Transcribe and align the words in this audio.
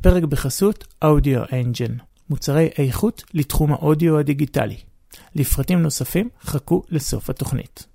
הפרק 0.00 0.22
בחסות 0.22 0.84
Audio 1.04 1.50
Engine, 1.50 2.02
מוצרי 2.30 2.68
איכות 2.78 3.24
לתחום 3.34 3.72
האודיו 3.72 4.18
הדיגיטלי. 4.18 4.76
לפרטים 5.34 5.82
נוספים 5.82 6.28
חכו 6.42 6.82
לסוף 6.90 7.30
התוכנית. 7.30 7.86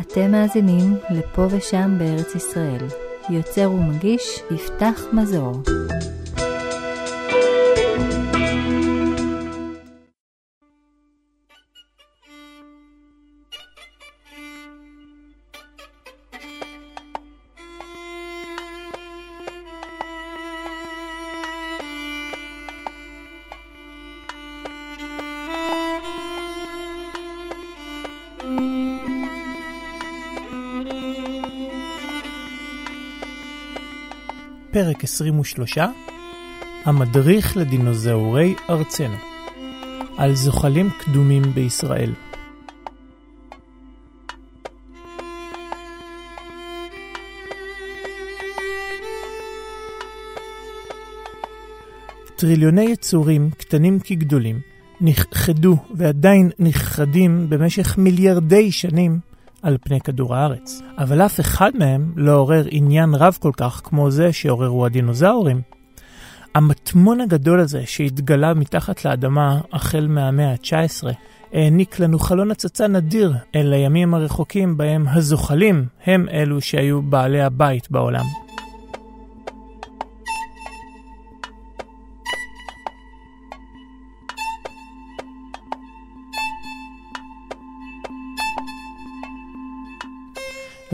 אתם 0.00 0.30
מאזינים 0.30 0.96
לפה 1.10 1.46
ושם 1.50 1.96
בארץ 1.98 2.34
ישראל. 2.34 2.86
יוצר 3.30 3.70
ומגיש 3.70 4.40
יפתח 4.50 5.00
מזור. 5.12 5.62
פרק 35.04 35.10
23 35.10 35.78
המדריך 36.84 37.56
לדינוזאורי 37.56 38.54
ארצנו 38.70 39.14
על 40.18 40.34
זוחלים 40.34 40.90
קדומים 40.98 41.42
בישראל. 41.42 42.12
טריליוני 52.36 52.84
יצורים, 52.84 53.50
קטנים 53.58 53.98
כגדולים, 54.04 54.60
נכחדו 55.00 55.76
ועדיין 55.94 56.50
נכחדים 56.58 57.50
במשך 57.50 57.98
מיליארדי 57.98 58.72
שנים 58.72 59.33
על 59.64 59.76
פני 59.80 60.00
כדור 60.00 60.34
הארץ. 60.34 60.82
אבל 60.98 61.22
אף 61.22 61.40
אחד 61.40 61.70
מהם 61.74 62.12
לא 62.16 62.32
עורר 62.32 62.64
עניין 62.70 63.14
רב 63.14 63.38
כל 63.40 63.52
כך 63.56 63.80
כמו 63.84 64.10
זה 64.10 64.32
שעוררו 64.32 64.86
הדינוזאורים. 64.86 65.60
המטמון 66.54 67.20
הגדול 67.20 67.60
הזה 67.60 67.82
שהתגלה 67.86 68.54
מתחת 68.54 69.04
לאדמה 69.04 69.60
החל 69.72 70.06
מהמאה 70.08 70.50
ה-19 70.50 71.06
העניק 71.52 71.98
לנו 71.98 72.18
חלון 72.18 72.50
הצצה 72.50 72.86
נדיר 72.86 73.34
אל 73.54 73.72
הימים 73.72 74.14
הרחוקים 74.14 74.76
בהם 74.76 75.08
הזוחלים 75.08 75.86
הם 76.06 76.28
אלו 76.32 76.60
שהיו 76.60 77.02
בעלי 77.02 77.42
הבית 77.42 77.90
בעולם. 77.90 78.43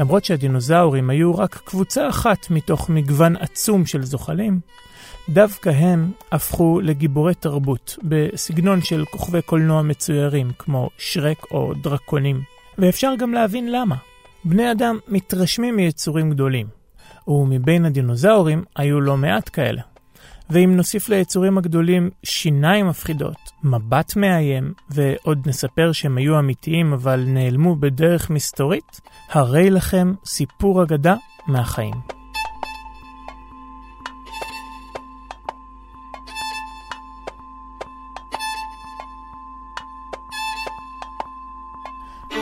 למרות 0.01 0.25
שהדינוזאורים 0.25 1.11
היו 1.11 1.39
רק 1.39 1.61
קבוצה 1.65 2.09
אחת 2.09 2.51
מתוך 2.51 2.91
מגוון 2.91 3.37
עצום 3.37 3.87
של 3.87 4.05
זוחלים, 4.05 4.61
דווקא 5.29 5.69
הם 5.69 6.13
הפכו 6.33 6.81
לגיבורי 6.81 7.35
תרבות 7.35 7.99
בסגנון 8.03 8.83
של 8.83 9.05
כוכבי 9.05 9.43
קולנוע 9.43 9.83
מצוירים 9.83 10.51
כמו 10.59 10.91
שרק 10.99 11.47
או 11.51 11.75
דרקונים. 11.83 12.43
ואפשר 12.79 13.15
גם 13.19 13.33
להבין 13.33 13.73
למה. 13.73 13.97
בני 14.45 14.73
אדם 14.73 14.99
מתרשמים 15.09 15.77
מיצורים 15.77 16.31
גדולים, 16.31 16.67
ומבין 17.29 17.85
הדינוזאורים 17.85 18.65
היו 18.77 19.01
לא 19.01 19.17
מעט 19.17 19.51
כאלה. 19.53 19.83
ואם 20.51 20.77
נוסיף 20.77 21.09
ליצורים 21.09 21.59
הגדולים 21.59 22.11
שיניים 22.23 22.87
מפחידות, 22.87 23.37
מבט 23.65 24.17
מאיים, 24.17 24.73
ועוד 24.91 25.49
נספר 25.49 25.93
שהם 25.93 26.19
היו 26.19 26.39
אמיתיים 26.39 26.93
אבל 26.93 27.25
נעלמו 27.27 27.77
בדרך 27.77 28.31
מסתורית, 28.31 29.01
הרי 29.31 29.71
לכם 29.71 30.13
סיפור 30.25 30.83
אגדה 30.83 31.15
מהחיים. 31.47 32.20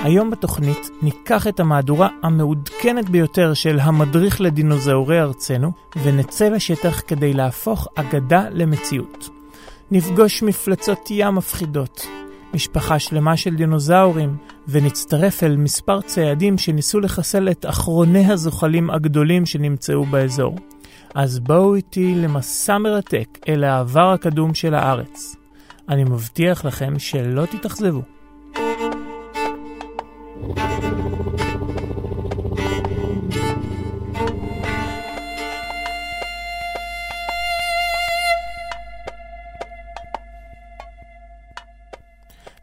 היום 0.09 0.31
בתוכנית 0.31 0.91
ניקח 1.03 1.47
את 1.47 1.61
המהדורה 1.61 2.09
המעודכנת 2.23 3.09
ביותר 3.09 3.55
של 3.55 3.79
המדריך 3.81 4.41
לדינוזאורי 4.41 5.21
ארצנו 5.21 5.73
ונצא 6.03 6.49
לשטח 6.49 7.03
כדי 7.07 7.33
להפוך 7.33 7.89
אגדה 7.95 8.45
למציאות. 8.51 9.29
נפגוש 9.91 10.43
מפלצות 10.43 11.09
ים 11.11 11.35
מפחידות, 11.35 12.07
משפחה 12.55 12.99
שלמה 12.99 13.37
של 13.37 13.55
דינוזאורים, 13.55 14.37
ונצטרף 14.69 15.43
אל 15.43 15.57
מספר 15.57 16.01
ציידים 16.01 16.59
שניסו 16.59 17.01
לחסל 17.01 17.49
את 17.49 17.67
אחרוני 17.69 18.33
הזוחלים 18.33 18.91
הגדולים 18.91 19.47
שנמצאו 19.47 20.05
באזור. 20.05 20.57
אז 21.15 21.39
בואו 21.39 21.75
איתי 21.75 22.15
למסע 22.15 22.79
מרתק 22.79 23.39
אל 23.49 23.65
העבר 23.65 24.13
הקדום 24.13 24.55
של 24.55 24.75
הארץ. 24.75 25.37
אני 25.89 26.05
מבטיח 26.05 26.65
לכם 26.65 26.99
שלא 26.99 27.45
תתאכזבו. 27.47 28.18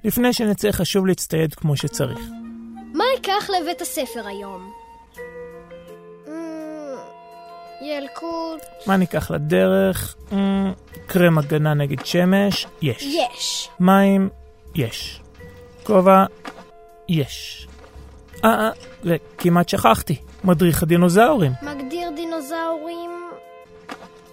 לפני 0.05 0.33
שנצא 0.33 0.71
חשוב 0.71 1.05
להצטייד 1.05 1.53
כמו 1.53 1.77
שצריך. 1.77 2.19
מה 2.93 3.03
אקח 3.19 3.49
לבית 3.49 3.81
הספר 3.81 4.27
היום? 4.27 4.73
אמ, 6.27 6.33
ילקוט. 7.81 8.61
מה 8.87 8.97
ניקח 8.97 9.31
לדרך? 9.31 10.15
אמ, 10.31 10.73
קרם 11.07 11.37
הגנה 11.37 11.73
נגד 11.73 12.05
שמש? 12.05 12.67
יש. 12.81 13.03
יש. 13.03 13.69
מים? 13.79 14.29
יש. 14.75 15.21
כובע? 15.83 16.25
יש. 17.09 17.67
אה, 18.45 18.49
אה, 18.49 18.69
וכמעט 19.03 19.69
שכחתי. 19.69 20.15
מדריך 20.43 20.83
הדינוזאורים. 20.83 21.51
מגדיר 21.61 22.09
דינוזאורים? 22.15 23.11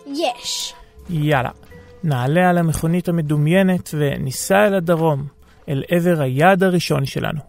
יש. 0.06 0.74
יאללה. 1.10 1.50
נעלה 2.04 2.50
על 2.50 2.58
המכונית 2.58 3.08
המדומיינת 3.08 3.90
וניסע 3.94 4.66
אל 4.66 4.74
הדרום. 4.74 5.24
אל 5.68 5.82
עבר 5.88 6.20
היעד 6.20 6.62
הראשון 6.62 7.06
שלנו. 7.06 7.40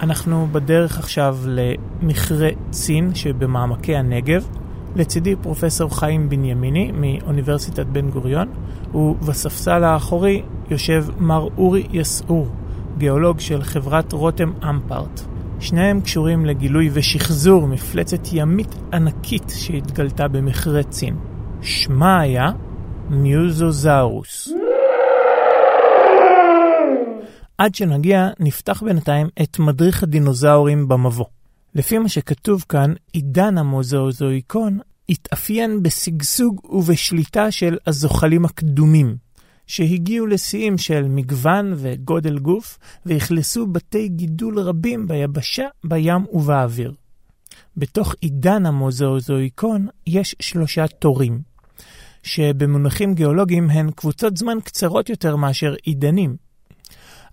אנחנו 0.00 0.46
בדרך 0.52 0.98
עכשיו 0.98 1.38
למכרה 1.46 2.48
צין 2.70 3.14
שבמעמקי 3.14 3.96
הנגב. 3.96 4.48
לצידי 4.96 5.36
פרופסור 5.42 5.98
חיים 5.98 6.28
בנימיני 6.28 6.92
מאוניברסיטת 6.92 7.86
בן 7.86 8.10
גוריון, 8.10 8.48
ובספסל 8.94 9.84
האחורי 9.84 10.42
יושב 10.70 11.06
מר 11.18 11.48
אורי 11.58 11.86
יסעור, 11.92 12.48
גיאולוג 12.98 13.40
של 13.40 13.62
חברת 13.62 14.12
רותם 14.12 14.52
אמפרט. 14.70 15.20
שניהם 15.60 16.00
קשורים 16.00 16.46
לגילוי 16.46 16.90
ושחזור 16.92 17.66
מפלצת 17.66 18.20
ימית 18.32 18.74
ענקית 18.92 19.52
שהתגלתה 19.56 20.28
במכרה 20.28 20.82
צין. 20.82 21.16
שמה 21.62 22.20
היה 22.20 22.50
מיוזוזאורוס. 23.10 24.48
עד 27.58 27.74
שנגיע, 27.74 28.28
נפתח 28.40 28.82
בינתיים 28.82 29.28
את 29.42 29.58
מדריך 29.58 30.02
הדינוזאורים 30.02 30.88
במבוא. 30.88 31.35
לפי 31.76 31.98
מה 31.98 32.08
שכתוב 32.08 32.64
כאן, 32.68 32.94
עידן 33.12 33.58
המוזאוזואיקון 33.58 34.78
התאפיין 35.08 35.82
בשגשוג 35.82 36.64
ובשליטה 36.64 37.50
של 37.50 37.78
הזוחלים 37.86 38.44
הקדומים, 38.44 39.16
שהגיעו 39.66 40.26
לשיאים 40.26 40.78
של 40.78 41.08
מגוון 41.08 41.72
וגודל 41.76 42.38
גוף, 42.38 42.78
ואכלסו 43.06 43.66
בתי 43.66 44.08
גידול 44.08 44.58
רבים 44.58 45.08
ביבשה, 45.08 45.66
בים 45.84 46.26
ובאוויר. 46.32 46.94
בתוך 47.76 48.14
עידן 48.20 48.66
המוזאוזואיקון 48.66 49.86
יש 50.06 50.34
שלושה 50.40 50.86
תורים, 50.88 51.40
שבמונחים 52.22 53.14
גיאולוגיים 53.14 53.70
הן 53.70 53.90
קבוצות 53.90 54.36
זמן 54.36 54.58
קצרות 54.64 55.08
יותר 55.08 55.36
מאשר 55.36 55.74
עידנים. 55.82 56.36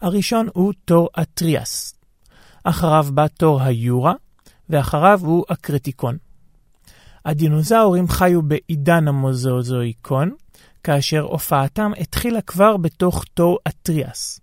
הראשון 0.01 0.47
הוא 0.53 0.73
תור 0.85 1.09
הטריאס, 1.15 1.95
אחריו 2.63 3.05
בא 3.13 3.27
תור 3.27 3.61
היורה, 3.61 4.13
ואחריו 4.69 5.19
הוא 5.23 5.45
הקרטיקון. 5.49 6.17
הדינוזאורים 7.25 8.07
חיו 8.07 8.41
בעידן 8.41 9.07
המוזאוזואיקון, 9.07 10.31
כאשר 10.83 11.21
הופעתם 11.21 11.91
התחילה 11.97 12.41
כבר 12.41 12.77
בתוך 12.77 13.25
תור 13.33 13.59
אטריאס, 13.67 14.39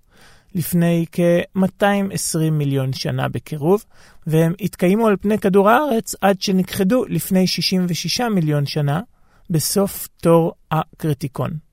לפני 0.55 1.07
כ-220 1.13 2.51
מיליון 2.53 2.93
שנה 2.93 3.29
בקירוב, 3.29 3.85
והם 4.27 4.53
התקיימו 4.61 5.07
על 5.07 5.17
פני 5.17 5.39
כדור 5.39 5.71
הארץ 5.71 6.15
עד 6.21 6.43
שנכחדו 6.43 7.05
לפני 7.09 7.47
66 7.47 8.21
מיליון 8.21 8.67
שנה, 8.67 9.01
בסוף 9.51 10.09
תור 10.17 10.53
הקריטיקון. 10.71 11.70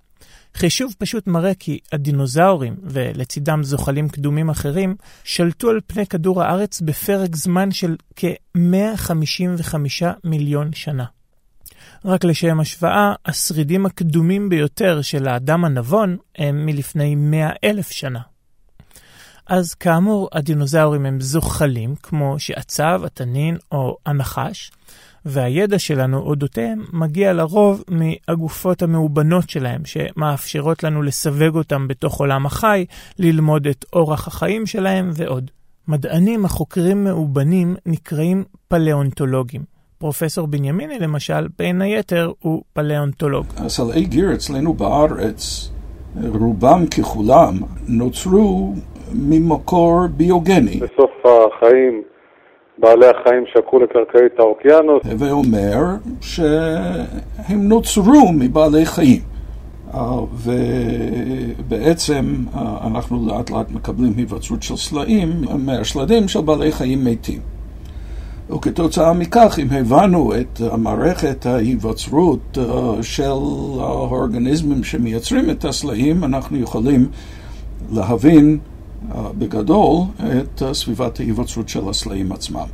חישוב 0.57 0.95
פשוט 0.97 1.27
מראה 1.27 1.53
כי 1.53 1.79
הדינוזאורים, 1.91 2.75
ולצידם 2.83 3.63
זוחלים 3.63 4.09
קדומים 4.09 4.49
אחרים, 4.49 4.95
שלטו 5.23 5.69
על 5.69 5.79
פני 5.87 6.07
כדור 6.07 6.43
הארץ 6.43 6.81
בפרק 6.81 7.35
זמן 7.35 7.71
של 7.71 7.95
כ-155 8.15 9.75
מיליון 10.23 10.73
שנה. 10.73 11.05
רק 12.05 12.23
לשם 12.23 12.59
השוואה, 12.59 13.13
השרידים 13.25 13.85
הקדומים 13.85 14.49
ביותר 14.49 15.01
של 15.01 15.27
האדם 15.27 15.65
הנבון 15.65 16.17
הם 16.37 16.65
מלפני 16.65 17.15
100 17.15 17.49
אלף 17.63 17.91
שנה. 17.91 18.21
אז 19.47 19.73
כאמור, 19.73 20.29
הדינוזאורים 20.31 21.05
הם 21.05 21.21
זוחלים, 21.21 21.95
כמו 21.95 22.39
שעצב, 22.39 23.01
התנין 23.05 23.57
או 23.71 23.97
הנחש, 24.05 24.71
והידע 25.25 25.79
שלנו 25.79 26.19
אודותיהם 26.19 26.83
מגיע 26.93 27.33
לרוב 27.33 27.83
מהגופות 27.87 28.81
המאובנות 28.81 29.49
שלהם, 29.49 29.81
שמאפשרות 29.85 30.83
לנו 30.83 31.01
לסווג 31.01 31.55
אותם 31.55 31.87
בתוך 31.87 32.19
עולם 32.19 32.45
החי, 32.45 32.85
ללמוד 33.19 33.67
את 33.67 33.85
אורח 33.93 34.27
החיים 34.27 34.65
שלהם 34.65 35.09
ועוד. 35.13 35.51
מדענים 35.87 36.45
החוקרים 36.45 37.03
מאובנים 37.03 37.75
נקראים 37.85 38.43
פלאונטולוגים. 38.67 39.61
פרופסור 39.97 40.47
בנימיני 40.47 40.99
למשל, 40.99 41.47
בין 41.57 41.81
היתר, 41.81 42.31
הוא 42.39 42.63
פלאונטולוג. 42.73 43.45
הסלעי 43.57 44.05
גיר 44.05 44.33
אצלנו 44.33 44.73
בארץ, 44.73 45.71
רובם 46.33 46.85
ככולם, 46.87 47.53
נוצרו 47.87 48.73
ממקור 49.13 50.07
ביוגני. 50.07 50.79
בסוף 50.79 51.11
החיים 51.25 52.03
בעלי 52.79 53.05
החיים 53.07 53.43
שקעו 53.53 53.79
לקרקעית 53.79 54.39
האוקיינוס. 54.39 55.03
הווה 55.11 55.31
אומר 55.31 55.77
שהם 56.21 57.67
נוצרו 57.67 58.31
מבעלי 58.33 58.85
חיים. 58.85 59.21
ובעצם 61.67 62.35
אנחנו 62.87 63.27
לאט 63.27 63.49
לאט 63.49 63.71
מקבלים 63.71 64.13
היווצרות 64.17 64.63
של 64.63 64.77
סלעים 64.77 65.29
מהשלדים 65.57 66.27
של 66.27 66.41
בעלי 66.41 66.71
חיים 66.71 67.05
מתים. 67.05 67.39
וכתוצאה 68.49 69.13
מכך, 69.13 69.59
אם 69.61 69.67
הבנו 69.71 70.33
את 70.35 70.61
המערכת 70.71 71.45
ההיווצרות 71.45 72.57
של 73.01 73.23
האורגניזמים 73.79 74.83
שמייצרים 74.83 75.49
את 75.49 75.65
הסלעים, 75.65 76.23
אנחנו 76.23 76.57
יכולים 76.57 77.07
להבין 77.91 78.57
בגדול 79.11 80.01
את 80.19 80.63
סביבת 80.73 81.19
ההיווצרות 81.19 81.69
של 81.69 81.89
הסלעים 81.89 82.31
עצמם. 82.31 82.65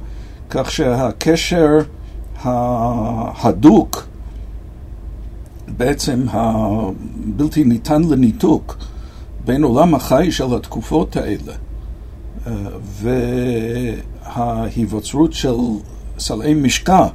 כך 0.49 0.71
שהקשר 0.71 1.77
ההדוק, 2.41 4.03
בעצם 5.77 6.25
הבלתי 6.29 7.63
ניתן 7.63 8.01
לניתוק, 8.01 8.77
בין 9.45 9.63
עולם 9.63 9.95
החי 9.95 10.31
של 10.31 10.55
התקופות 10.55 11.15
האלה 11.15 11.53
וההיווצרות 14.23 15.33
של 15.33 15.55
סלעי 16.19 16.53
משקע 16.53 17.07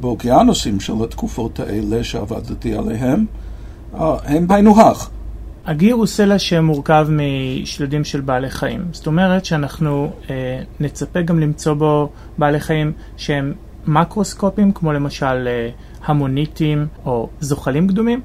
באוקיינוסים 0.00 0.80
של 0.80 1.04
התקופות 1.04 1.60
האלה 1.60 2.04
שעבדתי 2.04 2.74
עליהם, 2.74 3.26
הם 3.94 4.46
היינו 4.50 4.80
הך. 4.80 5.10
הגיר 5.66 5.94
הוא 5.94 6.06
סלע 6.06 6.38
שמורכב 6.38 7.06
משלדים 7.10 8.04
של 8.04 8.20
בעלי 8.20 8.50
חיים. 8.50 8.84
זאת 8.92 9.06
אומרת 9.06 9.44
שאנחנו 9.44 10.12
אה, 10.30 10.62
נצפה 10.80 11.22
גם 11.22 11.40
למצוא 11.40 11.74
בו 11.74 12.12
בעלי 12.38 12.60
חיים 12.60 12.92
שהם 13.16 13.52
מקרוסקופים, 13.86 14.72
כמו 14.72 14.92
למשל 14.92 15.48
אה, 15.48 15.68
המוניטים 16.04 16.86
או 17.04 17.28
זוחלים 17.40 17.88
קדומים. 17.88 18.20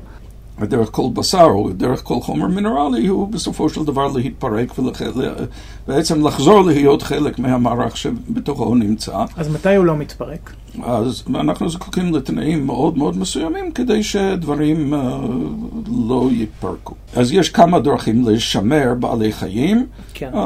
ודרך 0.59 0.89
כל 0.91 1.07
בשר 1.13 1.47
או 1.49 1.69
דרך 1.69 2.03
כל 2.03 2.21
חומר 2.21 2.47
מינרלי 2.47 3.07
הוא 3.07 3.27
בסופו 3.27 3.69
של 3.69 3.83
דבר 3.83 4.07
להתפרק 4.07 4.73
ובעצם 4.77 6.27
לחזור 6.27 6.61
להיות 6.61 7.01
חלק 7.01 7.39
מהמערך 7.39 7.97
שבתוכו 7.97 8.63
הוא 8.63 8.77
נמצא. 8.77 9.25
אז 9.37 9.49
מתי 9.55 9.75
הוא 9.75 9.85
לא 9.85 9.97
מתפרק? 9.97 10.53
אז 10.83 11.23
אנחנו 11.35 11.69
זקוקים 11.69 12.15
לתנאים 12.15 12.65
מאוד 12.65 12.97
מאוד 12.97 13.17
מסוימים 13.17 13.71
כדי 13.71 14.03
שדברים 14.03 14.93
uh, 14.93 14.97
לא 16.07 16.29
יתפרקו. 16.31 16.95
אז 17.15 17.31
יש 17.31 17.49
כמה 17.49 17.79
דרכים 17.79 18.25
לשמר 18.27 18.93
בעלי 18.99 19.31
חיים, 19.31 19.85
כן. 20.13 20.31
uh, 20.33 20.37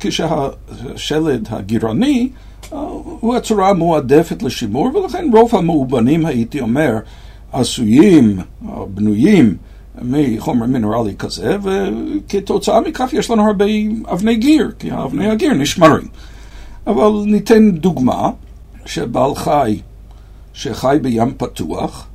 כשהשלד 0.00 1.48
הגירעוני 1.50 2.28
uh, 2.70 2.74
הוא 3.20 3.34
הצורה 3.34 3.68
המועדפת 3.68 4.42
לשימור 4.42 4.96
ולכן 4.96 5.30
רוב 5.32 5.54
המאובנים 5.54 6.26
הייתי 6.26 6.60
אומר 6.60 6.98
עשויים, 7.52 8.40
בנויים 8.94 9.56
מחומר 10.02 10.66
מינרלי 10.66 11.14
כזה, 11.16 11.56
וכתוצאה 11.62 12.80
מכך 12.80 13.08
יש 13.12 13.30
לנו 13.30 13.46
הרבה 13.46 13.64
אבני 14.12 14.36
גיר, 14.36 14.72
כי 14.78 14.92
אבני 14.92 15.30
הגיר 15.30 15.52
נשמרים. 15.52 16.08
אבל 16.86 17.10
ניתן 17.26 17.70
דוגמה 17.70 18.30
שבעל 18.86 19.34
חי 19.34 19.80
שחי 20.52 20.98
בים 21.02 21.34
פתוח, 21.36 22.06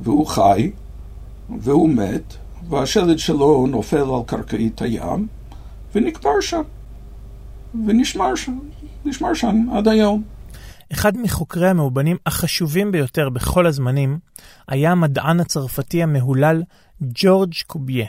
והוא 0.00 0.26
חי, 0.26 0.70
והוא 1.58 1.88
מת, 1.88 2.34
והשלד 2.68 3.18
שלו 3.18 3.66
נופל 3.66 3.96
על 3.96 4.22
קרקעית 4.26 4.82
הים, 4.82 5.26
ונקבר 5.94 6.40
שם, 6.40 6.62
ונשמר 7.86 8.34
שם, 8.34 8.58
נשמר 9.04 9.34
שם 9.34 9.66
עד 9.72 9.88
היום. 9.88 10.22
אחד 10.92 11.16
מחוקרי 11.16 11.68
המאובנים 11.68 12.16
החשובים 12.26 12.92
ביותר 12.92 13.28
בכל 13.28 13.66
הזמנים 13.66 14.18
היה 14.68 14.92
המדען 14.92 15.40
הצרפתי 15.40 16.02
המהולל 16.02 16.62
ג'ורג' 17.02 17.52
קוביה. 17.66 18.06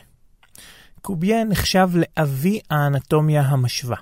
קוביה 1.01 1.43
נחשב 1.43 1.89
לאבי 1.93 2.59
האנטומיה 2.69 3.41
המשווה. 3.41 3.97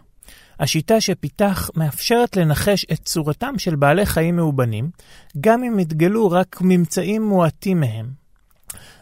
השיטה 0.59 1.01
שפיתח 1.01 1.69
מאפשרת 1.75 2.37
לנחש 2.37 2.85
את 2.91 2.99
צורתם 3.03 3.53
של 3.57 3.75
בעלי 3.75 4.05
חיים 4.05 4.35
מאובנים, 4.35 4.89
גם 5.41 5.63
אם 5.63 5.77
התגלו 5.77 6.31
רק 6.31 6.57
ממצאים 6.61 7.23
מועטים 7.23 7.79
מהם. 7.79 8.09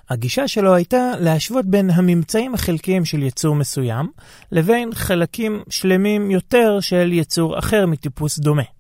הגישה 0.10 0.48
שלו 0.48 0.76
הייתה 0.76 1.12
להשוות 1.20 1.66
בין 1.66 1.90
הממצאים 1.90 2.54
החלקיים 2.54 3.06
של 3.06 3.24
יצור 3.24 3.56
מסוים, 3.56 4.12
לבין 4.52 4.94
חלקים 4.94 5.64
שלמים 5.70 6.32
יותר 6.32 6.80
של 6.80 7.14
יצור 7.14 7.60
אחר 7.60 7.86
מטיפוס 7.86 8.40
דומה. 8.40 8.79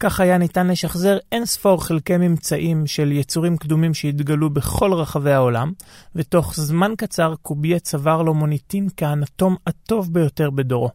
כך 0.00 0.20
היה 0.20 0.38
ניתן 0.38 0.66
לשחזר 0.66 1.18
אין 1.32 1.46
ספור 1.46 1.84
חלקי 1.84 2.16
ממצאים 2.16 2.86
של 2.86 3.12
יצורים 3.12 3.56
קדומים 3.56 3.94
שהתגלו 3.94 4.50
בכל 4.50 4.92
רחבי 4.92 5.32
העולם, 5.32 5.72
ותוך 6.14 6.54
זמן 6.54 6.92
קצר 6.96 7.34
קוביה 7.42 7.78
צבר 7.78 8.22
לו 8.22 8.34
מוניטין 8.34 8.88
כאנטום 8.96 9.56
הטוב 9.66 10.12
ביותר 10.12 10.50
בדורו. 10.50 10.90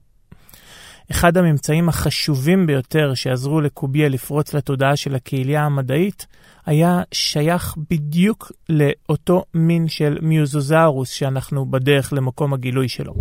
אחד 1.12 1.38
הממצאים 1.38 1.90
החשובים 1.90 2.68
ביותר 2.68 3.14
שעזרו 3.14 3.62
לקוביה 3.62 4.10
לפרוץ 4.10 4.54
לתודעה 4.54 4.96
של 4.96 5.16
הקהילייה 5.16 5.66
המדעית, 5.66 6.26
היה 6.66 7.02
שייך 7.12 7.76
בדיוק 7.90 8.52
לאותו 8.70 9.44
מין 9.54 9.88
של 9.88 10.18
מיוזוזאורוס 10.22 11.10
שאנחנו 11.10 11.66
בדרך 11.66 12.14
למקום 12.14 12.54
הגילוי 12.54 12.90
שלו. 12.90 13.14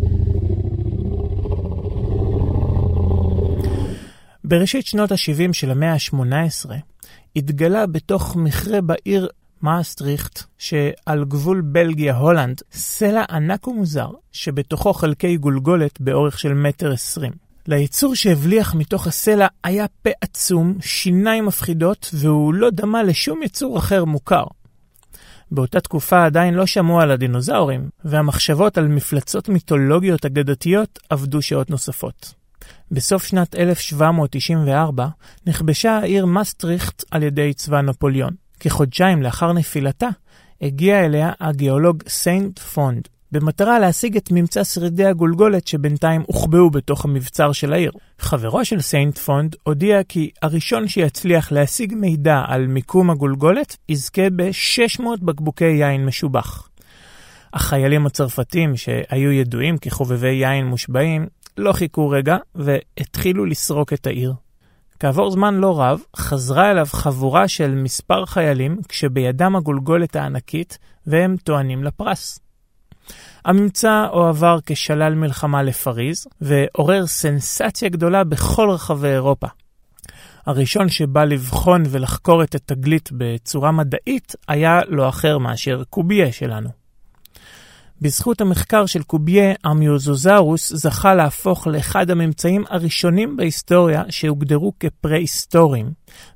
בראשית 4.49 4.87
שנות 4.87 5.13
ה-70 5.13 5.53
של 5.53 5.71
המאה 5.71 5.93
ה-18 5.93 6.71
התגלה 7.37 7.87
בתוך 7.87 8.37
מכרה 8.37 8.81
בעיר 8.81 9.29
מאסטריכט, 9.63 10.43
שעל 10.59 11.25
גבול 11.25 11.61
בלגיה-הולנד, 11.61 12.61
סלע 12.73 13.25
ענק 13.31 13.69
ומוזר, 13.69 14.11
שבתוכו 14.33 14.93
חלקי 14.93 15.37
גולגולת 15.37 16.01
באורך 16.01 16.39
של 16.39 16.55
מטר 16.55 16.93
עשרים. 16.93 17.33
ליצור 17.67 18.15
שהבליח 18.15 18.75
מתוך 18.75 19.07
הסלע 19.07 19.47
היה 19.65 19.87
פה 20.03 20.11
עצום, 20.21 20.75
שיניים 20.81 21.47
מפחידות, 21.47 22.11
והוא 22.15 22.55
לא 22.55 22.71
דמה 22.71 23.03
לשום 23.03 23.43
יצור 23.43 23.79
אחר 23.79 24.05
מוכר. 24.05 24.45
באותה 25.51 25.81
תקופה 25.81 26.25
עדיין 26.25 26.55
לא 26.55 26.67
שמעו 26.67 27.01
על 27.01 27.11
הדינוזאורים, 27.11 27.89
והמחשבות 28.05 28.79
על 28.79 28.89
מפלצות 28.89 29.49
מיתולוגיות 29.49 30.27
אגדתיות 30.27 30.99
עבדו 31.11 31.43
שעות 31.43 31.71
נוספות. 31.71 32.39
בסוף 32.91 33.25
שנת 33.25 33.55
1794 33.55 35.07
נכבשה 35.47 35.99
העיר 35.99 36.27
מסטריכט 36.27 37.05
על 37.11 37.23
ידי 37.23 37.55
צבא 37.55 37.81
נפוליאון. 37.81 38.33
כחודשיים 38.61 39.23
לאחר 39.23 39.53
נפילתה, 39.53 40.09
הגיע 40.63 41.05
אליה 41.05 41.33
הגיאולוג 41.41 42.03
סיינט 42.09 42.59
פונד, 42.59 43.09
במטרה 43.33 43.79
להשיג 43.79 44.17
את 44.17 44.29
ממצא 44.33 44.65
שרידי 44.65 45.05
הגולגולת 45.05 45.67
שבינתיים 45.67 46.23
הוחבאו 46.27 46.71
בתוך 46.71 47.05
המבצר 47.05 47.53
של 47.53 47.73
העיר. 47.73 47.93
חברו 48.19 48.65
של 48.65 48.81
סיינט 48.81 49.19
פונד 49.19 49.57
הודיע 49.63 50.03
כי 50.03 50.31
הראשון 50.43 50.89
שיצליח 50.89 51.53
להשיג 51.53 51.95
מידע 51.95 52.43
על 52.47 52.67
מיקום 52.67 53.11
הגולגולת 53.11 53.77
יזכה 53.89 54.31
ב-600 54.37 55.03
בקבוקי 55.23 55.65
יין 55.65 56.07
משובח. 56.07 56.69
החיילים 57.55 58.07
הצרפתים, 58.07 58.77
שהיו 58.77 59.33
ידועים 59.33 59.79
כחובבי 59.79 60.35
יין 60.35 60.67
מושבעים, 60.67 61.27
לא 61.59 61.73
חיכו 61.73 62.09
רגע 62.09 62.37
והתחילו 62.55 63.45
לסרוק 63.45 63.93
את 63.93 64.07
העיר. 64.07 64.35
כעבור 65.01 65.31
זמן 65.31 65.55
לא 65.55 65.81
רב, 65.81 66.01
חזרה 66.17 66.71
אליו 66.71 66.87
חבורה 66.87 67.49
של 67.49 67.75
מספר 67.75 68.27
חיילים 68.27 68.79
כשבידם 68.89 69.57
הגולגולת 69.57 70.17
הענקית, 70.17 70.79
והם 71.07 71.37
טוענים 71.37 71.85
לפרס. 71.85 72.41
הממצא 73.45 74.07
הועבר 74.13 74.59
כשלל 74.67 75.15
מלחמה 75.15 75.63
לפריז, 75.63 76.27
ועורר 76.41 77.07
סנסציה 77.07 77.89
גדולה 77.89 78.25
בכל 78.25 78.71
רחבי 78.71 79.09
אירופה. 79.09 79.47
הראשון 80.47 80.89
שבא 80.89 81.25
לבחון 81.25 81.83
ולחקור 81.91 82.43
את 82.43 82.55
התגלית 82.55 83.09
בצורה 83.13 83.73
מדעית 83.73 84.35
היה 84.49 84.81
לא 84.89 85.09
אחר 85.09 85.39
מאשר 85.39 85.83
קוביה 85.91 86.33
שלנו. 86.33 86.69
בזכות 88.01 88.41
המחקר 88.41 88.87
של 88.87 89.03
קוביה, 89.03 89.55
המיוזוזאורוס 89.65 90.73
זכה 90.75 91.15
להפוך 91.15 91.67
לאחד 91.67 92.11
הממצאים 92.11 92.65
הראשונים 92.69 93.37
בהיסטוריה 93.37 94.03
שהוגדרו 94.09 94.73
כפרה-היסטוריים, 94.81 95.91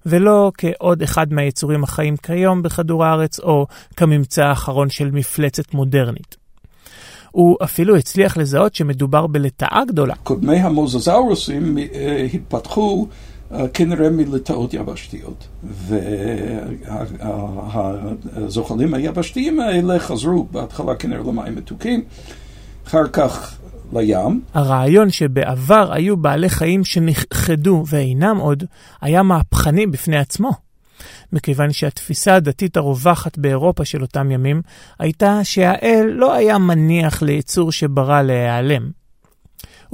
ולא 0.07 0.52
כעוד 0.59 1.02
אחד 1.02 1.33
מהיצורים 1.33 1.85
החיים 1.85 2.16
כיום 2.16 2.62
בכדור 2.62 3.04
הארץ, 3.04 3.40
או 3.40 3.66
כממצא 3.97 4.45
האחרון 4.45 4.90
של 4.90 5.11
מפלצת 5.11 5.75
מודרנית. 5.75 6.37
הוא 7.31 7.57
אפילו 7.64 7.97
הצליח 7.97 8.37
לזהות 8.37 8.75
שמדובר 8.75 9.26
בלטאה 9.26 9.83
גדולה. 9.88 10.14
קודמי 10.14 10.57
המוזוזאורוסים 10.57 11.78
אה, 11.78 12.26
התפתחו 12.35 13.07
כנראה 13.75 14.11
מלטאות 14.11 14.75
יבשתיות, 14.75 15.49
והזוחלים 18.35 18.94
היבשתיים 18.94 19.61
האלה 19.61 19.99
חזרו 19.99 20.47
בהתחלה 20.50 20.94
כנראה 20.94 21.21
למים 21.21 21.56
מתוקים, 21.56 22.04
אחר 22.87 23.09
כך 23.12 23.59
לים. 23.92 24.40
הרעיון 24.54 25.11
שבעבר 25.11 25.92
היו 25.92 26.16
בעלי 26.16 26.49
חיים 26.49 26.85
שנכחדו 26.85 27.85
ואינם 27.87 28.37
עוד, 28.37 28.64
היה 29.00 29.23
מהפכני 29.23 29.87
בפני 29.87 30.18
עצמו. 30.18 30.50
מכיוון 31.32 31.73
שהתפיסה 31.73 32.35
הדתית 32.35 32.76
הרווחת 32.76 33.38
באירופה 33.38 33.85
של 33.85 34.02
אותם 34.02 34.30
ימים 34.30 34.62
הייתה 34.99 35.44
שהאל 35.44 36.11
לא 36.12 36.35
היה 36.35 36.59
מניח 36.59 37.23
ליצור 37.23 37.73
שברא 37.73 38.23
להיעלם. 38.23 39.01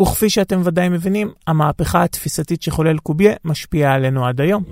וכפי 0.00 0.31
שאתם 0.31 0.61
ודאי 0.64 0.88
מבינים, 0.88 1.33
המהפכה 1.47 2.02
התפיסתית 2.05 2.62
שחולל 2.62 2.99
קוביה 2.99 3.33
משפיעה 3.45 3.95
עלינו 3.95 4.26
עד 4.26 4.40
היום. 4.40 4.64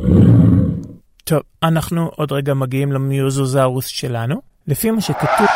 טוב, 1.24 1.40
אנחנו 1.62 2.10
עוד 2.16 2.32
רגע 2.32 2.54
מגיעים 2.54 2.92
למיוזוזאורוס 2.92 3.86
שלנו. 3.86 4.40
לפי 4.66 4.90
מה 4.90 5.00
שכתוב... 5.00 5.46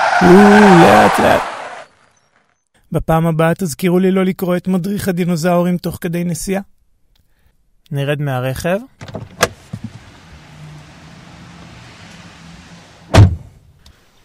לאט 0.83 1.19
לאט. 1.21 1.43
בפעם 2.93 3.27
הבאה 3.27 3.55
תזכירו 3.55 3.99
לי 3.99 4.11
לא 4.11 4.25
לקרוא 4.25 4.57
את 4.57 4.69
מדריך 4.69 5.09
הדינוזאורים 5.09 5.79
תוך 5.79 5.99
כדי 6.01 6.25
נסיעה. 6.25 6.63
נרד 7.91 8.21
מהרכב. 8.23 8.79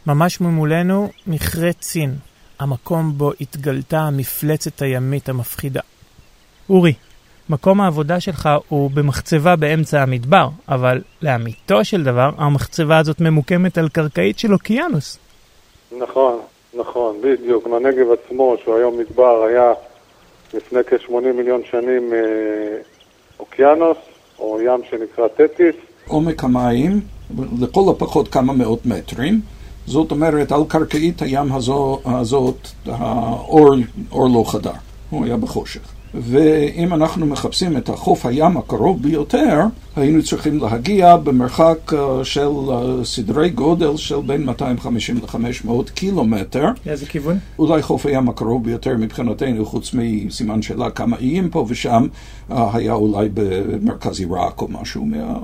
ממש 0.07 0.41
ממולנו 0.41 1.11
מכרה 1.27 1.73
צין, 1.73 2.15
המקום 2.59 3.13
בו 3.17 3.31
התגלתה 3.41 3.97
המפלצת 3.99 4.81
הימית 4.81 5.29
המפחידה. 5.29 5.81
אורי, 6.69 6.93
מקום 7.49 7.81
העבודה 7.81 8.19
שלך 8.19 8.49
הוא 8.69 8.91
במחצבה 8.91 9.55
באמצע 9.55 10.01
המדבר, 10.01 10.47
אבל 10.69 11.01
לאמיתו 11.21 11.85
של 11.85 12.03
דבר, 12.03 12.29
המחצבה 12.37 12.97
הזאת 12.97 13.21
ממוקמת 13.21 13.77
על 13.77 13.89
קרקעית 13.89 14.39
של 14.39 14.53
אוקיינוס. 14.53 15.17
נכון, 15.99 16.39
נכון, 16.73 17.15
בדיוק. 17.21 17.67
הנגב 17.67 18.05
עצמו, 18.11 18.55
שהוא 18.63 18.75
היום 18.75 18.99
מדבר, 18.99 19.43
היה 19.43 19.73
לפני 20.53 20.79
כ-80 20.87 21.33
מיליון 21.37 21.61
שנים 21.71 22.13
אה, 22.13 22.19
אוקיינוס, 23.39 23.97
או 24.39 24.61
ים 24.61 24.81
שנקרא 24.89 25.27
תטיס. 25.27 25.75
עומק 26.07 26.43
המים, 26.43 27.01
לכל 27.61 27.81
הפחות 27.91 28.27
כמה 28.27 28.53
מאות 28.53 28.85
מטרים. 28.85 29.41
זאת 29.85 30.11
אומרת, 30.11 30.51
על 30.51 30.61
קרקעית 30.67 31.21
הים 31.21 31.53
הזו, 31.53 31.99
הזאת, 32.05 32.67
האור 32.85 33.75
אור 34.11 34.29
לא 34.33 34.43
חדר, 34.47 34.71
הוא 35.09 35.25
היה 35.25 35.37
בחושך. 35.37 35.95
ואם 36.17 36.93
אנחנו 36.93 37.25
מחפשים 37.25 37.77
את 37.77 37.89
החוף 37.89 38.25
הים 38.25 38.57
הקרוב 38.57 39.01
ביותר, 39.01 39.59
היינו 39.95 40.21
צריכים 40.21 40.53
להגיע 40.61 41.15
במרחק 41.17 41.93
אה, 41.93 42.23
של 42.23 42.41
אה, 42.41 43.03
סדרי 43.03 43.49
גודל 43.49 43.95
של 43.95 44.15
בין 44.27 44.45
250 44.45 45.15
ל-500 45.15 45.91
קילומטר. 45.95 46.65
לאיזה 46.85 47.05
כיוון? 47.05 47.35
אולי 47.59 47.81
חוף 47.81 48.05
הים 48.05 48.29
הקרוב 48.29 48.63
ביותר 48.65 48.91
מבחינתנו, 48.99 49.65
חוץ 49.65 49.91
מסימן 49.93 50.61
שאלה 50.61 50.89
כמה 50.89 51.17
איים 51.17 51.49
פה 51.49 51.65
ושם, 51.69 52.03
אה, 52.51 52.69
היה 52.73 52.93
אולי 52.93 53.29
במרכז 53.33 54.19
עיראק 54.19 54.61
או 54.61 54.67
משהו 54.81 55.05
מה... 55.05 55.39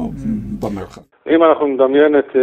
במרחק. 0.59 1.01
אם 1.29 1.43
אנחנו 1.43 1.67
נדמיין 1.67 2.19
את... 2.19 2.35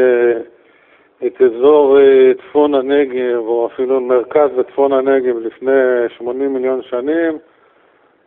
את 1.27 1.43
אזור 1.43 1.99
אה, 2.01 2.33
צפון 2.35 2.75
הנגב, 2.75 3.39
או 3.39 3.67
אפילו 3.67 4.01
מרכז 4.01 4.51
וצפון 4.57 4.93
הנגב 4.93 5.39
לפני 5.39 5.73
80 6.09 6.55
מיליון 6.55 6.83
שנים, 6.83 7.39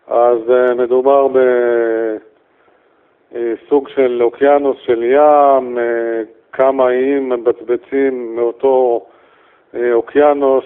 אז 0.08 0.38
אה, 0.50 0.74
מדובר 0.76 1.28
בסוג 3.32 3.88
אה, 3.88 3.94
של 3.96 4.20
אוקיינוס 4.24 4.78
של 4.80 5.04
ים, 5.04 5.78
כמה 6.54 6.90
איים 6.90 7.30
מבצבצים 7.30 8.36
מאותו 8.36 9.06
אוקיינוס, 9.94 10.66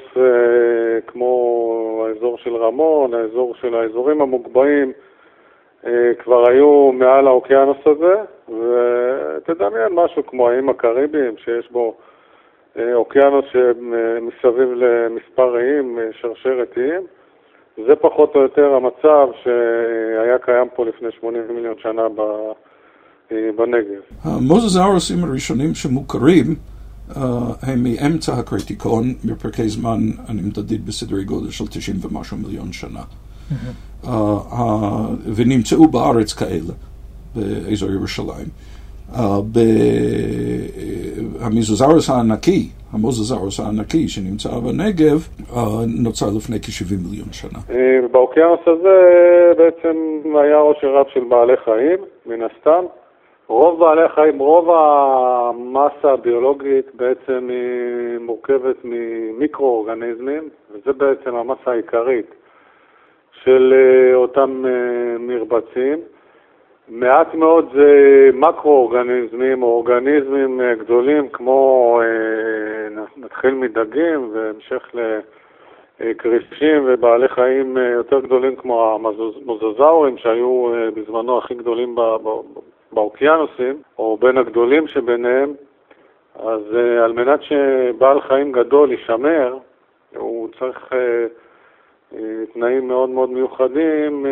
כמו 1.08 2.06
האזור 2.08 2.38
של 2.38 2.56
רמון, 2.56 3.14
האזור 3.14 3.56
של 3.56 3.76
האזורים 3.76 4.22
המוגבהים, 4.22 4.92
כבר 6.20 6.50
היו 6.50 6.92
מעל 6.92 7.28
האוקיינוס 7.28 7.78
הזה, 7.86 8.16
ותדמיין 8.50 9.94
משהו 9.94 10.26
כמו 10.26 10.50
האיים 10.50 10.70
הקריביים, 10.70 11.38
שיש 11.38 11.72
בו 11.72 11.96
אוקיינוס 12.94 13.46
שמסביב 13.52 14.70
למספר 14.76 15.58
איים, 15.58 16.00
אה, 16.00 16.04
שרשרת 16.22 16.78
איים. 16.78 17.02
זה 17.88 17.96
פחות 18.02 18.36
או 18.36 18.42
יותר 18.42 18.74
המצב 18.74 19.28
שהיה 19.44 20.38
קיים 20.46 20.68
פה 20.76 20.86
לפני 20.86 21.08
80 21.20 21.44
מיליון 21.56 21.76
שנה 21.82 22.02
אה, 23.32 23.50
בנגב. 23.56 24.02
המוזזאורוסים 24.24 25.24
הראשונים 25.24 25.74
שמוכרים 25.74 26.56
הם 27.62 27.84
מאמצע 27.84 28.34
הקריטיקון, 28.34 29.04
בפרקי 29.26 29.70
זמן 29.70 30.00
הנמדדית 30.28 30.86
בסדרי 30.86 31.24
גודל 31.24 31.50
של 31.50 31.68
90 31.68 31.98
ומשהו 32.02 32.38
מיליון 32.38 32.68
שנה. 32.72 33.02
ונמצאו 35.36 35.88
בארץ 35.88 36.34
כאלה, 36.34 36.74
באזור 37.36 37.92
ירושלים. 37.92 38.50
המזוזרוס 41.42 42.10
הענקי, 42.10 42.70
המוזוזרוס 42.94 43.60
הענקי 43.60 44.08
שנמצא 44.08 44.50
בנגב, 44.50 45.28
נוצר 46.04 46.26
לפני 46.38 46.60
כ-70 46.60 47.10
מיליון 47.10 47.28
שנה. 47.32 47.60
באוקיינוס 48.12 48.60
הזה 48.68 48.98
בעצם 49.58 49.98
היה 50.36 50.58
עושר 50.58 50.88
רב 50.88 51.06
של 51.14 51.24
בעלי 51.30 51.58
חיים, 51.66 52.00
מן 52.26 52.42
הסתם. 52.42 52.84
רוב 53.48 53.80
בעלי 53.80 54.04
החיים, 54.04 54.40
רוב 54.40 54.70
המסה 54.70 56.12
הביולוגית 56.12 56.86
בעצם 56.94 57.48
היא 57.50 58.20
מורכבת 58.20 58.76
ממיקרואורגניזמים, 58.84 60.50
וזה 60.72 60.94
בעצם 60.94 61.36
המסה 61.36 61.72
העיקרית 61.72 62.26
של 63.44 63.74
אותם 64.16 64.64
מרבצים. 65.20 66.00
מעט 66.90 67.34
מאוד 67.34 67.70
זה 67.74 68.30
מקרו-אורגניזמים 68.34 69.64
או 69.64 69.68
אורגניזמים 69.68 70.62
אה, 70.62 70.76
גדולים 70.76 71.30
כמו, 71.30 72.02
אה, 72.04 73.04
נתחיל 73.18 73.54
מדגים 73.54 74.30
והמשך 74.34 74.90
לקרישים 76.00 76.84
ובעלי 76.86 77.28
חיים 77.28 77.78
אה, 77.78 77.84
יותר 77.84 78.20
גדולים 78.20 78.56
כמו 78.56 78.96
המוזוזאורים 78.96 80.18
שהיו 80.18 80.72
בזמנו 80.96 81.38
הכי 81.38 81.54
גדולים 81.54 81.96
באוקיינוסים, 82.92 83.82
או 84.00 84.18
בין 84.18 84.38
הגדולים 84.38 84.88
שביניהם, 84.88 85.54
אז 86.36 86.62
על 87.04 87.14
מנת 87.14 87.44
שבעל 87.44 88.22
חיים 88.22 88.52
גדול 88.52 88.92
יישמר, 88.92 89.58
הוא 90.16 90.50
צריך 90.60 90.90
תנאים 92.54 92.88
מאוד 92.88 93.10
מאוד 93.10 93.30
מיוחדים 93.30 94.26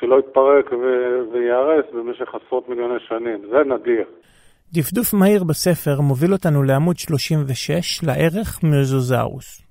שלא 0.00 0.18
יתפרק 0.18 0.72
וייהרס 1.32 1.84
במשך 1.92 2.34
עשרות 2.34 2.68
מיליוני 2.68 3.00
שנים. 3.08 3.42
זה 3.50 3.74
נדיר. 3.74 4.04
דפדוף 4.72 5.14
מהיר 5.14 5.44
בספר 5.44 6.00
מוביל 6.00 6.32
אותנו 6.32 6.62
לעמוד 6.62 6.96
36, 6.96 8.02
לערך 8.02 8.64
מזוזאורוס. 8.64 9.62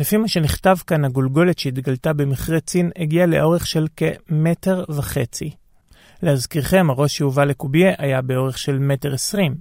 לפי 0.00 0.16
מה 0.16 0.28
שנכתב 0.28 0.74
כאן, 0.86 1.04
הגולגולת 1.04 1.58
שהתגלתה 1.58 2.12
במכרה 2.12 2.60
צין 2.60 2.90
הגיעה 2.96 3.26
לאורך 3.26 3.66
של 3.66 3.86
כמטר 3.96 4.84
וחצי. 4.98 5.50
להזכירכם, 6.22 6.90
הראש 6.90 7.16
שהובא 7.16 7.44
לקוביה 7.44 7.92
היה 7.98 8.22
באורך 8.22 8.58
של 8.58 8.78
מטר 8.78 9.12
עשרים. 9.14 9.54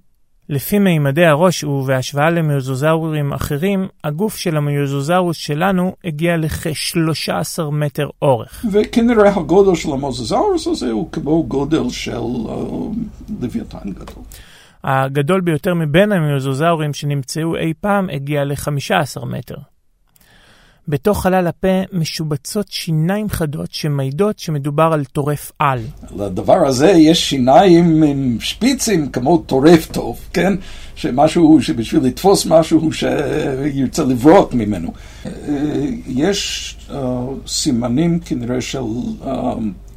לפי 0.50 0.80
מימדי 0.80 1.26
הראש 1.26 1.64
ובהשוואה 1.64 2.30
למיוזוזאורים 2.30 3.34
אחרים, 3.34 3.88
הגוף 4.04 4.38
של 4.38 4.58
המיוזוזאורוס 4.58 5.38
שלנו 5.38 5.96
הגיע 6.04 6.38
לכ-13 6.38 7.64
מטר 7.72 8.10
אורך. 8.22 8.66
וכנראה 8.72 9.36
הגודל 9.36 9.76
של 9.76 9.92
המוזזאורוס 9.92 10.68
הזה 10.68 10.92
הוא 10.92 11.12
כמו 11.12 11.44
גודל 11.44 11.90
של 11.90 12.12
uh, 12.18 12.52
לוויתן 13.42 13.90
גדול. 13.90 14.24
הגדול 14.84 15.42
ביותר 15.42 15.74
מבין 15.74 16.12
המיוזוזאורים 16.12 16.94
שנמצאו 16.94 17.56
אי 17.56 17.74
פעם 17.82 18.10
הגיע 18.10 18.44
ל-15 18.44 19.26
מטר. 19.26 19.56
בתוך 20.88 21.22
חלל 21.22 21.48
הפה 21.48 21.82
משובצות 21.94 22.68
שיניים 22.70 23.30
חדות 23.30 23.72
שמעידות 23.72 24.40
שמדובר 24.40 24.90
על 24.94 25.06
טורף 25.06 25.52
על. 25.60 25.80
לדבר 26.16 26.68
הזה 26.68 26.90
יש 26.90 27.30
שיניים 27.30 28.04
עם 28.04 28.38
שפיצים 28.40 29.10
כמו 29.10 29.38
טורף 29.38 29.92
טוב, 29.92 30.20
כן? 30.34 30.54
שמשהו, 30.96 31.62
שבשביל 31.62 32.04
לתפוס 32.04 32.46
משהו 32.46 32.90
שירצה 32.94 34.04
לברוק 34.04 34.54
ממנו. 34.54 34.94
יש 36.08 36.76
uh, 36.90 36.94
סימנים 37.48 38.20
כנראה 38.20 38.62
של 38.62 38.84
uh, 39.22 39.28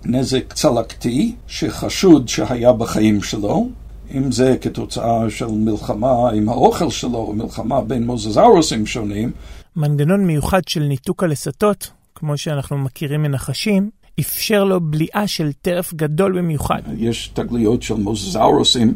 נזק 0.05 0.53
צלקתי 0.53 1.35
שחשוד 1.47 2.29
שהיה 2.29 2.73
בחיים 2.73 3.23
שלו. 3.23 3.69
אם 4.15 4.33
זה 4.33 4.57
כתוצאה 4.61 5.31
של 5.31 5.47
מלחמה 5.47 6.31
עם 6.31 6.49
האוכל 6.49 6.91
שלו, 6.91 7.33
מלחמה 7.37 7.81
בין 7.81 8.07
מוזזאורוסים 8.07 8.87
שונים, 8.87 9.31
מנגנון 9.77 10.27
מיוחד 10.27 10.69
של 10.69 10.83
ניתוק 10.83 11.23
הלסתות, 11.23 11.91
כמו 12.15 12.37
שאנחנו 12.37 12.79
מכירים 12.79 13.23
מנחשים, 13.23 13.91
אפשר 14.21 14.65
לו 14.65 14.81
בליעה 14.81 15.27
של 15.27 15.53
טרף 15.53 15.95
גדול 15.95 16.39
במיוחד. 16.39 16.83
יש 16.97 17.29
תגליות 17.29 17.83
של 17.83 17.95
מוזזאורוסים, 17.95 18.95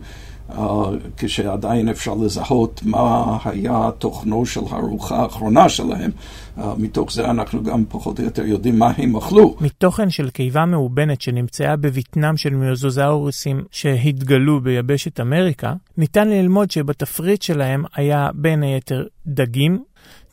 uh, 0.50 0.54
כשעדיין 1.16 1.88
אפשר 1.88 2.14
לזהות 2.14 2.80
מה 2.84 3.38
היה 3.44 3.90
תוכנו 3.98 4.46
של 4.46 4.60
הארוחה 4.70 5.16
האחרונה 5.22 5.68
שלהם. 5.68 6.10
Uh, 6.58 6.60
מתוך 6.78 7.12
זה 7.12 7.30
אנחנו 7.30 7.62
גם 7.62 7.84
פחות 7.88 8.18
או 8.18 8.24
יותר 8.24 8.44
יודעים 8.46 8.78
מה 8.78 8.92
הם 8.96 9.16
אכלו. 9.16 9.56
מתוכן 9.60 10.10
של 10.10 10.30
קיבה 10.30 10.66
מאובנת 10.66 11.20
שנמצאה 11.20 11.76
בבטנם 11.76 12.36
של 12.36 12.54
מיוזוזאורוסים 12.54 13.64
שהתגלו 13.70 14.60
ביבשת 14.60 15.20
אמריקה, 15.20 15.72
ניתן 15.98 16.28
ללמוד 16.28 16.70
שבתפריט 16.70 17.42
שלהם 17.42 17.84
היה 17.94 18.28
בין 18.34 18.62
היתר 18.62 19.04
דגים, 19.26 19.89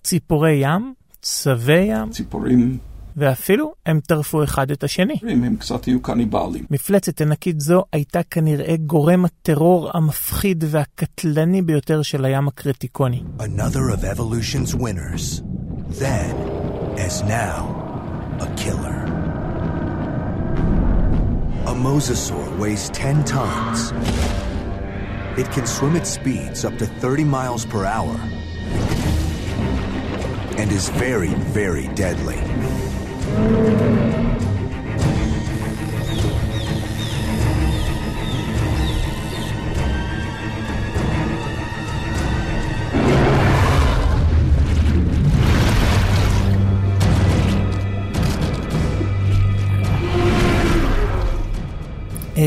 ציפורי 0.08 0.60
ים, 0.62 0.94
צבי 1.22 1.74
ים, 1.74 2.10
ציפורים, 2.10 2.78
ואפילו 3.18 3.74
הם 3.86 4.00
טרפו 4.00 4.44
אחד 4.44 4.72
את 4.72 4.84
השני. 4.84 5.14
אם 5.32 5.44
הם 5.44 5.56
קצת 5.56 5.86
היו 5.86 6.02
קניבלים. 6.02 6.66
מפלצת 6.72 7.22
ענקית 7.22 7.62
זו 7.62 7.84
הייתה 7.94 8.24
כנראה 8.24 8.76
גורם 8.78 9.26
הטרור 9.26 9.90
המפחיד 9.94 10.64
והקטלני 10.68 11.62
ביותר 11.62 12.02
של 12.02 12.26
הים 12.26 12.48
הקרטיקוני. 12.48 13.24
Another 13.40 13.90
of 13.90 14.04
evolution's 14.04 14.76
winners. 14.76 15.42
Then, 16.00 16.36
as 17.08 17.24
now, 17.24 17.62
a 18.40 18.48
killer. 18.62 19.00
A 21.66 21.74
mosasaur 21.86 22.50
weighs 22.60 22.90
10 22.94 23.24
tons. 23.26 23.92
It 25.38 25.48
can 25.52 25.66
swim 25.66 25.96
at 25.98 26.08
speeds 26.08 26.64
up 26.66 26.78
to 26.78 26.86
30 26.86 27.24
miles 27.26 27.66
per 27.66 27.84
hour 27.86 28.16
and 30.59 30.71
is 30.73 30.89
very, 30.89 31.35
very 31.53 31.87
deadly. 31.95 32.39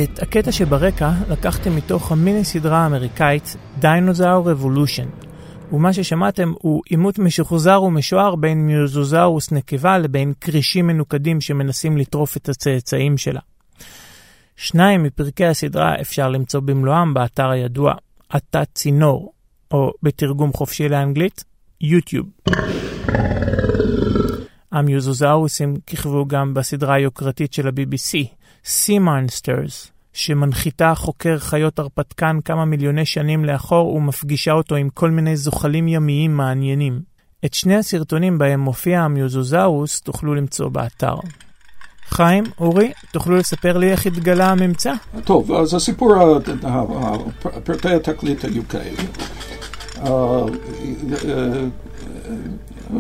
את 0.04 0.22
הקטע 0.22 0.52
שברקע 0.52 1.12
לקחתם 1.30 1.76
מתוך 1.76 2.12
המיני 2.12 2.44
סדרה 2.44 2.78
האמריקאית 2.78 3.56
Dinosaur 3.82 4.46
Revolution. 4.46 5.29
ומה 5.73 5.93
ששמעתם 5.93 6.53
הוא 6.59 6.83
עימות 6.89 7.19
משוחזר 7.19 7.83
ומשוער 7.83 8.35
בין 8.35 8.67
מיוזוזאורוס 8.67 9.53
נקבה 9.53 9.99
לבין 9.99 10.33
כרישים 10.41 10.87
מנוקדים 10.87 11.41
שמנסים 11.41 11.97
לטרוף 11.97 12.37
את 12.37 12.49
הצאצאים 12.49 13.19
שלה. 13.19 13.41
שניים 14.57 15.03
מפרקי 15.03 15.45
הסדרה 15.45 16.01
אפשר 16.01 16.29
למצוא 16.29 16.61
במלואם 16.61 17.15
באתר 17.15 17.51
הידוע 17.51 17.95
עתה 18.29 18.65
צינור, 18.75 19.33
או 19.71 19.93
בתרגום 20.03 20.53
חופשי 20.53 20.89
לאנגלית, 20.89 21.45
יוטיוב. 21.81 22.27
המיוזוזאורוסים 24.73 25.77
כיכבו 25.87 26.27
גם 26.27 26.55
בסדרה 26.55 26.95
היוקרתית 26.95 27.53
של 27.53 27.69
ה-BBC, 27.69 28.27
Sea 28.65 29.01
Monsters, 29.01 29.91
שמנחיתה 30.13 30.95
חוקר 30.95 31.39
חיות 31.39 31.79
הרפתקן 31.79 32.39
כמה 32.45 32.65
מיליוני 32.65 33.07
שנים 33.07 33.45
לאחור 33.45 33.95
ומפגישה 33.95 34.53
אותו 34.53 34.75
עם 34.75 34.89
כל 34.89 35.11
מיני 35.11 35.37
זוחלים 35.37 35.89
ימיים 35.89 36.37
מעניינים. 36.37 37.01
את 37.45 37.55
שני 37.55 37.77
הסרטונים 37.77 38.39
בהם 38.39 38.61
מופיע 38.61 39.01
המיוזוזאוס 39.01 40.01
תוכלו 40.01 40.35
למצוא 40.35 40.69
באתר. 40.69 41.15
חיים, 42.09 42.45
אורי, 42.61 42.93
תוכלו 43.13 43.37
לספר 43.37 43.79
לי 43.79 43.91
איך 43.91 44.07
התגלה 44.07 44.51
הממצא? 44.51 44.93
טוב, 45.25 45.53
אז 45.53 45.75
הסיפור, 45.75 46.15
פרטי 47.65 47.95
התקליט 47.95 48.45
היו 48.45 48.63
כאלה. 48.69 49.03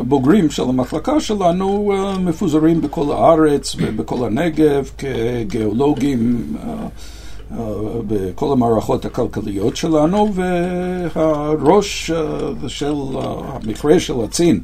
הבוגרים 0.00 0.50
של 0.50 0.62
המחלקה 0.62 1.20
שלנו 1.20 1.92
מפוזרים 2.20 2.81
בכל 2.81 3.12
הארץ 3.12 3.76
ובכל 3.79 4.26
הנגב 4.26 4.90
כגיאולוגים 4.98 6.57
בכל 8.07 8.53
המערכות 8.53 9.05
הכלכליות 9.05 9.76
שלנו 9.76 10.33
והראש 11.14 12.11
של 12.68 12.94
המכרה 13.18 14.00
של 14.00 14.20
הצין 14.24 14.61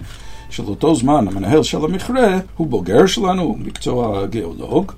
של 0.50 0.64
אותו 0.64 0.94
זמן, 0.94 1.28
המנהל 1.28 1.62
של 1.62 1.84
המכרה, 1.84 2.38
הוא 2.56 2.66
בוגר 2.66 3.06
שלנו, 3.06 3.56
מקצוע 3.58 4.26
גיאולוג, 4.26 4.92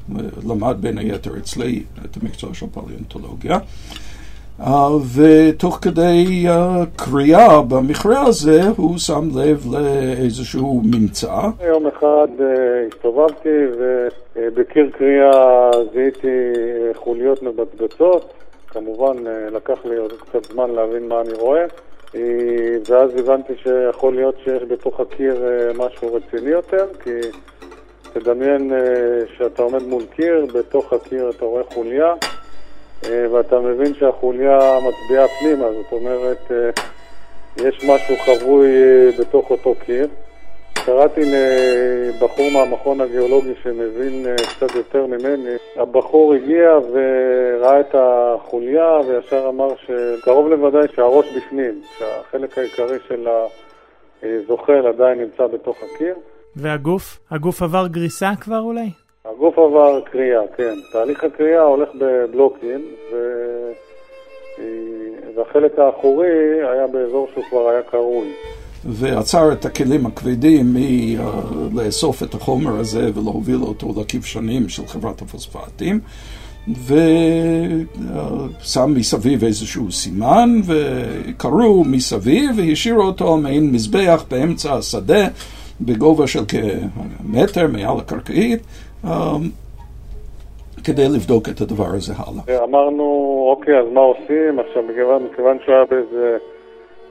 למד 0.46 0.76
בין 0.80 0.98
היתר 0.98 1.38
אצלי 1.38 1.82
את 2.04 2.16
המקצוע 2.22 2.54
של 2.54 2.66
פליאונטולוגיה. 2.72 3.58
Uh, 4.60 4.66
ותוך 5.16 5.78
כדי 5.82 6.46
קריאה 6.96 7.62
במכרה 7.62 8.20
הזה 8.26 8.60
הוא 8.76 8.98
שם 8.98 9.28
לב 9.34 9.64
לאיזשהו 9.72 10.82
ממצא. 10.84 11.32
יום 11.66 11.86
אחד 11.86 12.28
uh, 12.38 12.42
הסתובבתי 12.88 13.64
ובקיר 13.78 14.90
קריאה 14.98 15.70
זיהיתי 15.92 16.52
חוליות 16.94 17.42
מבצבצות. 17.42 18.32
כמובן 18.68 19.16
לקח 19.52 19.78
לי 19.84 19.96
עוד 19.96 20.12
קצת 20.12 20.52
זמן 20.52 20.70
להבין 20.70 21.08
מה 21.08 21.20
אני 21.20 21.32
רואה. 21.32 21.64
ואז 22.88 23.10
הבנתי 23.18 23.52
שיכול 23.62 24.14
להיות 24.14 24.34
שיש 24.44 24.62
בתוך 24.62 25.00
הקיר 25.00 25.44
משהו 25.74 26.14
רציני 26.14 26.50
יותר, 26.50 26.86
כי 27.04 27.10
תדמיין 28.12 28.72
שאתה 29.36 29.62
עומד 29.62 29.82
מול 29.82 30.02
קיר, 30.16 30.46
בתוך 30.54 30.92
הקיר 30.92 31.30
אתה 31.30 31.44
רואה 31.44 31.62
חוליה. 31.64 32.14
ואתה 33.04 33.60
מבין 33.60 33.94
שהחוליה 33.94 34.58
מצביעה 34.78 35.28
פנימה, 35.28 35.66
זאת 35.72 35.92
אומרת, 35.92 36.50
יש 37.56 37.84
משהו 37.84 38.16
חבוי 38.16 38.68
בתוך 39.18 39.50
אותו 39.50 39.74
קיר. 39.84 40.08
קראתי 40.86 41.20
לבחור 41.20 42.50
מהמכון 42.52 43.00
הגיאולוגי 43.00 43.52
שמבין 43.62 44.26
קצת 44.36 44.74
יותר 44.74 45.06
ממני. 45.06 45.56
הבחור 45.76 46.34
הגיע 46.34 46.70
וראה 46.92 47.80
את 47.80 47.94
החוליה 47.94 48.90
וישר 49.08 49.46
אמר 49.48 49.68
שקרוב 49.76 50.48
לוודאי 50.48 50.88
שהראש 50.94 51.26
בפנים, 51.36 51.82
שהחלק 51.98 52.58
העיקרי 52.58 52.98
של 53.08 53.28
הזוחל 54.22 54.86
עדיין 54.86 55.18
נמצא 55.18 55.46
בתוך 55.46 55.76
הקיר. 55.76 56.14
והגוף? 56.56 57.18
הגוף 57.30 57.62
עבר 57.62 57.86
גריסה 57.86 58.30
כבר 58.40 58.60
אולי? 58.60 58.90
הגוף 59.30 59.58
עבר 59.58 60.00
קריאה, 60.12 60.40
כן. 60.56 60.74
תהליך 60.92 61.24
הקריאה 61.24 61.62
הולך 61.62 61.88
בבלוקים, 62.00 62.80
ו... 63.12 63.16
והחלק 65.36 65.78
האחורי 65.78 66.26
היה 66.72 66.86
באזור 66.86 67.28
שהוא 67.32 67.44
כבר 67.50 67.68
היה 67.68 67.82
קרוי. 67.82 68.32
ועצר 68.84 69.52
את 69.52 69.64
הכלים 69.64 70.06
הכבדים 70.06 70.76
מלאסוף 71.72 72.22
את 72.22 72.34
החומר 72.34 72.80
הזה 72.80 73.10
ולהוביל 73.14 73.62
אותו 73.62 73.94
לכבשנים 74.00 74.68
של 74.68 74.86
חברת 74.86 75.22
הפוספטים. 75.22 76.00
ושם 78.60 78.94
מסביב 78.96 79.44
איזשהו 79.44 79.92
סימן, 79.92 80.60
וקראו 80.66 81.84
מסביב 81.84 82.50
והשאירו 82.56 83.02
אותו 83.02 83.36
מעין 83.36 83.72
מזבח 83.72 84.24
באמצע 84.30 84.74
השדה. 84.74 85.28
בגובה 85.80 86.26
של 86.26 86.44
כמטר 86.48 87.66
מעל 87.66 87.98
הקרקעית, 87.98 88.60
אה, 88.60 88.64
כדי 90.84 91.08
לבדוק 91.08 91.48
את 91.48 91.60
הדבר 91.60 91.86
הזה 91.86 92.12
הלאה. 92.16 92.64
אמרנו, 92.64 93.04
אוקיי, 93.50 93.78
אז 93.78 93.86
מה 93.92 94.00
עושים? 94.00 94.58
עכשיו, 94.58 94.82
מכיוון, 94.82 95.22
מכיוון 95.32 95.58
שהוא 95.64 95.74
היה 95.74 95.84
באיזה, 95.84 96.36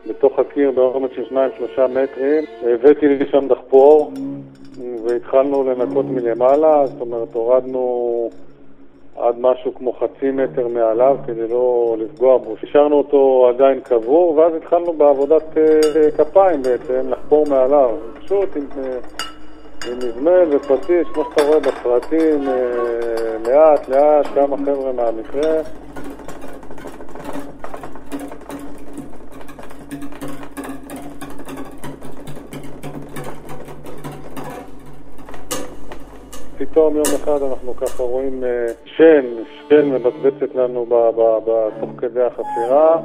בתוך 0.10 0.39
הקיר 0.39 0.71
בעומק 0.71 1.13
של 1.15 1.26
שניים, 1.30 1.52
שלושה 1.58 1.88
מטרים, 1.88 2.43
הבאתי 2.73 3.08
לי 3.08 3.26
שם 3.32 3.47
דחפור, 3.47 4.12
והתחלנו 5.06 5.63
לנקות 5.63 6.06
מלמעלה, 6.06 6.88
זאת 6.88 7.02
אומרת, 7.02 7.34
הורדנו 7.34 8.30
עד 9.17 9.36
משהו 9.39 9.76
כמו 9.76 9.93
חצי 9.93 10.32
מטר 10.32 10.67
מעליו 10.67 11.17
כדי 11.26 11.47
לא 11.47 11.95
לפגוע 12.00 12.38
בו. 12.38 12.56
השארנו 12.63 12.95
אותו 12.95 13.52
עדיין 13.56 13.80
קבור, 13.80 14.36
ואז 14.38 14.54
התחלנו 14.56 14.93
בעבודת 14.93 15.58
אה, 15.58 16.12
כפיים 16.17 16.62
בעצם, 16.62 17.10
לחפור 17.10 17.45
מעליו. 17.50 17.89
פשוט 18.19 18.58
עם, 18.58 18.63
אה, 18.78 18.97
עם 19.91 19.97
מזמל 19.97 20.56
ופטיש, 20.56 21.08
כמו 21.13 21.23
שאתה 21.30 21.43
רואה 21.43 21.60
בסרטים, 21.60 22.47
אה, 22.47 23.38
לאט 23.47 23.89
לאט, 23.89 24.26
כמה 24.36 24.58
חבר'ה 24.58 24.93
מהמקרה. 24.93 25.62
פתאום 36.58 36.95
יום 36.95 37.06
אחד 37.23 37.41
אנחנו 37.43 37.76
ככה 37.76 38.04
רואים 38.04 38.43
אה, 38.43 38.65
שן, 38.86 39.26
שן 39.69 39.89
מבצבצת 39.89 40.56
לנו 40.56 40.86
תוך 41.80 41.89
כדי 41.97 42.21
החפירה 42.21 43.02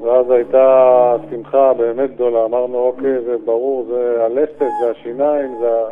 ואז 0.00 0.30
הייתה 0.30 1.16
שמחה 1.30 1.72
באמת 1.72 2.14
גדולה, 2.14 2.44
אמרנו 2.44 2.78
אוקיי 2.78 3.20
זה 3.24 3.36
ברור, 3.44 3.86
זה 3.88 4.24
הלסת, 4.24 4.58
זה 4.80 4.90
השיניים, 4.90 5.56
זה 5.60 5.82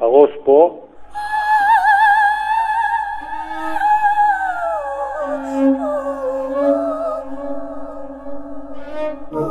הראש 0.00 0.30
פה. 0.44 0.78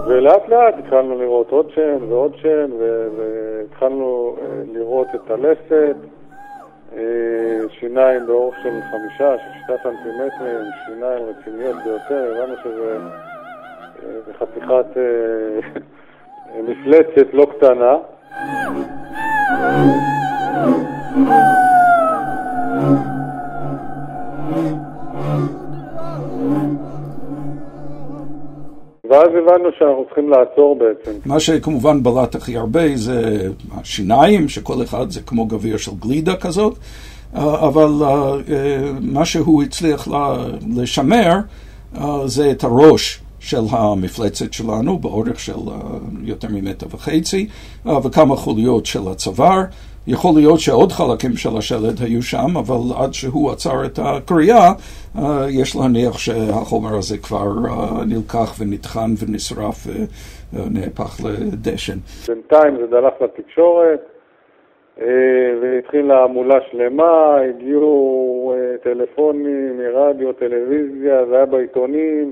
ולאט 0.08 0.50
לאט 0.50 0.76
התחלנו 0.78 1.18
לראות 1.18 1.52
עוד 1.52 1.70
שן 1.76 1.98
ועוד 2.10 2.36
שן 2.36 2.72
והתחלנו 3.18 4.36
אה, 4.42 4.46
לראות 4.74 5.08
את 5.16 5.32
הלסת. 5.32 5.96
אה, 6.98 7.70
שיניים 7.80 8.28
באורך 8.28 8.56
של 8.64 8.80
חמישה, 8.92 9.36
שישה 9.38 9.84
סנטימטרים, 9.84 10.62
שיניים 10.86 11.24
רציניות 11.24 11.76
ביותר, 11.84 12.42
הבנו 12.42 12.56
שזה 12.64 12.98
אה, 14.04 14.34
חתיכת 14.40 14.98
אה, 14.98 15.80
מפלצת 16.62 17.34
לא 17.34 17.48
קטנה. 17.58 17.98
ואז 29.10 29.28
הבנו 29.28 29.70
שאנחנו 29.80 30.06
צריכים 30.06 30.30
לעצור 30.30 30.76
בעצם. 30.76 31.12
מה 31.26 31.40
שכמובן 31.40 32.04
בלט 32.04 32.36
הכי 32.36 32.58
הרבה 32.58 32.96
זה 32.96 33.50
השיניים, 33.82 34.50
שכל 34.50 34.84
אחד 34.84 35.10
זה 35.10 35.22
כמו 35.22 35.46
גביר 35.46 35.78
של 35.78 35.92
גלידה 36.00 36.36
כזאת, 36.36 36.78
אה, 37.36 37.68
אבל 37.68 37.90
אה, 38.04 38.34
מה 39.02 39.26
שהוא 39.26 39.64
הצליח 39.64 40.08
לשמר 40.78 41.34
זה 42.26 42.52
את 42.52 42.64
הראש 42.64 43.22
של 43.40 43.64
המפלצת 43.72 44.54
שלנו 44.54 44.98
באורך 45.00 45.40
של 45.40 45.60
יותר 46.24 46.48
ממטר 46.52 46.88
וחצי 46.92 47.48
וכמה 47.86 48.36
חוליות 48.36 48.86
של 48.86 49.08
הצוואר. 49.12 49.64
יכול 50.08 50.32
להיות 50.36 50.60
שעוד 50.60 50.92
חלקים 50.92 51.34
של 51.34 51.58
השלד 51.58 51.98
היו 52.06 52.22
שם, 52.22 52.58
אבל 52.60 53.04
עד 53.04 53.14
שהוא 53.14 53.52
עצר 53.52 53.86
את 53.86 54.00
הקריאה, 54.06 54.68
אה, 55.18 55.46
יש 55.50 55.76
להניח 55.76 56.18
שהחומר 56.18 56.98
הזה 56.98 57.18
כבר 57.18 57.48
אה, 57.66 58.06
נלקח 58.06 58.50
ונטחן 58.60 59.12
ונשרף 59.20 59.78
ונהפך 60.54 61.12
לדשן. 61.26 61.98
בינתיים 62.28 62.78
זה 62.78 62.88
דלף 62.88 63.22
לתקשורת. 63.22 64.02
אה, 65.02 65.06
והתחילה 65.62 66.24
המולה 66.24 66.60
שלמה, 66.72 67.38
הגיעו 67.50 68.54
טלפונים 68.84 69.78
מרדיו, 69.78 70.34
טלוויזיה, 70.34 71.26
זה 71.26 71.36
היה 71.36 71.46
בעיתונים. 71.46 72.32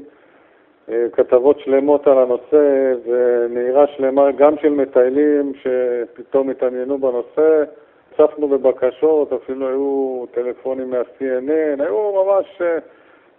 אה, 0.91 1.05
כתבות 1.13 1.59
שלמות 1.59 2.07
על 2.07 2.17
הנושא 2.17 2.93
ונהירה 3.05 3.87
שלמה 3.87 4.31
גם 4.31 4.57
של 4.61 4.69
מטיילים 4.69 5.53
שפתאום 5.55 6.49
התעניינו 6.49 6.97
בנושא. 6.97 7.63
הצפנו 8.11 8.47
בבקשות, 8.47 9.33
אפילו 9.33 9.67
היו 9.67 10.25
טלפונים 10.31 10.89
מה-CNN, 10.89 11.83
היו 11.83 12.23
ממש... 12.25 12.61
אה, 12.61 12.77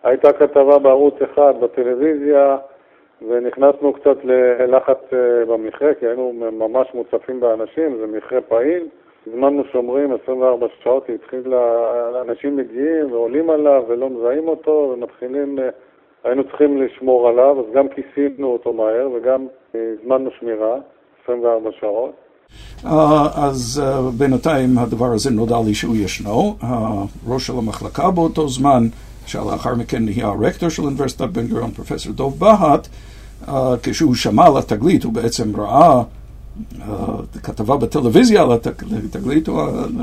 הייתה 0.03 0.33
כתבה 0.33 0.79
בערוץ 0.79 1.15
אחד 1.23 1.55
בטלוויזיה 1.61 2.57
ונכנסנו 3.29 3.93
קצת 3.93 4.25
ללחץ 4.25 4.99
אה, 5.13 5.45
במכרה, 5.45 5.95
כי 5.95 6.07
היינו 6.07 6.33
ממש 6.53 6.89
מוצפים 6.95 7.41
באנשים, 7.41 7.97
זה 7.97 8.07
מכרה 8.07 8.41
פעיל. 8.41 8.89
הזמנו 9.27 9.65
שומרים 9.65 10.13
24 10.23 10.67
שעות, 10.83 11.09
התחיל, 11.15 11.55
אנשים 12.21 12.57
מגיעים 12.57 13.13
ועולים 13.13 13.51
עליו 13.51 13.85
ולא 13.89 14.11
מזהים 14.11 14.49
אותו 14.49 14.93
ומתחילים 14.95 15.59
היינו 16.27 16.45
צריכים 16.45 16.83
לשמור 16.83 17.29
עליו, 17.29 17.61
אז 17.61 17.65
גם 17.75 17.87
כיסינו 17.89 18.47
אותו 18.47 18.73
מהר 18.73 19.09
וגם 19.17 19.47
אה, 19.75 19.81
הזמנו 20.03 20.31
שמירה, 20.41 20.77
24 21.25 21.71
שעות. 21.81 22.13
Uh, 22.83 22.89
אז 23.35 23.83
uh, 23.85 24.11
בינתיים 24.19 24.79
הדבר 24.79 25.07
הזה 25.07 25.31
נודע 25.31 25.57
לי 25.67 25.75
שהוא 25.75 25.97
ישנו. 25.97 26.57
הראש 26.61 27.47
של 27.47 27.53
המחלקה 27.59 28.11
באותו 28.11 28.49
זמן, 28.49 28.83
שלאחר 29.27 29.75
מכן 29.75 30.05
נהיה 30.05 30.27
הרקטור 30.27 30.69
של 30.69 30.83
אוניברסיטת 30.83 31.29
בן 31.29 31.47
גוריון, 31.47 31.71
פרופסור 31.71 32.13
דוב 32.13 32.39
בהט, 32.39 32.89
uh, 33.47 33.51
כשהוא 33.83 34.15
שמע 34.15 34.47
על 34.47 34.57
התגלית, 34.57 35.05
הוא 35.05 35.13
בעצם 35.13 35.61
ראה 35.61 36.03
כתבה 37.43 37.77
בטלוויזיה 37.77 38.43
על 38.43 38.53
התגלית, 38.53 39.49
הוא 39.49 39.63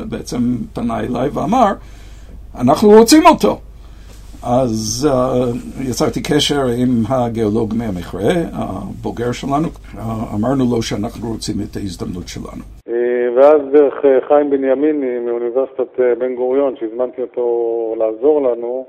בעצם 0.09 0.57
פנה 0.73 0.99
אליי 0.99 1.29
ואמר, 1.29 1.73
אנחנו 2.55 2.89
רוצים 2.89 3.25
אותו. 3.25 3.59
אז 4.45 5.09
uh, 5.11 5.83
יצרתי 5.89 6.21
קשר 6.23 6.65
עם 6.77 6.89
הגיאולוג 7.09 7.73
מהמכרה, 7.77 8.33
הבוגר 8.53 9.31
שלנו, 9.31 9.67
uh, 9.67 9.99
אמרנו 10.35 10.65
לו 10.71 10.81
שאנחנו 10.81 11.31
רוצים 11.31 11.55
את 11.61 11.75
ההזדמנות 11.75 12.27
שלנו. 12.27 12.63
אה, 12.87 12.93
ואז 13.35 13.61
דרך 13.73 13.93
חיים 14.27 14.49
בנימיני 14.49 15.19
מאוניברסיטת 15.25 15.99
בן 16.19 16.35
גוריון, 16.35 16.75
שהזמנתי 16.79 17.21
אותו 17.21 17.45
לעזור 17.99 18.41
לנו, 18.41 18.85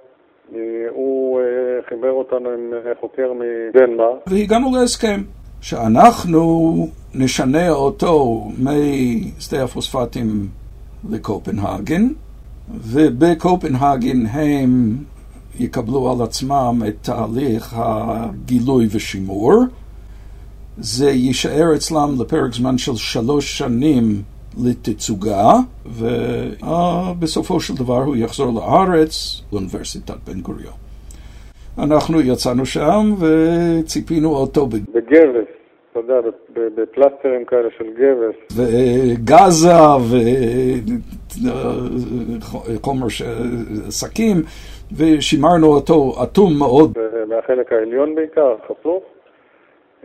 הוא 0.91 1.41
חיבר 1.89 2.11
אותנו 2.11 2.51
עם 2.51 2.73
חוקר 3.01 3.33
מדנמרק. 3.33 4.19
והגענו 4.27 4.71
להסכם 4.81 5.21
שאנחנו 5.61 6.73
נשנה 7.15 7.71
אותו 7.71 8.43
משדה 8.63 9.65
הפוספטים 9.65 10.27
לקופנהגן, 11.11 12.03
ובקופנהגן 12.93 14.27
הם 14.27 14.97
יקבלו 15.59 16.13
על 16.13 16.23
עצמם 16.23 16.83
את 16.89 16.95
תהליך 17.03 17.75
הגילוי 17.77 18.87
ושימור. 18.91 19.53
זה 20.79 21.11
יישאר 21.11 21.75
אצלם 21.75 22.15
לפרק 22.21 22.53
זמן 22.53 22.79
של 22.79 22.95
שלוש 22.95 23.59
שנים 23.59 24.23
לתצוגה, 24.65 25.53
ובסופו 25.87 27.61
של 27.61 27.75
דבר 27.75 28.03
הוא 28.03 28.17
יחזור 28.17 28.53
לארץ, 28.53 29.43
לאוניברסיטת 29.53 30.17
בן 30.27 30.41
גוריון. 30.41 30.73
אנחנו 31.79 32.21
יצאנו 32.21 32.67
שם 32.67 33.15
וציפינו 33.21 34.37
אותו 34.37 34.67
בגבס. 34.67 35.49
אתה 35.91 36.03
יודע, 36.03 36.15
בפלסטרים 36.77 37.45
כאלה 37.47 37.69
של 37.79 37.85
גבס. 37.85 38.57
וגזה 38.57 39.73
וחומר 42.69 43.07
שקים. 43.91 44.43
ושימרנו 44.97 45.67
אותו 45.67 46.13
אטום 46.23 46.59
מאוד. 46.59 46.99
מהחלק 47.29 47.73
העליון 47.73 48.15
בעיקר, 48.15 48.57
חשוף. 48.65 49.03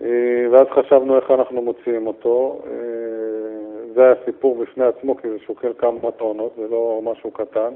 אה, 0.01 0.07
ואז 0.51 0.67
חשבנו 0.75 1.15
איך 1.15 1.31
אנחנו 1.31 1.61
מוציאים 1.61 2.07
אותו. 2.07 2.61
אה, 2.65 2.71
זה 3.95 4.03
היה 4.03 4.13
סיפור 4.25 4.57
בפני 4.63 4.85
עצמו, 4.85 5.17
כי 5.17 5.29
זה 5.29 5.35
שוקל 5.47 5.71
כמה 5.77 6.11
טונות, 6.17 6.53
זה 6.57 6.67
לא 6.71 7.01
משהו 7.03 7.31
קטן. 7.31 7.73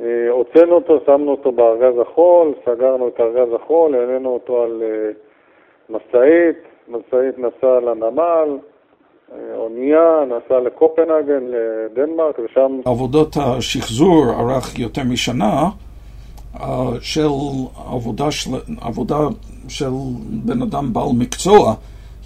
אה, 0.00 0.30
הוצאנו 0.30 0.72
אותו, 0.72 1.00
שמנו 1.06 1.30
אותו 1.30 1.52
בארגז 1.52 1.98
החול, 2.00 2.54
סגרנו 2.64 3.08
את 3.08 3.20
ארגז 3.20 3.54
החול, 3.54 3.94
העלינו 3.94 4.28
אותו 4.28 4.62
על 4.62 4.82
משאית, 5.90 6.58
משאית 6.88 7.38
נסעה 7.38 7.80
לנמל, 7.80 8.58
אונייה, 9.54 10.20
נסעה 10.26 10.60
לקופנהגן, 10.60 11.44
לדנמרק, 11.46 12.38
ושם... 12.38 12.80
עבודות 12.84 13.36
השחזור 13.36 14.24
ארך 14.40 14.78
יותר 14.78 15.02
משנה. 15.12 15.68
של 17.00 17.28
עבודה 17.92 18.30
של, 18.30 18.50
עבודה 18.80 19.18
של 19.68 19.90
בן 20.44 20.62
אדם 20.62 20.92
בעל 20.92 21.12
מקצוע 21.18 21.74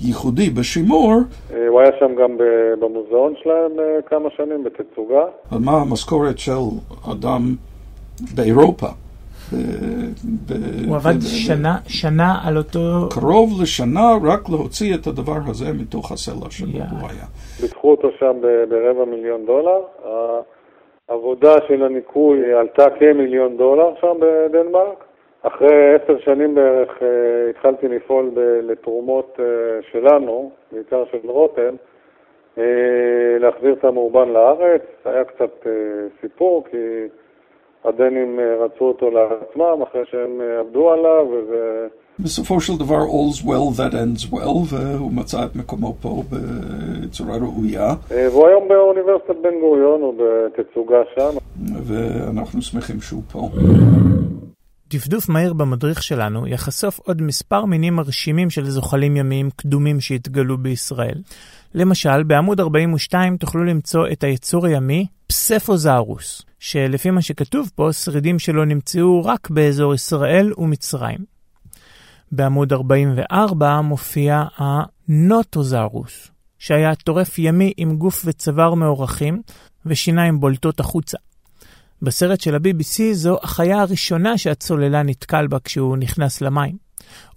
ייחודי 0.01 0.51
בשימור. 0.51 1.13
הוא 1.13 1.25
הוא 1.69 1.81
היה 1.81 1.91
שם 1.99 2.15
גם 2.15 2.37
במוזיאון 2.81 3.35
שלהם 3.43 3.73
כמה 4.07 4.29
שנים, 4.37 4.65
בתצוגה. 4.65 5.25
אבל 5.53 5.61
מה 5.61 5.73
המשכורת 5.73 6.39
של 6.39 6.53
אדם 7.13 7.55
באירופה? 8.35 8.87
הוא 10.87 10.97
עבד 10.97 11.21
שנה, 11.21 11.79
שנה 11.87 12.39
על 12.45 12.59
אותו... 12.59 13.09
קרוב 13.11 13.63
לשנה 13.63 14.11
רק 14.25 14.49
להוציא 14.49 14.95
את 14.95 15.07
הדבר 15.07 15.39
הזה 15.47 15.73
מתוך 15.73 16.13
הסלע 16.13 16.51
שבו 16.51 16.79
הוא 16.79 17.09
היה. 17.09 17.25
ביטחו 17.61 17.91
אותו 17.91 18.09
שם 18.19 18.37
ברבע 18.69 19.05
מיליון 19.11 19.47
דולר. 19.47 19.81
העבודה 21.09 21.55
של 21.69 21.83
הניקוי 21.83 22.55
עלתה 22.55 22.91
כמיליון 22.91 23.57
דולר 23.57 23.95
שם 24.01 24.17
בדנמרק. 24.21 25.05
אחרי 25.43 25.95
עשר 25.95 26.19
שנים 26.19 26.55
בערך 26.55 27.03
אה, 27.03 27.51
התחלתי 27.51 27.89
לפעול 27.89 28.31
לתרומות 28.63 29.41
אה, 29.41 29.83
שלנו, 29.83 30.51
בעיקר 30.73 31.05
של 31.05 31.19
רותם, 31.25 31.75
אה, 32.59 32.65
להחזיר 33.39 33.73
את 33.73 33.85
המאובן 33.85 34.29
לארץ. 34.29 34.83
היה 35.05 35.25
קצת 35.25 35.67
סיפור, 36.21 36.65
כי 36.71 37.07
הדנים 37.85 38.41
רצו 38.41 38.85
אותו 38.85 39.11
לעצמם 39.11 39.83
אחרי 39.83 40.05
שהם 40.05 40.41
עבדו 40.61 40.91
עליו, 40.91 41.27
וזה... 41.33 41.89
בסופו 42.19 42.61
של 42.61 42.77
דבר, 42.77 43.03
all's 43.03 43.43
well 43.43 43.79
that 43.79 43.93
ends 43.93 44.33
well, 44.33 44.75
והוא 44.75 45.13
מצא 45.13 45.45
את 45.45 45.57
מקומו 45.57 45.97
פה 46.01 46.23
בצורה 46.31 47.37
ראויה. 47.37 47.95
והוא 48.11 48.49
היום 48.49 48.69
באוניברסיטת 48.69 49.37
בן 49.43 49.61
גוריון, 49.61 50.01
הוא 50.01 50.15
בתצוגה 50.15 50.99
שם. 51.15 51.37
ואנחנו 51.85 52.63
שמחים 52.63 53.01
שהוא 53.01 53.23
פה. 53.33 53.51
דפדוף 54.91 55.29
מהיר 55.29 55.53
במדריך 55.53 56.03
שלנו 56.03 56.47
יחשוף 56.47 56.99
עוד 56.99 57.23
מספר 57.23 57.65
מינים 57.65 57.95
מרשימים 57.95 58.51
של 58.51 58.65
זוחלים 58.65 59.17
ימיים 59.17 59.51
קדומים 59.57 60.01
שהתגלו 60.01 60.59
בישראל. 60.59 61.19
למשל, 61.75 62.23
בעמוד 62.23 62.61
42 62.61 63.37
תוכלו 63.37 63.65
למצוא 63.65 64.07
את 64.13 64.25
היצור 64.25 64.67
הימי 64.67 65.07
פספוזאורוס, 65.27 66.43
שלפי 66.59 67.11
מה 67.11 67.23
שכתוב 67.23 67.71
פה, 67.75 67.93
שרידים 67.93 68.39
שלו 68.39 68.65
נמצאו 68.65 69.25
רק 69.25 69.51
באזור 69.51 69.95
ישראל 69.95 70.53
ומצרים. 70.59 71.34
בעמוד 72.37 72.73
44 72.73 73.81
מופיע 73.81 74.45
הנוטוזאורוס, 74.57 76.31
שהיה 76.59 76.95
טורף 76.95 77.39
ימי 77.39 77.73
עם 77.77 77.97
גוף 77.97 78.23
וצוואר 78.25 78.75
מאורכים 78.75 79.43
ושיניים 79.87 80.41
בולטות 80.41 80.81
החוצה. 80.81 81.19
בסרט 82.03 82.41
של 82.41 82.55
ה-BBC 82.55 83.03
זו 83.13 83.39
החיה 83.43 83.81
הראשונה 83.81 84.39
שהצוללה 84.39 85.03
נתקל 85.03 85.47
בה 85.47 85.59
כשהוא 85.65 85.97
נכנס 85.97 86.41
למים. 86.41 86.77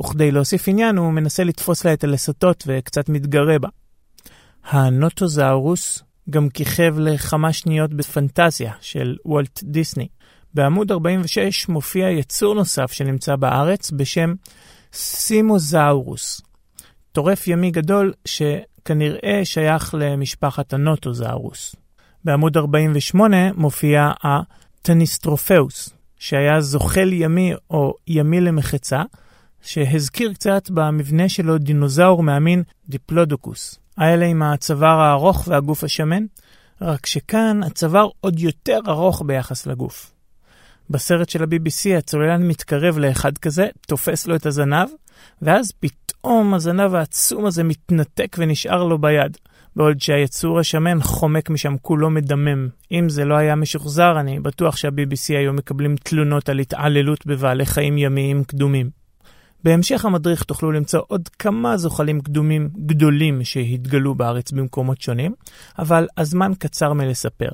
וכדי 0.01 0.31
להוסיף 0.31 0.67
עניין 0.67 0.97
הוא 0.97 1.13
מנסה 1.13 1.43
לתפוס 1.43 1.85
לה 1.85 1.93
את 1.93 2.03
הלסתות 2.03 2.63
וקצת 2.67 3.09
מתגרה 3.09 3.59
בה. 3.59 3.69
הנוטוזאורוס 4.65 6.03
גם 6.29 6.49
כיכב 6.49 6.95
לכמה 6.99 7.53
שניות 7.53 7.93
בפנטזיה 7.93 8.73
של 8.81 9.15
וולט 9.25 9.59
דיסני. 9.63 10.07
בעמוד 10.53 10.91
46 10.91 11.69
מופיע 11.69 12.09
יצור 12.09 12.55
נוסף 12.55 12.91
שנמצא 12.91 13.35
בארץ 13.35 13.91
בשם 13.91 14.33
סימוזאורוס, 14.93 16.41
טורף 17.11 17.47
ימי 17.47 17.71
גדול 17.71 18.13
שכנראה 18.25 19.41
שייך 19.43 19.95
למשפחת 19.97 20.73
הנוטוזאורוס. 20.73 21.75
בעמוד 22.23 22.57
48 22.57 23.53
מופיע 23.53 24.11
הטניסטרופאוס, 24.23 25.89
שהיה 26.19 26.61
זוחל 26.61 27.13
ימי 27.13 27.53
או 27.69 27.93
ימי 28.07 28.41
למחצה, 28.41 29.03
שהזכיר 29.61 30.33
קצת 30.33 30.69
במבנה 30.69 31.29
שלו 31.29 31.57
דינוזאור 31.57 32.23
מהמין 32.23 32.63
דיפלודוקוס. 32.89 33.79
האלה 33.97 34.25
עם 34.25 34.43
הצוואר 34.43 34.99
הארוך 34.99 35.47
והגוף 35.47 35.83
השמן, 35.83 36.23
רק 36.81 37.05
שכאן 37.05 37.63
הצוואר 37.63 38.07
עוד 38.19 38.39
יותר 38.39 38.79
ארוך 38.87 39.23
ביחס 39.25 39.67
לגוף. 39.67 40.16
בסרט 40.89 41.29
של 41.29 41.43
ה-BBC 41.43 41.97
הצוללן 41.97 42.47
מתקרב 42.47 42.97
לאחד 42.97 43.37
כזה, 43.37 43.67
תופס 43.87 44.27
לו 44.27 44.35
את 44.35 44.45
הזנב, 44.45 44.87
ואז 45.41 45.71
פתאום 45.79 46.53
הזנב 46.53 46.95
העצום 46.95 47.45
הזה 47.45 47.63
מתנתק 47.63 48.35
ונשאר 48.39 48.83
לו 48.83 48.97
ביד. 48.97 49.37
בעוד 49.77 50.01
שהיצור 50.01 50.59
השמן 50.59 51.01
חומק 51.01 51.49
משם 51.49 51.75
כולו 51.81 52.09
מדמם. 52.09 52.67
אם 52.91 53.09
זה 53.09 53.25
לא 53.25 53.35
היה 53.35 53.55
משוחזר, 53.55 54.19
אני 54.19 54.39
בטוח 54.39 54.75
שה-BBC 54.75 55.37
היו 55.37 55.53
מקבלים 55.53 55.95
תלונות 55.95 56.49
על 56.49 56.59
התעללות 56.59 57.25
בבעלי 57.25 57.65
חיים 57.65 57.97
ימיים 57.97 58.43
קדומים. 58.43 58.89
בהמשך 59.63 60.05
המדריך 60.05 60.43
תוכלו 60.43 60.71
למצוא 60.71 61.01
עוד 61.07 61.29
כמה 61.29 61.77
זוחלים 61.77 62.21
קדומים 62.21 62.69
גדולים 62.85 63.43
שהתגלו 63.43 64.15
בארץ 64.15 64.51
במקומות 64.51 65.01
שונים, 65.01 65.33
אבל 65.79 66.07
הזמן 66.17 66.51
קצר 66.59 66.93
מלספר. 66.93 67.49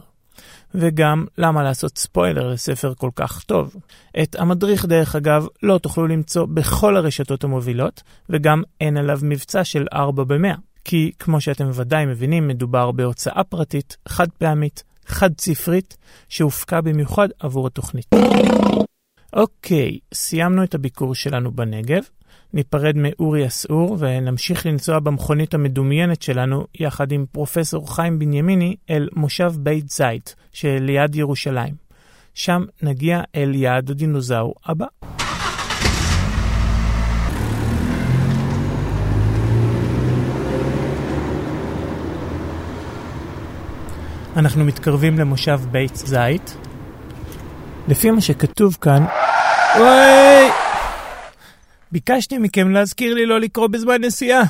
וגם 0.75 1.25
למה 1.37 1.63
לעשות 1.63 1.97
ספוילר 1.97 2.47
לספר 2.47 2.93
כל 2.97 3.09
כך 3.15 3.43
טוב. 3.43 3.75
את 4.23 4.35
המדריך, 4.39 4.85
דרך 4.85 5.15
אגב, 5.15 5.47
לא 5.63 5.77
תוכלו 5.77 6.07
למצוא 6.07 6.45
בכל 6.45 6.97
הרשתות 6.97 7.43
המובילות, 7.43 8.01
וגם 8.29 8.63
אין 8.81 8.97
עליו 8.97 9.19
מבצע 9.23 9.63
של 9.63 9.85
4 9.93 10.23
ב-100. 10.23 10.57
כי 10.85 11.11
כמו 11.19 11.41
שאתם 11.41 11.69
ודאי 11.73 12.05
מבינים, 12.05 12.47
מדובר 12.47 12.91
בהוצאה 12.91 13.43
פרטית, 13.43 13.97
חד 14.07 14.27
פעמית, 14.37 14.83
חד 15.05 15.29
ספרית, 15.39 15.97
שהופקה 16.29 16.81
במיוחד 16.81 17.27
עבור 17.39 17.67
התוכנית. 17.67 18.05
אוקיי, 19.33 19.99
סיימנו 20.13 20.63
את 20.63 20.75
הביקור 20.75 21.15
שלנו 21.15 21.51
בנגב, 21.51 22.03
ניפרד 22.53 22.95
מאורי 22.97 23.47
אסעור 23.47 23.97
ונמשיך 23.99 24.65
לנסוע 24.65 24.99
במכונית 24.99 25.53
המדומיינת 25.53 26.21
שלנו 26.21 26.65
יחד 26.79 27.11
עם 27.11 27.25
פרופסור 27.31 27.95
חיים 27.95 28.19
בנימיני 28.19 28.75
אל 28.89 29.09
מושב 29.15 29.53
בית 29.57 29.89
זית 29.89 30.35
שליד 30.51 31.15
ירושלים. 31.15 31.73
שם 32.33 32.63
נגיע 32.81 33.21
אל 33.35 33.55
יעד 33.55 33.89
הדינוזאור 33.89 34.53
הבא. 34.65 34.85
אנחנו 44.37 44.65
מתקרבים 44.65 45.19
למושב 45.19 45.59
בית 45.71 45.95
זית. 45.95 46.57
לפי 47.87 48.11
מה 48.11 48.21
שכתוב 48.21 48.77
כאן... 48.81 49.05
אוי! 49.79 50.42
ביקשתי 51.93 52.37
מכם 52.37 52.71
להזכיר 52.71 53.13
לי 53.13 53.25
לא 53.25 53.39
לקרוא 53.39 53.67
בזמן 53.67 54.01
נסיעה. 54.01 54.43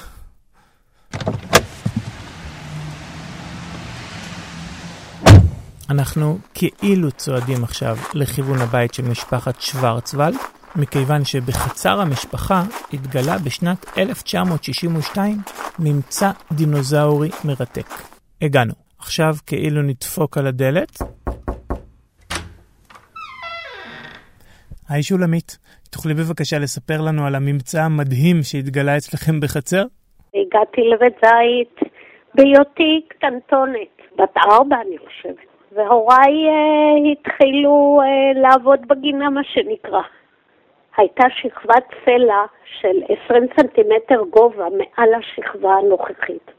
אנחנו 5.89 6.39
כאילו 6.53 7.12
צועדים 7.12 7.63
עכשיו 7.63 7.97
לכיוון 8.13 8.62
הבית 8.62 8.93
של 8.93 9.03
משפחת 9.03 9.62
שוורצוולד, 9.62 10.36
מכיוון 10.75 11.25
שבחצר 11.25 12.01
המשפחה 12.01 12.63
התגלה 12.93 13.38
בשנת 13.38 13.86
1962 13.97 15.41
ממצא 15.79 16.32
דינוזאורי 16.51 17.29
מרתק. 17.43 17.88
הגענו. 18.41 18.73
עכשיו 18.99 19.36
כאילו 19.45 19.82
נדפוק 19.82 20.38
על 20.38 20.47
הדלת. 20.47 21.01
היי 24.89 25.03
שולמית, 25.03 25.58
תוכלי 25.93 26.13
בבקשה 26.13 26.58
לספר 26.63 26.99
לנו 27.08 27.21
על 27.27 27.36
הממצא 27.36 27.82
המדהים 27.82 28.38
שהתגלה 28.43 28.97
אצלכם 28.97 29.39
בחצר? 29.39 29.84
הגעתי 30.36 30.82
לבית 30.82 31.17
זית 31.25 31.75
בהיותי 32.36 33.01
קטנטונת, 33.08 33.93
בת 34.17 34.38
ארבע 34.38 34.75
אני 34.88 34.97
חושבת, 34.97 35.47
והוריי 35.71 36.36
uh, 36.49 37.12
התחילו 37.12 38.01
uh, 38.01 38.39
לעבוד 38.39 38.79
בגינה, 38.88 39.29
מה 39.29 39.43
שנקרא. 39.43 40.01
הייתה 40.97 41.23
שכבת 41.41 41.86
סלע 42.06 42.43
של 42.79 43.13
20 43.25 43.43
סנטימטר 43.60 44.21
גובה 44.29 44.65
מעל 44.77 45.10
השכבה 45.13 45.73
הנוכחית. 45.73 46.51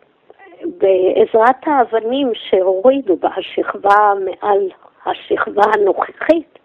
בעזרת 0.78 1.62
האבנים 1.66 2.32
שהורידו 2.34 3.16
בשכבה 3.16 4.12
מעל 4.24 4.68
השכבה 5.06 5.62
הנוכחית, 5.74 6.58
אה, 6.58 6.63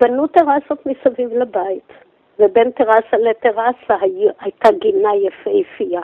בנו 0.00 0.26
טרסות 0.26 0.86
מסביב 0.86 1.32
לבית, 1.32 1.92
ובין 2.38 2.70
טרסה 2.70 3.16
לטרסה 3.16 3.96
הייתה 4.40 4.70
גינה 4.70 5.10
יפהפייה. 5.16 6.02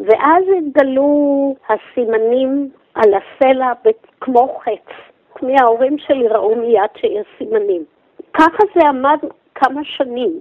ואז 0.00 0.44
התגלו 0.58 1.54
הסימנים 1.68 2.70
על 2.94 3.10
הסלע 3.14 3.72
כמו 4.20 4.58
חץ. 4.64 4.94
מההורים 5.42 5.98
שלי 5.98 6.28
ראו 6.28 6.54
מיד 6.56 6.90
שיש 6.96 7.26
סימנים. 7.38 7.84
ככה 8.32 8.62
זה 8.74 8.80
עמד 8.88 9.18
כמה 9.54 9.84
שנים, 9.84 10.40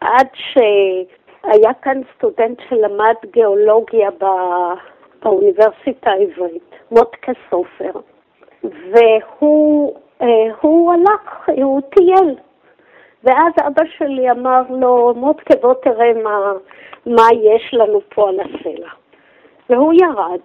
עד 0.00 0.28
שהיה 0.34 1.74
כאן 1.82 2.00
סטודנט 2.16 2.60
שלמד 2.68 3.14
גיאולוגיה 3.30 4.10
באוניברסיטה 5.22 6.10
העברית, 6.10 6.74
מוטקה 6.90 7.32
סופר, 7.50 8.00
והוא 8.62 9.94
אה, 9.96 10.00
הוא 10.60 10.92
הלך, 10.92 11.48
הוא 11.62 11.80
טייל. 11.80 12.36
ואז 13.24 13.52
אבא 13.66 13.82
שלי 13.98 14.30
אמר 14.30 14.62
לו, 14.70 15.14
מוטקה, 15.16 15.54
בוא 15.62 15.74
תראה 15.82 16.12
מה, 16.24 16.52
מה 17.06 17.26
יש 17.32 17.74
לנו 17.74 18.00
פה 18.14 18.28
על 18.28 18.40
הסלע. 18.40 18.88
והוא 19.70 19.92
ירד, 19.92 20.40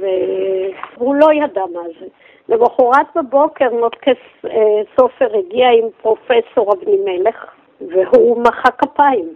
והוא 0.00 1.14
לא 1.14 1.32
ידע 1.32 1.62
מה 1.74 1.80
זה. 2.00 2.06
למחרת 2.48 3.06
בבוקר 3.16 3.64
מודקס 3.80 4.22
אה, 4.44 4.50
סופר 4.96 5.38
הגיע 5.38 5.66
עם 5.68 5.88
פרופסור 6.02 6.74
אבנימלך, 6.74 7.36
והוא 7.80 8.42
מחא 8.42 8.70
כפיים 8.78 9.34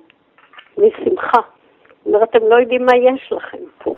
משמחה. 0.78 1.40
זאת 2.04 2.06
אומרת, 2.06 2.28
אתם 2.30 2.46
לא 2.48 2.54
יודעים 2.54 2.86
מה 2.86 2.92
יש 2.96 3.32
לכם 3.32 3.58
פה. 3.78 3.94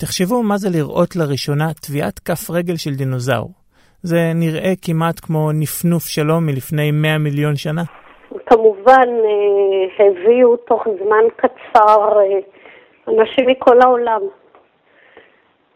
תחשבו 0.00 0.42
מה 0.42 0.56
זה 0.56 0.68
לראות 0.78 1.16
לראשונה 1.16 1.64
טביעת 1.74 2.18
כף 2.18 2.50
רגל 2.50 2.76
של 2.76 2.90
דינוזאור. 2.90 3.59
זה 4.02 4.32
נראה 4.34 4.72
כמעט 4.82 5.20
כמו 5.20 5.52
נפנוף 5.52 6.02
שלום 6.02 6.46
מלפני 6.46 6.90
100 6.90 7.18
מיליון 7.18 7.56
שנה. 7.56 7.82
כמובן, 8.46 9.08
אה, 9.24 10.06
הביאו 10.06 10.56
תוך 10.56 10.86
זמן 11.04 11.24
קצר 11.36 12.20
אה, 12.20 12.38
אנשים 13.08 13.46
מכל 13.46 13.80
העולם, 13.82 14.20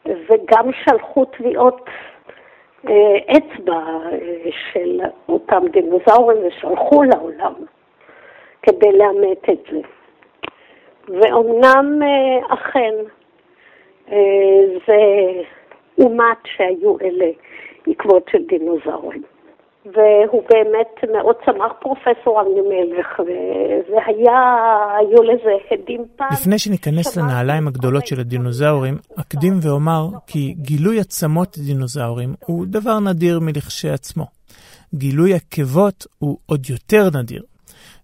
וגם 0.06 0.70
שלחו 0.84 1.24
תביעות 1.24 1.90
אה, 2.88 3.36
אצבע 3.36 3.84
של 4.72 5.00
אותם 5.28 5.62
דינוזאורים 5.72 6.38
ושלחו 6.46 7.02
לעולם 7.02 7.54
כדי 8.62 8.92
לאמת 8.92 9.50
את 9.50 9.72
זה. 9.72 9.80
ואומנם 11.08 12.00
אכן 12.48 12.94
זה 14.86 15.00
אומת 15.98 16.38
שהיו 16.44 16.96
אלה 17.00 17.30
עקבות 17.86 18.24
של 18.30 18.38
דינוזאורים. 18.48 19.22
והוא 19.84 20.42
באמת 20.50 21.12
מאוד 21.12 21.36
שמח 21.44 21.72
פרופסור 21.80 22.40
אבנימלך, 22.40 23.20
וזה 23.20 23.96
היה, 24.06 24.40
היו 24.98 25.22
לזה 25.22 25.52
הדים 25.70 26.04
פעם. 26.16 26.28
לפני 26.32 26.58
שניכנס 26.58 27.16
לנעליים 27.16 27.68
הגדולות 27.68 28.06
של 28.06 28.20
הדינוזאורים, 28.20 28.94
אקדים 29.20 29.52
ואומר 29.62 30.06
כי 30.26 30.54
גילוי 30.58 31.00
עצמות 31.00 31.58
דינוזאורים 31.58 32.34
הוא 32.46 32.66
דבר 32.68 33.00
נדיר 33.00 33.40
מלכשעצמו. 33.40 34.24
גילוי 34.94 35.34
עקבות 35.34 36.06
הוא 36.18 36.38
עוד 36.46 36.70
יותר 36.70 37.18
נדיר. 37.20 37.42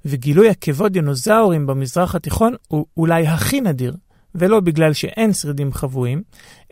וגילוי 0.05 0.49
עקבות 0.49 0.93
דינוזאורים 0.93 1.67
במזרח 1.67 2.15
התיכון 2.15 2.55
הוא 2.69 2.87
אולי 2.97 3.27
הכי 3.27 3.61
נדיר, 3.61 3.93
ולא 4.35 4.61
בגלל 4.61 4.93
שאין 4.93 5.33
שרידים 5.33 5.73
חבויים, 5.73 6.23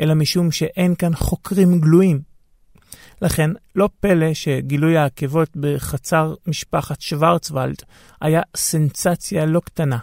אלא 0.01 0.14
משום 0.14 0.51
שאין 0.51 0.94
כאן 0.94 1.14
חוקרים 1.14 1.79
גלויים 1.81 2.28
לכן, 3.22 3.50
לא 3.76 3.88
פלא 4.00 4.35
שגילוי 4.35 4.96
העקבות 4.96 5.48
בחצר 5.57 6.26
משפחת 6.48 7.00
שוורצוולד 7.00 7.76
היה 8.22 8.40
סנסציה 8.57 9.46
לא 9.46 9.61
קטנה, 9.61 9.96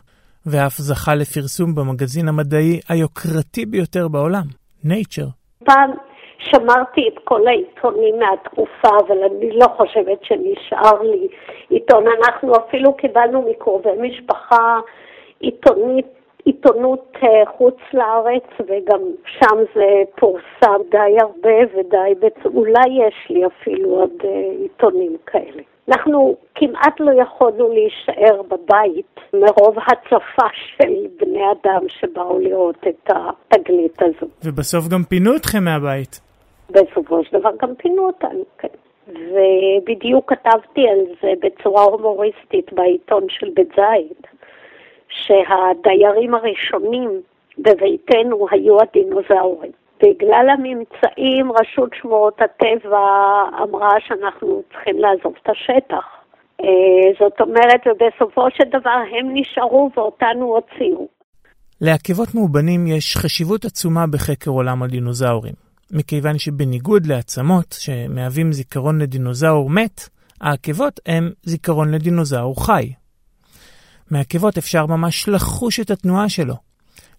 ואף 0.45 0.77
זכה 0.77 1.15
לפרסום 1.15 1.75
במגזין 1.75 2.27
המדעי 2.27 2.79
היוקרתי 2.89 3.65
ביותר 3.65 4.07
בעולם, 4.07 4.43
Nature. 4.85 5.29
פעם 5.65 5.91
שמרתי 6.39 7.01
את 7.13 7.19
כל 7.23 7.47
העיתונים 7.47 8.19
מהתקופה, 8.19 8.89
אבל 9.07 9.17
אני 9.23 9.49
לא 9.51 9.67
חושבת 9.77 10.23
שנשאר 10.23 11.01
לי 11.01 11.27
עיתון. 11.69 12.03
אנחנו 12.07 12.51
אפילו 12.55 12.93
קיבלנו 12.93 13.49
מקרובי 13.51 13.89
משפחה 14.01 14.79
עיתונית 15.39 16.14
עיתונות 16.45 17.17
אה, 17.23 17.51
חוץ 17.57 17.77
לארץ, 17.93 18.43
וגם 18.59 19.01
שם 19.25 19.57
זה 19.75 20.03
פורסם 20.19 20.81
די 20.91 21.17
הרבה 21.21 21.57
ודי, 21.73 22.13
בצ... 22.19 22.45
אולי 22.45 23.07
יש 23.07 23.29
לי 23.29 23.45
אפילו 23.45 23.89
עוד 23.89 24.11
אה, 24.23 24.29
עיתונים 24.61 25.17
כאלה. 25.25 25.61
אנחנו 25.89 26.35
כמעט 26.55 26.99
לא 26.99 27.21
יכולנו 27.21 27.69
להישאר 27.69 28.41
בבית 28.41 29.19
מרוב 29.33 29.75
הצפה 29.79 30.47
של 30.53 30.93
בני 31.19 31.43
אדם 31.51 31.81
שבאו 31.87 32.39
לראות 32.39 32.87
את 32.87 33.09
התגלית 33.09 34.01
הזו. 34.01 34.31
ובסוף 34.45 34.87
גם 34.87 35.03
פינו 35.03 35.35
אתכם 35.35 35.63
מהבית. 35.63 36.19
בסופו 36.69 37.23
של 37.23 37.39
דבר 37.39 37.49
גם 37.61 37.75
פינו 37.75 38.07
אותנו, 38.07 38.43
כן. 38.57 38.67
ובדיוק 39.07 40.33
כתבתי 40.33 40.87
על 40.87 40.99
זה 41.21 41.33
בצורה 41.41 41.83
הומוריסטית 41.83 42.73
בעיתון 42.73 43.23
של 43.29 43.49
בית 43.55 43.69
זית. 43.75 44.34
שהדיירים 45.23 46.33
הראשונים 46.33 47.21
בביתנו 47.57 48.47
היו 48.51 48.77
הדינוזאורים. 48.81 49.71
בגלל 50.03 50.47
הממצאים, 50.49 51.51
רשות 51.51 51.89
שמורות 52.01 52.41
הטבע 52.41 52.99
אמרה 53.63 53.89
שאנחנו 54.07 54.63
צריכים 54.71 54.99
לעזוב 54.99 55.33
את 55.43 55.49
השטח. 55.49 56.05
אה, 56.61 56.67
זאת 57.19 57.41
אומרת, 57.41 57.81
ובסופו 57.85 58.47
של 58.57 58.79
דבר 58.79 58.99
הם 59.11 59.29
נשארו 59.33 59.89
ואותנו 59.95 60.45
הוציאו. 60.45 61.07
לעקבות 61.81 62.35
מאובנים 62.35 62.87
יש 62.87 63.17
חשיבות 63.17 63.65
עצומה 63.65 64.07
בחקר 64.07 64.51
עולם 64.51 64.83
הדינוזאורים, 64.83 65.53
מכיוון 65.91 66.37
שבניגוד 66.37 67.05
לעצמות, 67.05 67.71
שמהווים 67.71 68.51
זיכרון 68.51 69.01
לדינוזאור 69.01 69.69
מת, 69.69 70.09
העקבות 70.41 70.99
הם 71.05 71.31
זיכרון 71.43 71.93
לדינוזאור 71.93 72.65
חי, 72.65 72.91
מעקבות 74.11 74.57
אפשר 74.57 74.85
ממש 74.85 75.27
לחוש 75.27 75.79
את 75.79 75.91
התנועה 75.91 76.29
שלו. 76.29 76.55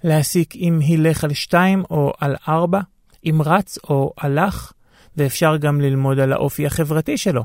להסיק 0.05 0.57
אם 0.57 0.79
הילך 0.83 1.25
על 1.25 1.33
שתיים 1.33 1.85
או 1.91 2.13
על 2.21 2.37
ארבע, 2.49 2.81
אם 3.27 3.41
רץ 3.45 3.79
או 3.89 4.13
הלך, 4.19 4.73
ואפשר 5.17 5.57
גם 5.57 5.81
ללמוד 5.81 6.19
על 6.19 6.33
האופי 6.33 6.67
החברתי 6.67 7.17
שלו, 7.17 7.45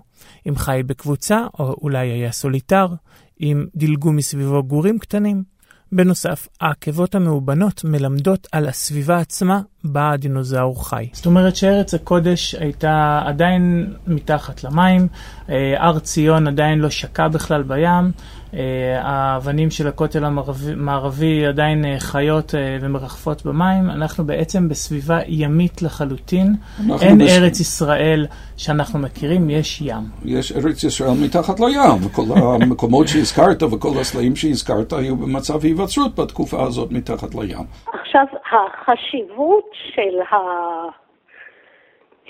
אם 0.49 0.55
חי 0.55 0.81
בקבוצה 0.85 1.45
או 1.59 1.75
אולי 1.81 2.07
היה 2.07 2.31
סוליטר, 2.31 2.87
אם 3.41 3.65
דילגו 3.75 4.11
מסביבו 4.11 4.63
גורים 4.63 4.99
קטנים. 4.99 5.51
בנוסף, 5.93 6.47
העקבות 6.61 7.15
המאובנות 7.15 7.83
מלמדות 7.83 8.47
על 8.51 8.67
הסביבה 8.67 9.19
עצמה 9.19 9.61
בה 9.83 10.11
הדינוזאור 10.11 10.89
חי. 10.89 11.07
זאת 11.13 11.25
אומרת 11.25 11.55
שארץ 11.55 11.93
הקודש 11.93 12.55
הייתה 12.55 13.21
עדיין 13.25 13.93
מתחת 14.07 14.63
למים, 14.63 15.07
אה, 15.49 15.73
הר 15.77 15.99
ציון 15.99 16.47
עדיין 16.47 16.79
לא 16.79 16.89
שקע 16.89 17.27
בכלל 17.27 17.63
בים, 17.63 18.11
האבנים 18.97 19.69
של 19.69 19.87
הכותל 19.87 20.23
המערבי 20.25 21.45
עדיין 21.45 21.85
אה, 21.85 21.99
חיות 21.99 22.55
אה, 22.55 22.77
ומרחפות 22.81 23.45
במים. 23.45 23.89
אנחנו 23.89 24.23
בעצם 24.23 24.69
בסביבה 24.69 25.19
ימית 25.27 25.81
לחלוטין. 25.81 26.47
אין 27.01 27.17
בס... 27.17 27.37
ארץ 27.37 27.59
ישראל 27.59 28.25
שאנחנו 28.57 28.99
מכירים, 28.99 29.49
יש 29.49 29.81
ים. 29.81 30.03
יש 30.25 30.51
ארץ 30.51 30.83
ישראל 30.83 31.11
מתחת 31.25 31.59
לים. 31.59 32.09
כל 32.15 32.23
המקומות 32.63 33.07
שהזכרת 33.07 33.63
וכל 33.63 33.99
הסלעים 34.01 34.35
שהזכרת 34.35 34.93
היו 34.93 35.15
במצב 35.15 35.63
היווצרות 35.63 36.15
בתקופה 36.15 36.63
הזאת 36.63 36.91
מתחת 36.91 37.35
לים. 37.35 37.65
עכשיו, 37.87 38.25
החשיבות 38.51 39.69
של 39.95 40.19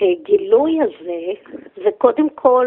הגילוי 0.00 0.78
הזה 0.82 1.52
זה 1.76 1.90
קודם 1.98 2.28
כל 2.34 2.66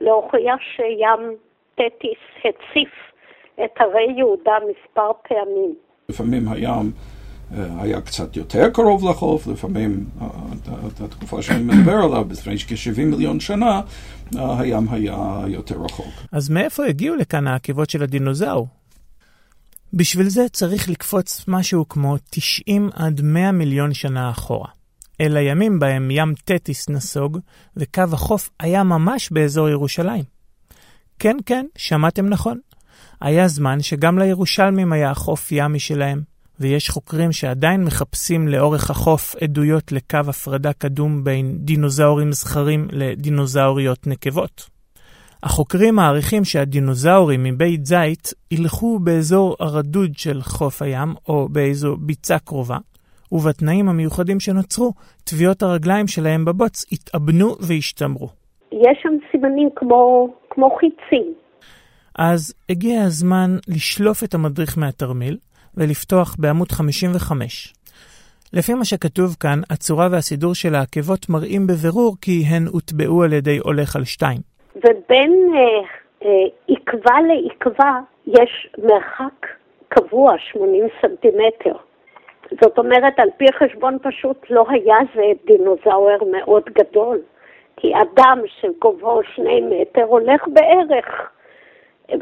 להוכיח 0.00 0.58
שים 0.76 1.36
תטיס 1.74 2.18
הציף 2.38 2.90
את 3.64 3.80
הרי 3.80 4.14
יהודה 4.16 4.52
מספר 4.70 5.10
פעמים. 5.28 5.74
לפעמים 6.08 6.48
הים 6.48 6.92
אה, 7.54 7.82
היה 7.82 8.00
קצת 8.00 8.36
יותר 8.36 8.70
קרוב 8.70 9.08
לחוף, 9.10 9.46
לפעמים, 9.46 10.04
אה, 10.20 10.26
התקופה 11.04 11.42
שאני 11.42 11.62
מדבר 11.62 11.92
עליו, 11.92 12.26
לפני 12.30 12.58
כ-70 12.58 13.04
מיליון 13.04 13.40
שנה, 13.40 13.80
אה, 14.36 14.60
הים 14.60 14.88
היה 14.90 15.44
יותר 15.48 15.74
רחוק. 15.80 16.12
אז 16.32 16.50
מאיפה 16.50 16.86
הגיעו 16.86 17.16
לכאן 17.16 17.46
העקבות 17.46 17.90
של 17.90 18.02
הדינוזאור? 18.02 18.68
בשביל 19.92 20.28
זה 20.28 20.48
צריך 20.48 20.88
לקפוץ 20.88 21.44
משהו 21.48 21.88
כמו 21.88 22.16
90 22.30 22.90
עד 22.94 23.20
100 23.24 23.52
מיליון 23.52 23.94
שנה 23.94 24.30
אחורה. 24.30 24.68
אל 25.20 25.36
הימים 25.36 25.78
בהם 25.78 26.10
ים 26.10 26.34
תטיס 26.44 26.88
נסוג, 26.88 27.38
וקו 27.76 28.02
החוף 28.12 28.50
היה 28.60 28.82
ממש 28.82 29.32
באזור 29.32 29.68
ירושלים. 29.68 30.39
כן, 31.20 31.36
כן, 31.46 31.66
שמעתם 31.76 32.26
נכון. 32.26 32.58
היה 33.20 33.48
זמן 33.48 33.82
שגם 33.82 34.18
לירושלמים 34.18 34.92
היה 34.92 35.14
חוף 35.14 35.52
ים 35.52 35.72
משלהם, 35.72 36.22
ויש 36.60 36.90
חוקרים 36.90 37.32
שעדיין 37.32 37.84
מחפשים 37.84 38.48
לאורך 38.48 38.90
החוף 38.90 39.34
עדויות 39.40 39.92
לקו 39.92 40.18
הפרדה 40.28 40.72
קדום 40.72 41.24
בין 41.24 41.58
דינוזאורים 41.58 42.32
זכרים 42.32 42.88
לדינוזאוריות 42.92 44.06
נקבות. 44.06 44.70
החוקרים 45.42 45.94
מעריכים 45.94 46.44
שהדינוזאורים 46.44 47.42
מבית 47.42 47.86
זית 47.86 48.34
ילכו 48.50 48.98
באזור 48.98 49.56
הרדוד 49.60 50.18
של 50.18 50.42
חוף 50.42 50.82
הים, 50.82 51.14
או 51.28 51.48
באיזו 51.48 51.96
ביצה 51.96 52.38
קרובה, 52.38 52.78
ובתנאים 53.32 53.88
המיוחדים 53.88 54.40
שנוצרו, 54.40 54.92
טביעות 55.24 55.62
הרגליים 55.62 56.08
שלהם 56.08 56.44
בבוץ 56.44 56.84
התאבנו 56.92 57.56
והשתמרו. 57.60 58.39
יש 58.80 58.98
שם 59.02 59.16
סימנים 59.30 59.68
כמו, 59.76 60.28
כמו 60.50 60.70
חיצים. 60.70 61.34
אז 62.18 62.54
הגיע 62.70 63.00
הזמן 63.02 63.50
לשלוף 63.68 64.24
את 64.24 64.34
המדריך 64.34 64.78
מהתרמיל 64.78 65.36
ולפתוח 65.76 66.36
בעמוד 66.38 66.68
55. 66.72 67.74
לפי 68.52 68.74
מה 68.74 68.84
שכתוב 68.84 69.36
כאן, 69.40 69.58
הצורה 69.70 70.08
והסידור 70.12 70.54
של 70.54 70.74
העקבות 70.74 71.28
מראים 71.28 71.66
בבירור 71.66 72.12
כי 72.22 72.42
הן 72.50 72.62
הוטבעו 72.72 73.22
על 73.22 73.32
ידי 73.32 73.58
הולך 73.64 73.96
על 73.96 74.04
שתיים. 74.04 74.40
ובין 74.76 75.32
אה, 75.54 75.60
אה, 76.24 76.46
עקבה 76.68 77.16
לעקבה 77.28 77.92
יש 78.26 78.68
מרחק 78.78 79.46
קבוע, 79.88 80.34
80 80.38 80.84
סנטימטר. 81.02 81.76
זאת 82.62 82.78
אומרת, 82.78 83.14
על 83.18 83.28
פי 83.36 83.44
חשבון 83.52 83.98
פשוט 84.02 84.36
לא 84.50 84.64
היה 84.68 84.96
זה 85.14 85.22
דינוזאור 85.46 86.18
מאוד 86.32 86.62
גדול. 86.78 87.18
כי 87.80 87.92
אדם 87.94 88.38
שגובהו 88.60 89.20
שני 89.34 89.60
מטר 89.60 90.02
הולך 90.02 90.42
בערך, 90.52 91.06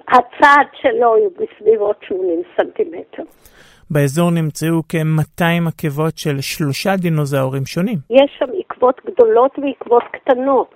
הצעד 0.09 0.67
שלו 0.81 1.15
הוא 1.17 1.31
בסביבות 1.39 1.97
80 2.09 2.43
סנטימטר. 2.57 3.23
באזור 3.91 4.31
נמצאו 4.31 4.83
כ-200 4.89 5.69
עקבות 5.69 6.19
של 6.19 6.41
שלושה 6.41 6.97
דינוזאורים 6.97 7.67
שונים. 7.67 7.99
יש 8.11 8.37
שם 8.39 8.47
עקבות 8.59 9.01
גדולות 9.07 9.59
ועקבות 9.59 10.03
קטנות. 10.13 10.75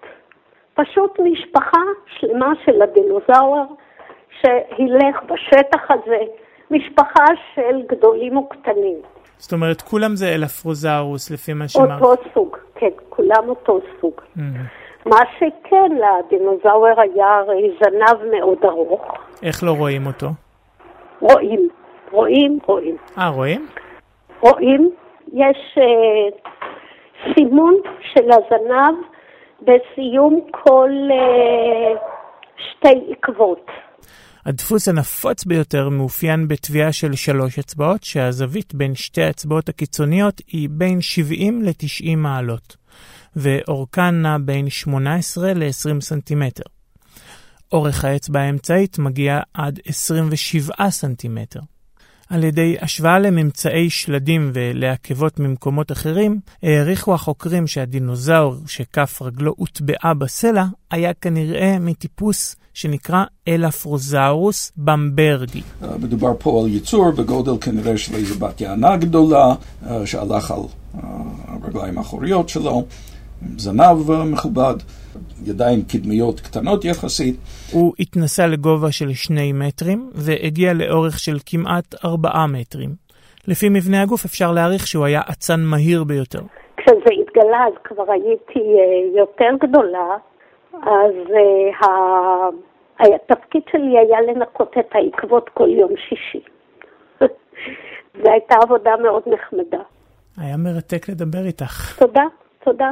פשוט 0.74 1.18
משפחה 1.18 1.82
שלמה 2.06 2.52
של 2.64 2.82
הדינוזאור 2.82 3.76
שהילך 4.40 5.22
בשטח 5.22 5.90
הזה, 5.90 6.18
משפחה 6.70 7.24
של 7.54 7.82
גדולים 7.88 8.36
וקטנים. 8.36 8.96
זאת 9.42 9.52
אומרת, 9.52 9.82
כולם 9.82 10.16
זה 10.16 10.34
אלפרוזאורוס 10.34 11.30
לפי 11.30 11.52
מה 11.52 11.68
שאמרת. 11.68 12.02
אותו 12.02 12.22
סוג, 12.34 12.56
כן, 12.74 12.90
כולם 13.08 13.48
אותו 13.48 13.80
סוג. 14.00 14.14
Mm-hmm. 14.36 15.10
מה 15.10 15.16
שכן, 15.36 15.90
לדינוזאור 15.92 16.86
היה 16.86 17.38
הרי 17.38 17.70
זנב 17.80 18.30
מאוד 18.30 18.58
ארוך. 18.64 19.02
איך 19.42 19.64
לא 19.64 19.72
רואים 19.72 20.06
אותו? 20.06 20.26
רואים, 21.20 21.68
רואים, 22.10 22.58
רואים. 22.66 22.96
אה, 23.18 23.28
רואים? 23.28 23.66
רואים. 24.40 24.90
יש 25.32 25.78
uh, 25.78 26.48
סימון 27.34 27.74
של 28.12 28.30
הזנב 28.30 28.94
בסיום 29.62 30.40
כל 30.50 30.90
uh, 31.08 31.98
שתי 32.56 33.12
עקבות. 33.12 33.66
הדפוס 34.46 34.88
הנפוץ 34.88 35.44
ביותר 35.44 35.88
מאופיין 35.88 36.48
בתביעה 36.48 36.92
של 36.92 37.14
שלוש 37.14 37.58
אצבעות, 37.58 38.04
שהזווית 38.04 38.74
בין 38.74 38.94
שתי 38.94 39.22
האצבעות 39.22 39.68
הקיצוניות 39.68 40.40
היא 40.46 40.68
בין 40.72 41.00
70 41.00 41.62
ל-90 41.62 42.16
מעלות, 42.16 42.76
ואורכן 43.36 44.14
נע 44.14 44.36
בין 44.44 44.70
18 44.70 45.54
ל-20 45.54 46.00
סנטימטר. 46.00 46.64
אורך 47.72 48.04
האצבע 48.04 48.40
האמצעית 48.40 48.98
מגיע 48.98 49.40
עד 49.54 49.80
27 49.86 50.90
סנטימטר. 50.90 51.60
על 52.30 52.44
ידי 52.44 52.76
השוואה 52.80 53.18
לממצאי 53.18 53.90
שלדים 53.90 54.50
ולעקבות 54.54 55.40
ממקומות 55.40 55.92
אחרים, 55.92 56.40
העריכו 56.62 57.14
החוקרים 57.14 57.66
שהדינוזאור 57.66 58.54
שכף 58.66 59.22
רגלו 59.22 59.54
הוטבעה 59.56 60.14
בסלע 60.14 60.64
היה 60.90 61.14
כנראה 61.14 61.78
מטיפוס 61.80 62.56
שנקרא 62.74 63.24
אלפרוזאורוס 63.48 64.72
במברגי. 64.76 65.62
מדובר 65.98 66.32
פה 66.38 66.62
על 66.64 66.70
יצור 66.74 67.10
בגודל 67.10 67.52
כנראה 67.60 67.98
של 67.98 68.14
איזה 68.14 68.34
בת 68.34 68.60
יענה 68.60 68.96
גדולה, 68.96 69.54
שהלך 70.04 70.50
על 70.50 70.60
הרגליים 71.48 71.98
האחוריות 71.98 72.48
שלו, 72.48 72.86
זנב 73.56 74.24
מכובד. 74.24 74.74
ידיים 75.44 75.80
קדמיות 75.92 76.40
קטנות 76.40 76.84
יחסית. 76.84 77.36
הוא 77.72 77.92
התנסה 77.98 78.46
לגובה 78.46 78.92
של 78.92 79.12
שני 79.12 79.52
מטרים 79.52 80.10
והגיע 80.14 80.72
לאורך 80.72 81.18
של 81.18 81.36
כמעט 81.46 81.94
ארבעה 82.04 82.46
מטרים. 82.46 82.90
לפי 83.48 83.68
מבנה 83.68 84.02
הגוף 84.02 84.24
אפשר 84.24 84.52
להעריך 84.52 84.86
שהוא 84.86 85.04
היה 85.04 85.20
אצן 85.30 85.60
מהיר 85.60 86.04
ביותר. 86.04 86.40
כשזה 86.76 87.10
התגלה 87.20 87.64
אז 87.66 87.72
כבר 87.84 88.12
הייתי 88.12 88.58
אה, 88.58 89.18
יותר 89.18 89.66
גדולה, 89.66 90.16
אז 90.82 91.14
uh, 91.28 91.86
התפקיד 93.14 93.62
שלי 93.72 93.98
היה 93.98 94.20
לנקות 94.20 94.74
את 94.78 94.86
העקבות 94.94 95.50
כל 95.54 95.68
יום 95.68 95.90
שישי. 95.96 96.44
זו 98.22 98.30
הייתה 98.30 98.54
עבודה 98.62 98.96
מאוד 99.02 99.22
נחמדה. 99.26 99.82
היה 100.36 100.56
מרתק 100.56 101.08
לדבר 101.08 101.46
איתך. 101.46 101.98
תודה, 101.98 102.24
תודה. 102.64 102.90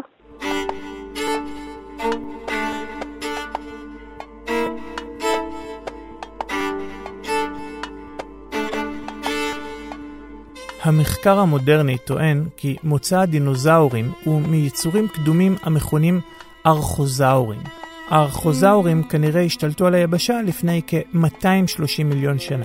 המחקר 10.83 11.39
המודרני 11.39 11.99
טוען 11.99 12.45
כי 12.57 12.77
מוצא 12.83 13.19
הדינוזאורים 13.19 14.13
הוא 14.25 14.43
מיצורים 14.43 15.09
קדומים 15.09 15.57
המכונים 15.63 16.21
ארכוזאורים. 16.67 17.61
הארכוזאורים 18.09 19.03
כנראה 19.03 19.43
השתלטו 19.43 19.87
על 19.87 19.95
היבשה 19.95 20.43
לפני 20.47 20.83
כ-230 20.87 22.05
מיליון 22.05 22.39
שנה. 22.39 22.65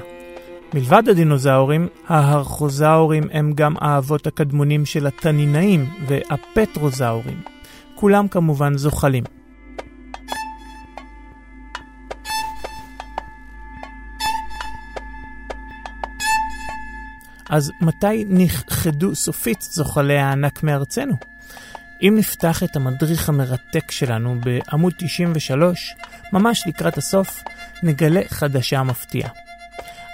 מלבד 0.73 1.09
הדינוזאורים, 1.09 1.87
הארכוזאורים 2.07 3.23
הם 3.31 3.53
גם 3.55 3.75
האבות 3.79 4.27
הקדמונים 4.27 4.85
של 4.85 5.07
התנינאים 5.07 5.85
והפטרוזאורים. 6.07 7.54
כולם 7.95 8.27
כמובן 8.27 8.77
זוחלים. 8.77 9.23
אז 17.49 17.71
מתי 17.81 18.25
נכחדו 18.29 19.15
סופית 19.15 19.61
זוחלי 19.61 20.17
הענק 20.17 20.63
מארצנו? 20.63 21.13
אם 22.01 22.13
נפתח 22.17 22.63
את 22.63 22.75
המדריך 22.75 23.29
המרתק 23.29 23.91
שלנו 23.91 24.35
בעמוד 24.41 24.93
93, 24.97 25.95
ממש 26.33 26.63
לקראת 26.67 26.97
הסוף, 26.97 27.43
נגלה 27.83 28.21
חדשה 28.27 28.83
מפתיעה. 28.83 29.29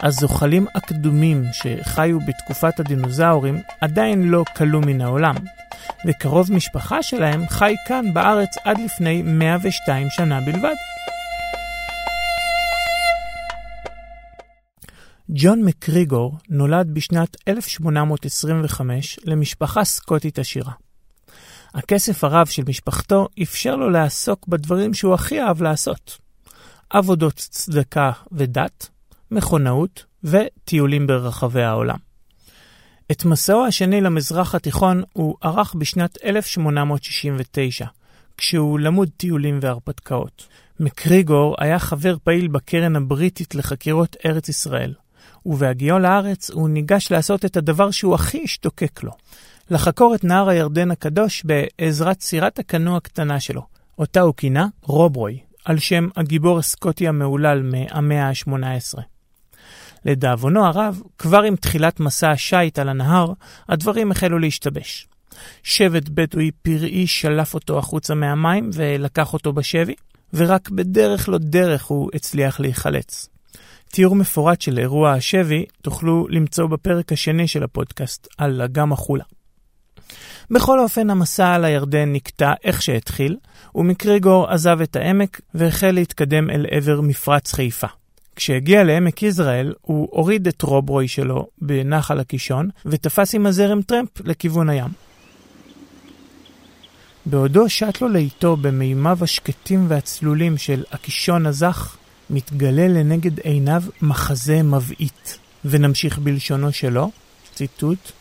הזוחלים 0.03 0.67
הקדומים 0.75 1.43
שחיו 1.51 2.19
בתקופת 2.19 2.79
הדינוזאורים 2.79 3.61
עדיין 3.81 4.23
לא 4.23 4.43
כלו 4.57 4.81
מן 4.81 5.01
העולם, 5.01 5.35
וקרוב 6.05 6.51
משפחה 6.53 7.03
שלהם 7.03 7.47
חי 7.47 7.75
כאן 7.87 8.13
בארץ 8.13 8.49
עד 8.63 8.77
לפני 8.85 9.21
102 9.21 10.07
שנה 10.09 10.41
בלבד. 10.41 10.75
ג'ון 15.29 15.63
מקריגור 15.63 16.37
נולד 16.49 16.93
בשנת 16.93 17.37
1825 17.47 19.19
למשפחה 19.23 19.83
סקוטית 19.83 20.39
עשירה. 20.39 20.71
הכסף 21.73 22.23
הרב 22.23 22.47
של 22.47 22.63
משפחתו 22.67 23.27
אפשר 23.41 23.75
לו 23.75 23.89
לעסוק 23.89 24.47
בדברים 24.47 24.93
שהוא 24.93 25.13
הכי 25.13 25.41
אהב 25.41 25.61
לעשות. 25.61 26.17
עבודות 26.89 27.35
צדקה 27.35 28.11
ודת, 28.31 28.89
מכונאות 29.31 30.05
וטיולים 30.23 31.07
ברחבי 31.07 31.63
העולם. 31.63 32.10
את 33.11 33.25
מסעו 33.25 33.65
השני 33.65 34.01
למזרח 34.01 34.55
התיכון 34.55 35.03
הוא 35.13 35.35
ערך 35.41 35.75
בשנת 35.77 36.17
1869, 36.25 37.85
כשהוא 38.37 38.79
למוד 38.79 39.09
טיולים 39.17 39.59
והרפתקאות. 39.61 40.47
מקריגור 40.79 41.55
היה 41.59 41.79
חבר 41.79 42.15
פעיל 42.23 42.47
בקרן 42.47 42.95
הבריטית 42.95 43.55
לחקירות 43.55 44.15
ארץ 44.25 44.49
ישראל, 44.49 44.93
ובהגיעו 45.45 45.99
לארץ 45.99 46.49
הוא 46.49 46.69
ניגש 46.69 47.11
לעשות 47.11 47.45
את 47.45 47.57
הדבר 47.57 47.91
שהוא 47.91 48.15
הכי 48.15 48.41
השתוקק 48.43 49.03
לו, 49.03 49.11
לחקור 49.69 50.15
את 50.15 50.23
נהר 50.23 50.49
הירדן 50.49 50.91
הקדוש 50.91 51.43
בעזרת 51.45 52.21
סירת 52.21 52.59
הקנו 52.59 52.97
הקטנה 52.97 53.39
שלו, 53.39 53.61
אותה 53.99 54.21
הוא 54.21 54.33
כינה 54.37 54.67
רוברוי, 54.81 55.39
על 55.65 55.79
שם 55.79 56.07
הגיבור 56.15 56.59
הסקוטי 56.59 57.07
המהולל 57.07 57.61
מהמאה 57.61 58.29
ה-18. 58.29 59.10
לדאבונו 60.05 60.65
הרב, 60.65 61.01
כבר 61.17 61.41
עם 61.41 61.55
תחילת 61.55 61.99
מסע 61.99 62.31
השיט 62.31 62.79
על 62.79 62.89
הנהר, 62.89 63.33
הדברים 63.69 64.11
החלו 64.11 64.39
להשתבש. 64.39 65.07
שבט 65.63 66.09
בדואי 66.09 66.51
פראי 66.51 67.07
שלף 67.07 67.53
אותו 67.53 67.79
החוצה 67.79 68.15
מהמים 68.15 68.69
ולקח 68.73 69.33
אותו 69.33 69.53
בשבי, 69.53 69.95
ורק 70.33 70.69
בדרך 70.69 71.29
לא 71.29 71.37
דרך 71.37 71.83
הוא 71.83 72.09
הצליח 72.13 72.59
להיחלץ. 72.59 73.29
תיאור 73.89 74.15
מפורט 74.15 74.61
של 74.61 74.79
אירוע 74.79 75.11
השבי 75.11 75.65
תוכלו 75.81 76.27
למצוא 76.29 76.67
בפרק 76.67 77.11
השני 77.11 77.47
של 77.47 77.63
הפודקאסט 77.63 78.27
על 78.37 78.61
אגם 78.61 78.93
החולה. 78.93 79.23
בכל 80.51 80.79
אופן, 80.79 81.09
המסע 81.09 81.53
על 81.53 81.65
הירדן 81.65 82.13
נקטע 82.13 82.53
איך 82.63 82.81
שהתחיל, 82.81 83.37
ומקריגור 83.75 84.49
עזב 84.49 84.81
את 84.81 84.95
העמק 84.95 85.41
והחל 85.53 85.91
להתקדם 85.91 86.49
אל 86.49 86.65
עבר 86.71 87.01
מפרץ 87.01 87.53
חיפה. 87.53 87.87
כשהגיע 88.41 88.83
לעמק 88.83 89.23
יזרעאל, 89.23 89.73
הוא 89.81 90.07
הוריד 90.11 90.47
את 90.47 90.61
רוברוי 90.61 91.07
שלו 91.07 91.47
בנחל 91.61 92.19
הקישון, 92.19 92.69
ותפס 92.85 93.35
עם 93.35 93.45
הזרם 93.45 93.81
טרמפ 93.81 94.09
לכיוון 94.23 94.69
הים. 94.69 94.89
בעודו 97.25 97.69
שט 97.69 98.01
לו 98.01 98.09
לאיתו 98.09 98.57
במימיו 98.57 99.17
השקטים 99.21 99.85
והצלולים 99.87 100.57
של 100.57 100.83
הקישון 100.91 101.45
הזך, 101.45 101.97
מתגלה 102.29 102.87
לנגד 102.87 103.39
עיניו 103.39 103.83
מחזה 104.01 104.63
מבעית. 104.63 105.37
ונמשיך 105.65 106.17
בלשונו 106.17 106.71
שלו, 106.71 107.11
ציטוט: 107.55 108.11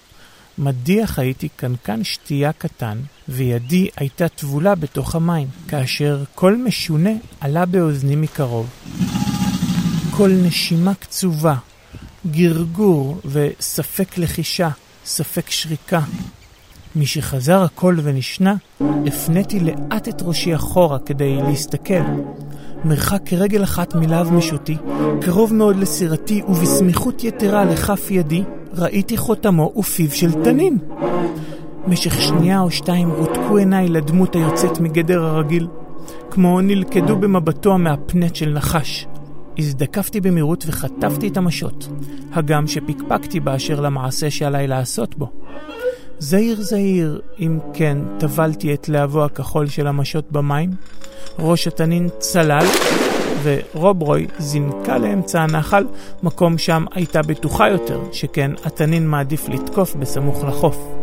מדיח 0.59 1.19
הייתי 1.19 1.49
קנקן 1.49 2.05
שתייה 2.05 2.53
קטן, 2.53 2.99
וידי 3.29 3.89
הייתה 3.97 4.29
טבולה 4.29 4.75
בתוך 4.75 5.15
המים, 5.15 5.49
כאשר 5.69 6.25
קול 6.35 6.63
משונה 6.67 7.13
עלה 7.41 7.67
באוזני 7.67 8.17
מקרוב. 8.17 8.71
קול 10.11 10.31
נשימה 10.47 10.95
קצובה, 10.95 11.55
גרגור 12.31 13.21
וספק 13.25 14.19
לחישה, 14.19 14.69
ספק 15.05 15.51
שריקה. 15.51 16.01
משחזר 16.97 17.63
הקול 17.63 18.01
ונשנה, 18.03 18.55
הפניתי 19.07 19.61
לאט 19.61 20.09
את 20.09 20.23
ראשי 20.23 20.55
אחורה 20.55 20.99
כדי 20.99 21.37
להסתכל. 21.37 22.03
מרחק 22.85 23.21
כרגל 23.27 23.65
אחת 23.65 23.95
מלהב 23.95 24.33
משוטי, 24.33 24.77
קרוב 25.21 25.55
מאוד 25.55 25.77
לסירתי 25.77 26.43
ובסמיכות 26.49 27.25
יתרה 27.25 27.65
לכף 27.65 28.11
ידי, 28.11 28.43
ראיתי 28.75 29.17
חותמו 29.17 29.73
ופיו 29.77 30.11
של 30.11 30.33
תנין. 30.33 30.79
משך 31.87 32.21
שנייה 32.21 32.61
או 32.61 32.71
שתיים 32.71 33.11
רותקו 33.11 33.57
עיניי 33.57 33.89
לדמות 33.89 34.35
היוצאת 34.35 34.81
מגדר 34.81 35.25
הרגיל, 35.25 35.67
כמו 36.31 36.61
נלכדו 36.61 37.17
במבטו 37.17 37.73
המהפנט 37.73 38.37
של 38.37 38.53
נחש. 38.53 39.07
הזדקפתי 39.59 40.21
במהירות 40.21 40.65
וחטפתי 40.67 41.29
את 41.29 41.37
המשות, 41.37 41.89
הגם 42.33 42.67
שפקפקתי 42.67 43.41
באשר 43.41 43.81
למעשה 43.81 44.31
שעליי 44.31 44.67
לעשות 44.67 45.19
בו. 45.19 45.31
זהיר 46.19 46.63
זהיר, 46.63 47.21
אם 47.41 47.59
כן, 47.75 47.99
טבלתי 48.19 48.75
את 48.75 48.89
להבו 48.89 49.25
הכחול 49.25 49.67
של 49.67 49.87
המשות 49.87 50.33
במים, 50.33 50.71
ראש 51.39 51.67
התנין 51.67 52.09
צלל, 52.19 52.67
ורוברוי 53.43 54.27
זינקה 54.39 54.99
לאמצע 54.99 55.41
הנחל, 55.41 55.87
מקום 56.23 56.59
שם 56.59 56.85
הייתה 56.95 57.23
בטוחה 57.23 57.69
יותר, 57.69 58.01
שכן 58.13 58.51
התנין 58.65 59.09
מעדיף 59.09 59.49
לתקוף 59.49 59.97
בסמוך 59.97 60.45
לחוף. 60.45 61.00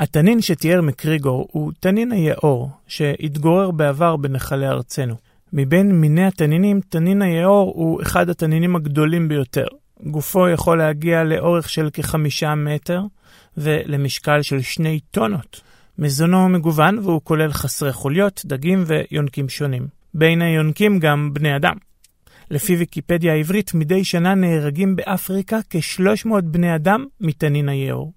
התנין 0.00 0.40
שתיאר 0.40 0.80
מקריגור 0.80 1.48
הוא 1.52 1.72
תנין 1.80 2.12
היאור, 2.12 2.70
שהתגורר 2.86 3.70
בעבר 3.70 4.16
בנחלי 4.16 4.68
ארצנו. 4.68 5.14
מבין 5.52 5.92
מיני 5.92 6.26
התנינים, 6.26 6.80
תנין 6.88 7.22
היאור 7.22 7.72
הוא 7.76 8.02
אחד 8.02 8.28
התנינים 8.28 8.76
הגדולים 8.76 9.28
ביותר. 9.28 9.66
גופו 10.02 10.48
יכול 10.48 10.78
להגיע 10.78 11.24
לאורך 11.24 11.68
של 11.68 11.90
כחמישה 11.92 12.54
מטר 12.54 13.02
ולמשקל 13.56 14.42
של 14.42 14.60
שני 14.60 15.00
טונות. 15.10 15.60
מזונו 15.98 16.48
מגוון 16.48 16.98
והוא 16.98 17.20
כולל 17.24 17.52
חסרי 17.52 17.92
חוליות, 17.92 18.42
דגים 18.44 18.84
ויונקים 18.86 19.48
שונים. 19.48 19.86
בין 20.14 20.42
היונקים 20.42 20.98
גם 20.98 21.30
בני 21.32 21.56
אדם. 21.56 21.74
לפי 22.50 22.76
ויקיפדיה 22.76 23.32
העברית, 23.32 23.74
מדי 23.74 24.04
שנה 24.04 24.34
נהרגים 24.34 24.96
באפריקה 24.96 25.58
כ-300 25.70 26.40
בני 26.40 26.74
אדם 26.74 27.04
מתנין 27.20 27.68
היאור. 27.68 28.12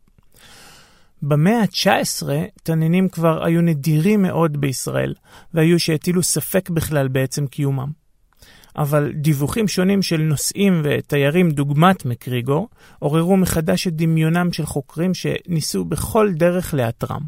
במאה 1.23 1.61
ה-19 1.61 2.27
תנינים 2.63 3.09
כבר 3.09 3.45
היו 3.45 3.61
נדירים 3.61 4.21
מאוד 4.21 4.61
בישראל, 4.61 5.13
והיו 5.53 5.79
שהטילו 5.79 6.23
ספק 6.23 6.69
בכלל 6.69 7.07
בעצם 7.07 7.47
קיומם. 7.47 7.91
אבל 8.77 9.11
דיווחים 9.15 9.67
שונים 9.67 10.01
של 10.01 10.21
נוסעים 10.21 10.81
ותיירים 10.83 11.51
דוגמת 11.51 12.05
מקריגור, 12.05 12.69
עוררו 12.99 13.37
מחדש 13.37 13.87
את 13.87 13.95
דמיונם 13.95 14.53
של 14.53 14.65
חוקרים 14.65 15.11
שניסו 15.13 15.85
בכל 15.85 16.31
דרך 16.33 16.73
לאתרם. 16.73 17.21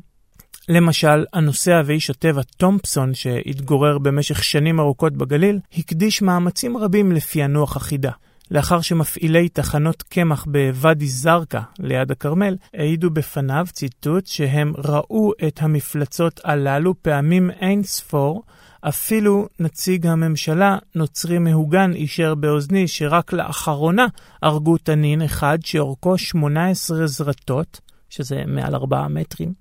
למשל, 0.70 1.26
הנוסע 1.34 1.82
ואיש 1.86 2.10
הטבע 2.10 2.42
תומפסון, 2.58 3.14
שהתגורר 3.14 3.98
במשך 3.98 4.44
שנים 4.44 4.80
ארוכות 4.80 5.14
בגליל, 5.14 5.60
הקדיש 5.78 6.22
מאמצים 6.22 6.78
רבים 6.78 7.12
לפענוח 7.12 7.76
החידה. 7.76 8.12
לאחר 8.52 8.82
שמפעילי 8.82 9.50
תחנות 9.50 10.02
קמח 10.02 10.46
בוואדי 10.46 11.08
זרקא, 11.08 11.60
ליד 11.80 12.12
הכרמל, 12.12 12.58
העידו 12.74 13.10
בפניו, 13.10 13.68
ציטוט, 13.72 14.28
שהם 14.28 14.74
ראו 14.78 15.32
את 15.48 15.60
המפלצות 15.62 16.42
הללו 16.44 16.94
פעמים 17.02 17.52
אין 17.52 17.84
ספור, 17.84 18.44
אפילו 18.82 19.48
נציג 19.60 20.08
הממשלה, 20.08 20.78
נוצרי 20.96 21.40
מהוגן, 21.40 21.94
אישר 21.94 22.36
באוזני 22.36 22.88
שרק 22.88 23.34
לאחרונה 23.34 24.06
הרגו 24.42 24.78
תנין 24.78 25.22
אחד 25.22 25.58
שאורכו 25.64 26.18
18 26.18 27.08
זרטות, 27.08 27.80
שזה 28.10 28.44
מעל 28.48 28.76
4 28.76 29.08
מטרים, 29.08 29.54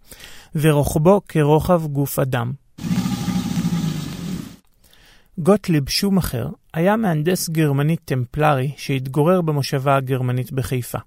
ורוחבו 0.54 1.20
כרוחב 1.28 1.86
גוף 1.86 2.18
אדם. 2.18 2.63
גוטליב 5.38 5.88
שומאכר 5.88 6.48
היה 6.74 6.96
מהנדס 6.96 7.48
גרמני 7.48 7.96
טמפלרי 7.96 8.72
שהתגורר 8.76 9.40
במושבה 9.40 9.96
הגרמנית 9.96 10.52
בחיפה. 10.52 10.98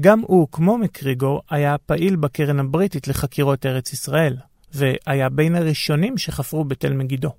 גם 0.00 0.20
הוא, 0.20 0.48
כמו 0.52 0.78
מקריגור, 0.78 1.40
היה 1.50 1.78
פעיל 1.78 2.16
בקרן 2.16 2.60
הבריטית 2.60 3.08
לחקירות 3.08 3.66
ארץ 3.66 3.92
ישראל, 3.92 4.36
והיה 4.74 5.28
בין 5.28 5.54
הראשונים 5.54 6.18
שחפרו 6.18 6.64
בתל 6.64 6.92
מגידו. 6.92 7.30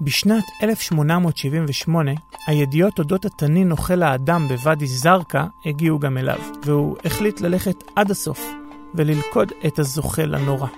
בשנת 0.00 0.44
1878, 0.62 2.12
הידיעות 2.46 2.98
אודות 2.98 3.24
התנין 3.24 3.70
אוכל 3.70 4.02
האדם 4.02 4.48
בוואדי 4.48 4.86
זרקא 4.86 5.44
הגיעו 5.66 5.98
גם 5.98 6.18
אליו, 6.18 6.40
והוא 6.64 6.96
החליט 7.04 7.40
ללכת 7.40 7.76
עד 7.96 8.10
הסוף 8.10 8.46
וללכוד 8.94 9.52
את 9.66 9.78
הזוחל 9.78 10.34
הנורא. 10.34 10.68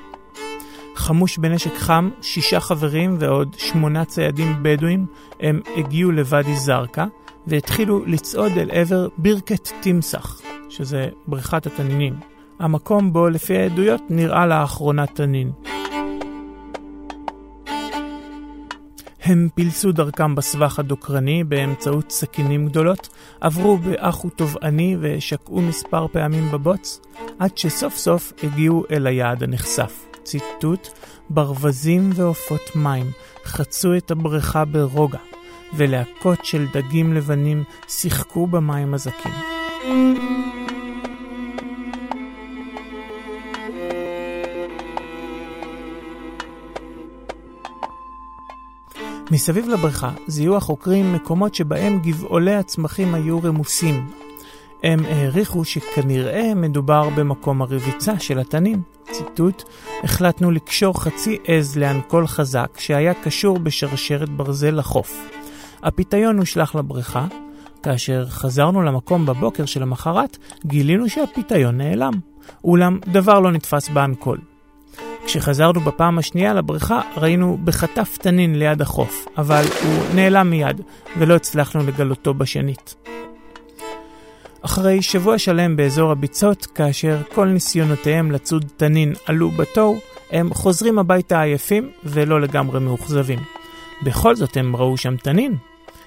חמוש 0.97 1.39
בנשק 1.39 1.77
חם, 1.77 2.11
שישה 2.23 2.61
חברים 2.61 3.17
ועוד 3.21 3.57
שמונה 3.59 4.05
ציידים 4.05 4.57
בדואים, 4.63 5.07
הם 5.41 5.61
הגיעו 5.77 6.13
לוואדי 6.13 6.57
זרקא 6.57 7.05
והתחילו 7.47 8.05
לצעוד 8.05 8.53
אל 8.53 8.71
עבר 8.73 9.09
בירקת 9.19 9.69
תמסח, 9.81 10.41
שזה 10.69 11.09
בריכת 11.27 11.67
התנינים. 11.67 12.15
המקום 12.59 13.13
בו 13.13 13.29
לפי 13.29 13.57
העדויות 13.59 14.01
נראה 14.11 14.47
לאחרונה 14.47 15.07
תנין. 15.07 15.53
הם 19.23 19.49
פילסו 19.55 19.93
דרכם 19.93 20.35
בסבך 20.35 20.79
הדוקרני 20.79 21.45
באמצעות 21.45 22.11
סכינים 22.11 22.67
גדולות, 22.67 23.09
עברו 23.41 23.77
באחו 23.77 24.31
תובעני 24.31 24.97
ושקעו 25.01 25.61
מספר 25.61 26.07
פעמים 26.09 26.51
בבוץ, 26.51 27.01
עד 27.39 27.59
שסוף 27.59 27.97
סוף 27.97 28.33
הגיעו 28.43 28.85
אל 28.91 29.07
היעד 29.07 29.43
הנחשף. 29.43 30.06
ציטוט, 30.27 30.89
ברווזים 31.31 32.11
ועופות 32.15 32.77
מים 32.77 33.11
חצו 33.45 33.97
את 33.97 34.11
הבריכה 34.11 34.65
ברוגע, 34.65 35.19
ולהקות 35.75 36.45
של 36.45 36.67
דגים 36.73 37.15
לבנים 37.15 37.65
שיחקו 37.89 38.47
במים 38.47 38.95
הזכים. 38.95 39.33
מסביב 49.31 49.69
לבריכה 49.69 50.11
זיהו 50.27 50.57
החוקרים 50.57 51.13
מקומות 51.13 51.55
שבהם 51.55 51.99
גבעולי 51.99 52.55
הצמחים 52.55 53.15
היו 53.15 53.43
רמוסים. 53.43 54.07
הם 54.83 54.99
העריכו 55.05 55.65
שכנראה 55.65 56.55
מדובר 56.57 57.09
במקום 57.17 57.63
הרביצה 57.63 58.19
של 58.19 58.39
התנים. 58.39 58.96
ציטוט, 59.11 59.63
החלטנו 60.05 60.51
לקשור 60.51 61.01
חצי 61.01 61.39
עז 61.45 61.79
לאנקול 61.79 62.27
חזק 62.27 62.79
שהיה 62.79 63.15
קשור 63.15 63.59
בשרשרת 63.59 64.29
ברזל 64.29 64.71
לחוף. 64.71 65.29
הפיתיון 65.83 66.39
הושלך 66.39 66.75
לבריכה, 66.75 67.27
כאשר 67.83 68.27
חזרנו 68.29 68.83
למקום 68.83 69.27
בבוקר 69.27 69.65
של 69.65 69.83
המחרת, 69.83 70.37
גילינו 70.67 71.09
שהפיתיון 71.09 71.77
נעלם, 71.77 72.13
אולם 72.65 72.99
דבר 73.07 73.41
לא 73.41 73.53
נתפס 73.53 73.89
באנקול. 73.89 74.39
כשחזרנו 75.27 75.81
בפעם 75.81 76.19
השנייה 76.19 76.55
לבריכה, 76.55 77.01
ראינו 77.17 77.59
בחטף 77.65 78.19
תנין 78.21 78.59
ליד 78.59 78.83
החוף, 78.83 79.27
אבל 79.39 79.65
הוא 79.83 80.15
נעלם 80.15 80.51
מיד, 80.51 80.81
ולא 81.19 81.35
הצלחנו 81.35 81.87
לגלותו 81.87 82.35
בשנית. 82.35 82.95
אחרי 84.67 85.03
שבוע 85.03 85.39
שלם 85.39 85.77
באזור 85.77 86.13
הביצות, 86.13 86.67
כאשר 86.67 87.23
כל 87.35 87.47
ניסיונותיהם 87.47 88.31
לצוד 88.31 88.65
תנין 88.77 89.13
עלו 89.27 89.51
בתוהו, 89.51 89.99
הם 90.31 90.55
חוזרים 90.55 90.99
הביתה 90.99 91.43
עייפים 91.43 91.91
ולא 92.05 92.41
לגמרי 92.41 92.81
מאוכזבים. 92.81 93.39
בכל 94.03 94.37
זאת 94.37 94.57
הם 94.57 94.77
ראו 94.77 94.97
שם 94.97 95.17
תנין. 95.17 95.57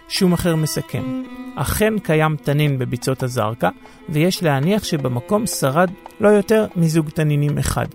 שום 0.10 0.34
אחר 0.34 0.56
מסכם. 0.56 1.24
אכן 1.56 2.00
קיים 2.00 2.36
תנין 2.36 2.80
בביצות 2.80 3.24
הזרקא, 3.24 3.70
ויש 4.10 4.44
להניח 4.44 4.84
שבמקום 4.84 5.46
שרד 5.46 5.90
לא 6.20 6.28
יותר 6.28 6.66
מזוג 6.76 7.10
תנינים 7.10 7.58
אחד. 7.58 7.88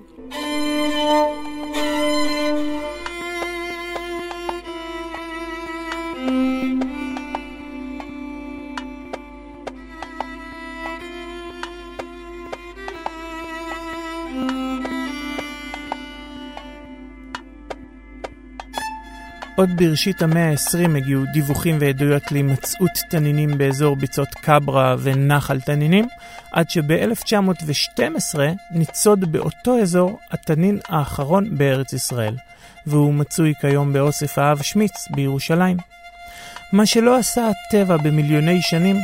עוד 19.56 19.70
בראשית 19.76 20.22
המאה 20.22 20.50
ה-20 20.50 20.96
הגיעו 20.96 21.24
דיווחים 21.32 21.76
ועדויות 21.80 22.32
להימצאות 22.32 22.90
תנינים 23.08 23.58
באזור 23.58 23.96
ביצות 23.96 24.28
קברה 24.28 24.96
ונחל 24.98 25.60
תנינים, 25.60 26.08
עד 26.52 26.70
שב-1912 26.70 28.38
ניצוד 28.70 29.32
באותו 29.32 29.78
אזור 29.82 30.18
התנין 30.30 30.78
האחרון 30.88 31.58
בארץ 31.58 31.92
ישראל, 31.92 32.36
והוא 32.86 33.14
מצוי 33.14 33.54
כיום 33.60 33.92
באוסף 33.92 34.38
האב 34.38 34.62
שמיץ 34.62 35.08
בירושלים. 35.10 35.76
מה 36.72 36.86
שלא 36.86 37.16
עשה 37.16 37.48
הטבע 37.48 37.96
במיליוני 37.96 38.62
שנים, 38.62 38.96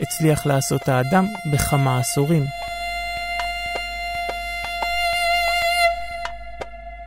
הצליח 0.00 0.46
לעשות 0.46 0.88
האדם 0.88 1.26
בכמה 1.52 1.98
עשורים. 1.98 2.44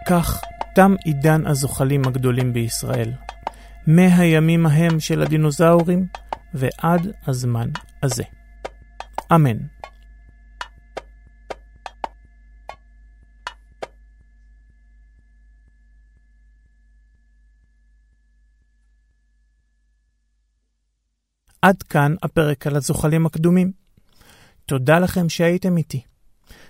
כך 0.05 0.41
תם 0.77 0.95
עידן 1.05 1.47
הזוחלים 1.47 2.01
הגדולים 2.07 2.53
בישראל. 2.53 3.13
מהימים 3.87 4.65
ההם 4.65 4.99
של 4.99 5.21
הדינוזאורים 5.21 6.07
ועד 6.53 7.07
הזמן 7.27 7.69
הזה. 8.03 8.23
אמן. 9.35 9.57
עד 21.61 21.83
כאן 21.83 22.15
הפרק 22.23 22.67
על 22.67 22.75
הזוחלים 22.75 23.25
הקדומים. 23.25 23.71
תודה 24.65 24.99
לכם 24.99 25.29
שהייתם 25.29 25.77
איתי. 25.77 26.01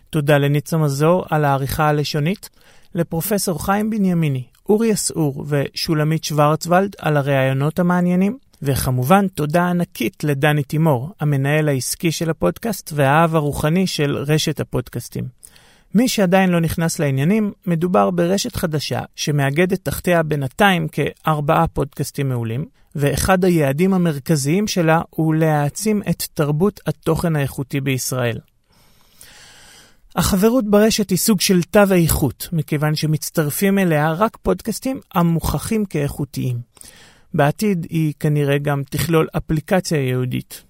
תודה 0.10 0.38
לניצה 0.38 0.78
מזור 0.78 1.26
על 1.30 1.46
העריכה 1.46 1.90
הלשונית, 1.90 2.50
לפרופסור 2.98 3.66
חיים 3.66 3.90
בנימיני, 3.90 4.44
אורי 4.70 4.94
אסעור 4.94 5.46
ושולמית 5.48 6.24
שוורצוולד 6.24 6.96
על 7.00 7.18
הראיונות 7.18 7.80
המעניינים, 7.80 8.38
וכמובן 8.62 9.28
תודה 9.28 9.70
ענקית 9.70 10.24
לדני 10.24 10.64
תימור, 10.64 11.10
המנהל 11.20 11.70
העסקי 11.70 12.12
של 12.12 12.30
הפודקאסט 12.30 12.92
והאב 12.96 13.36
הרוחני 13.36 13.88
של 13.88 14.18
רשת 14.18 14.60
הפודקאסטים. 14.60 15.24
מי 15.96 16.08
שעדיין 16.08 16.50
לא 16.50 16.60
נכנס 16.60 17.00
לעניינים, 17.00 17.52
מדובר 17.66 18.12
ברשת 18.12 18.56
חדשה 18.56 19.02
שמאגדת 19.16 19.80
תחתיה 19.86 20.24
בינתיים 20.24 20.88
כארבעה 20.88 21.68
פודקאסטים 21.68 22.30
מעולים, 22.30 22.66
ואחד 22.96 23.46
היעדים 23.46 23.94
המרכזיים 23.94 24.68
שלה 24.68 25.02
הוא 25.10 25.36
להעצים 25.36 26.02
את 26.10 26.24
תרבות 26.34 26.80
התוכן 26.88 27.36
האיכותי 27.36 27.82
בישראל. 27.82 28.38
החברות 30.18 30.66
ברשת 30.66 31.10
היא 31.10 31.18
סוג 31.18 31.42
של 31.42 31.64
תו 31.64 31.80
האיכות, 31.92 32.50
מכיוון 32.52 32.96
שמצטרפים 32.96 33.80
אליה 33.80 34.12
רק 34.12 34.38
פודקאסטים 34.42 35.00
המוכחים 35.14 35.86
כאיכותיים. 35.86 36.60
בעתיד 37.34 37.88
היא 37.90 38.14
כנראה 38.20 38.58
גם 38.58 38.82
תכלול 38.90 39.28
אפליקציה 39.38 40.08
יהודית. 40.10 40.64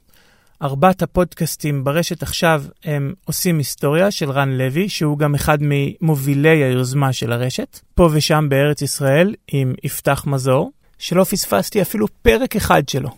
ארבעת 0.61 1.01
הפודקאסטים 1.01 1.83
ברשת 1.83 2.23
עכשיו 2.23 2.63
הם 2.83 3.13
עושים 3.25 3.57
היסטוריה 3.57 4.11
של 4.11 4.31
רן 4.31 4.49
לוי, 4.49 4.89
שהוא 4.89 5.17
גם 5.17 5.35
אחד 5.35 5.57
ממובילי 5.61 6.63
היוזמה 6.63 7.13
של 7.13 7.31
הרשת, 7.31 7.79
פה 7.95 8.09
ושם 8.13 8.45
בארץ 8.49 8.81
ישראל 8.81 9.35
עם 9.47 9.73
יפתח 9.83 10.23
מזור, 10.27 10.71
שלא 10.97 11.23
פספסתי 11.23 11.81
אפילו 11.81 12.07
פרק 12.21 12.55
אחד 12.55 12.89
שלו. 12.89 13.09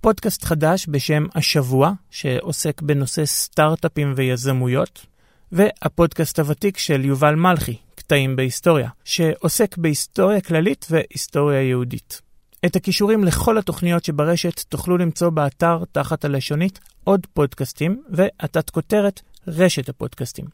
פודקאסט 0.00 0.44
חדש 0.44 0.86
בשם 0.88 1.26
השבוע, 1.34 1.92
שעוסק 2.10 2.82
בנושא 2.82 3.24
סטארט-אפים 3.24 4.12
ויזמויות, 4.16 5.13
והפודקאסט 5.52 6.38
הוותיק 6.38 6.78
של 6.78 7.04
יובל 7.04 7.34
מלכי, 7.34 7.76
קטעים 7.94 8.36
בהיסטוריה, 8.36 8.88
שעוסק 9.04 9.76
בהיסטוריה 9.78 10.40
כללית 10.40 10.86
והיסטוריה 10.90 11.62
יהודית. 11.62 12.20
את 12.66 12.76
הכישורים 12.76 13.24
לכל 13.24 13.58
התוכניות 13.58 14.04
שברשת 14.04 14.60
תוכלו 14.60 14.98
למצוא 14.98 15.30
באתר 15.30 15.78
תחת 15.92 16.24
הלשונית 16.24 16.80
עוד 17.04 17.26
פודקאסטים, 17.34 18.02
והתת 18.10 18.70
כותרת 18.70 19.20
רשת 19.46 19.88
הפודקאסטים. 19.88 20.44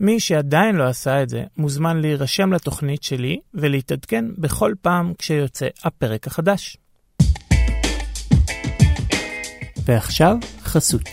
מי 0.00 0.20
שעדיין 0.20 0.76
לא 0.76 0.84
עשה 0.84 1.22
את 1.22 1.28
זה, 1.28 1.44
מוזמן 1.56 2.00
להירשם 2.00 2.52
לתוכנית 2.52 3.02
שלי 3.02 3.40
ולהתעדכן 3.54 4.24
בכל 4.38 4.72
פעם 4.82 5.12
כשיוצא 5.18 5.66
הפרק 5.84 6.26
החדש. 6.26 6.76
ועכשיו, 9.86 10.36
חסות. 10.62 11.08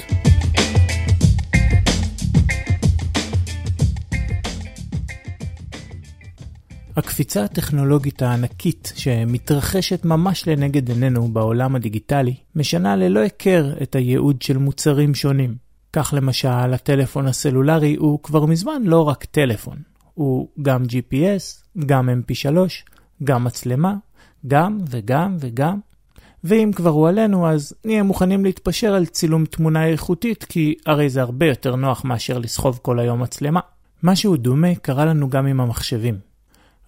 הקפיצה 6.96 7.44
הטכנולוגית 7.44 8.22
הענקית 8.22 8.94
שמתרחשת 8.96 10.06
ממש 10.06 10.48
לנגד 10.48 10.90
עינינו 10.90 11.28
בעולם 11.28 11.76
הדיגיטלי, 11.76 12.36
משנה 12.56 12.96
ללא 12.96 13.20
היכר 13.20 13.74
את 13.82 13.96
הייעוד 13.96 14.42
של 14.42 14.58
מוצרים 14.58 15.16
שונים. 15.16 15.56
כך 15.94 16.14
למשל, 16.18 16.48
הטלפון 16.48 17.28
הסלולרי 17.28 17.96
הוא 17.96 18.20
כבר 18.24 18.46
מזמן 18.46 18.82
לא 18.86 19.08
רק 19.08 19.26
טלפון, 19.26 19.78
הוא 20.14 20.48
גם 20.62 20.84
GPS, 20.84 21.80
גם 21.86 22.10
mp3, 22.10 22.48
גם 23.24 23.44
מצלמה, 23.44 23.96
גם 24.48 24.78
וגם 24.90 25.38
וגם. 25.40 25.80
ואם 26.44 26.72
כבר 26.76 26.90
הוא 26.90 27.08
עלינו, 27.08 27.48
אז 27.48 27.74
נהיה 27.86 28.04
מוכנים 28.04 28.46
להתפשר 28.46 28.94
על 28.94 29.06
צילום 29.06 29.46
תמונה 29.46 29.88
איכותית, 29.88 30.44
כי 30.44 30.76
הרי 30.86 31.10
זה 31.10 31.22
הרבה 31.22 31.46
יותר 31.46 31.76
נוח 31.76 32.06
מאשר 32.06 32.38
לסחוב 32.38 32.80
כל 32.82 33.00
היום 33.00 33.22
מצלמה. 33.22 33.60
משהו 34.04 34.38
דומה 34.38 34.76
קרה 34.76 35.06
לנו 35.06 35.30
גם 35.30 35.48
עם 35.48 35.62
המחשבים. 35.62 36.31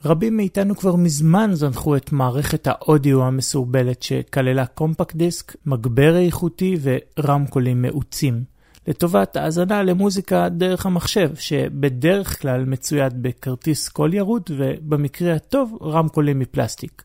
רבים 0.05 0.37
מאיתנו 0.37 0.75
כבר 0.75 0.95
מזמן 0.95 1.49
זנחו 1.53 1.95
את 1.95 2.11
מערכת 2.11 2.67
האודיו 2.67 3.23
המסורבלת 3.23 4.03
שכללה 4.03 4.65
קומפקט 4.65 5.15
דיסק, 5.15 5.55
מגבר 5.65 6.17
איכותי 6.17 6.77
ורמקולים 6.81 7.81
מאוצים, 7.81 8.43
לטובת 8.87 9.35
האזנה 9.35 9.83
למוזיקה 9.83 10.49
דרך 10.49 10.85
המחשב, 10.85 11.35
שבדרך 11.35 12.41
כלל 12.41 12.65
מצויד 12.65 13.23
בכרטיס 13.23 13.89
קול 13.89 14.13
ירוד 14.13 14.49
ובמקרה 14.57 15.33
הטוב 15.33 15.77
רמקולים 15.81 16.39
מפלסטיק. 16.39 17.03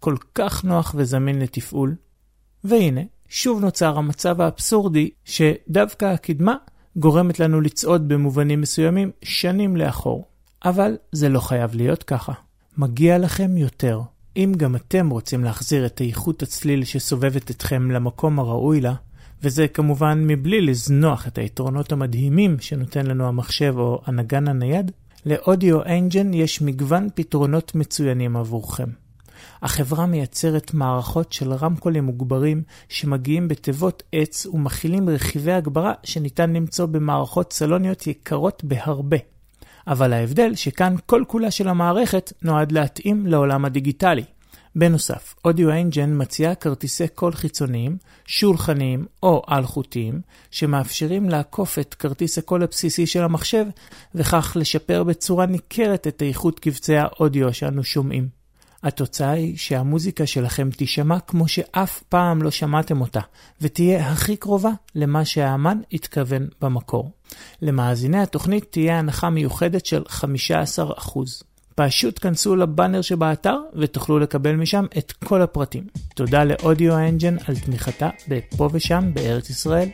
כל 0.00 0.16
כך 0.34 0.64
נוח 0.64 0.94
וזמין 0.98 1.38
לתפעול. 1.38 1.94
והנה, 2.64 3.00
שוב 3.28 3.60
נוצר 3.60 3.98
המצב 3.98 4.40
האבסורדי 4.40 5.10
שדווקא 5.24 6.04
הקדמה 6.04 6.54
גורמת 6.96 7.40
לנו 7.40 7.60
לצעוד 7.60 8.08
במובנים 8.08 8.60
מסוימים 8.60 9.10
שנים 9.22 9.76
לאחור. 9.76 10.35
אבל 10.64 10.96
זה 11.12 11.28
לא 11.28 11.40
חייב 11.40 11.74
להיות 11.74 12.02
ככה. 12.02 12.32
מגיע 12.78 13.18
לכם 13.18 13.56
יותר. 13.56 14.00
אם 14.36 14.52
גם 14.56 14.76
אתם 14.76 15.10
רוצים 15.10 15.44
להחזיר 15.44 15.86
את 15.86 16.00
איכות 16.00 16.42
הצליל 16.42 16.84
שסובבת 16.84 17.50
אתכם 17.50 17.90
למקום 17.90 18.38
הראוי 18.38 18.80
לה, 18.80 18.94
וזה 19.42 19.68
כמובן 19.68 20.26
מבלי 20.26 20.60
לזנוח 20.60 21.26
את 21.26 21.38
היתרונות 21.38 21.92
המדהימים 21.92 22.56
שנותן 22.60 23.06
לנו 23.06 23.28
המחשב 23.28 23.74
או 23.78 24.02
הנגן 24.06 24.48
הנייד, 24.48 24.90
ל 25.26 25.82
Audioengine 25.82 26.34
יש 26.34 26.62
מגוון 26.62 27.08
פתרונות 27.14 27.74
מצוינים 27.74 28.36
עבורכם. 28.36 28.88
החברה 29.62 30.06
מייצרת 30.06 30.74
מערכות 30.74 31.32
של 31.32 31.52
רמקולים 31.52 32.04
מוגברים 32.04 32.62
שמגיעים 32.88 33.48
בתיבות 33.48 34.02
עץ 34.12 34.46
ומכילים 34.46 35.08
רכיבי 35.08 35.52
הגברה 35.52 35.92
שניתן 36.04 36.52
למצוא 36.52 36.86
במערכות 36.86 37.52
סלוניות 37.52 38.06
יקרות 38.06 38.64
בהרבה. 38.64 39.16
אבל 39.86 40.12
ההבדל 40.12 40.54
שכאן 40.54 40.94
כל 41.06 41.24
כולה 41.26 41.50
של 41.50 41.68
המערכת 41.68 42.32
נועד 42.42 42.72
להתאים 42.72 43.26
לעולם 43.26 43.64
הדיגיטלי. 43.64 44.24
בנוסף, 44.76 45.34
Audioengine 45.44 46.22
מציעה 46.22 46.54
כרטיסי 46.54 47.08
קול 47.08 47.32
חיצוניים, 47.32 47.96
שולחניים 48.26 49.06
או 49.22 49.42
אלחוטיים, 49.50 50.20
שמאפשרים 50.50 51.28
לעקוף 51.28 51.78
את 51.78 51.94
כרטיס 51.94 52.38
הקול 52.38 52.62
הבסיסי 52.62 53.06
של 53.06 53.22
המחשב, 53.22 53.66
וכך 54.14 54.56
לשפר 54.60 55.04
בצורה 55.04 55.46
ניכרת 55.46 56.06
את 56.06 56.22
איכות 56.22 56.60
קבצי 56.60 56.96
האודיו 56.96 57.54
שאנו 57.54 57.84
שומעים. 57.84 58.45
התוצאה 58.82 59.30
היא 59.30 59.56
שהמוזיקה 59.56 60.26
שלכם 60.26 60.70
תישמע 60.70 61.20
כמו 61.20 61.48
שאף 61.48 62.02
פעם 62.08 62.42
לא 62.42 62.50
שמעתם 62.50 63.00
אותה, 63.00 63.20
ותהיה 63.60 64.08
הכי 64.08 64.36
קרובה 64.36 64.70
למה 64.94 65.24
שהאמן 65.24 65.80
התכוון 65.92 66.48
במקור. 66.60 67.10
למאזיני 67.62 68.22
התוכנית 68.22 68.66
תהיה 68.70 68.98
הנחה 68.98 69.30
מיוחדת 69.30 69.86
של 69.86 70.02
15%. 70.08 70.22
פשוט 71.74 72.18
כנסו 72.22 72.56
לבאנר 72.56 73.02
שבאתר 73.02 73.58
ותוכלו 73.74 74.18
לקבל 74.18 74.56
משם 74.56 74.84
את 74.98 75.12
כל 75.12 75.42
הפרטים. 75.42 75.84
תודה 76.14 76.44
לאודיו 76.44 76.94
האנג'ן 76.94 77.36
על 77.46 77.56
תמיכתה 77.56 78.10
בפה 78.28 78.68
ושם 78.72 79.10
בארץ 79.14 79.50
ישראל. 79.50 79.88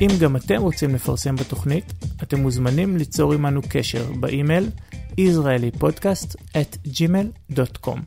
אם 0.00 0.08
גם 0.20 0.36
אתם 0.36 0.62
רוצים 0.62 0.94
לפרסם 0.94 1.36
בתוכנית, 1.36 1.92
אתם 2.22 2.40
מוזמנים 2.40 2.96
ליצור 2.96 3.32
עמנו 3.32 3.60
קשר 3.68 4.12
באימייל 4.20 4.70
israelipodcast 5.18 6.36
gmail.com. 6.86 7.98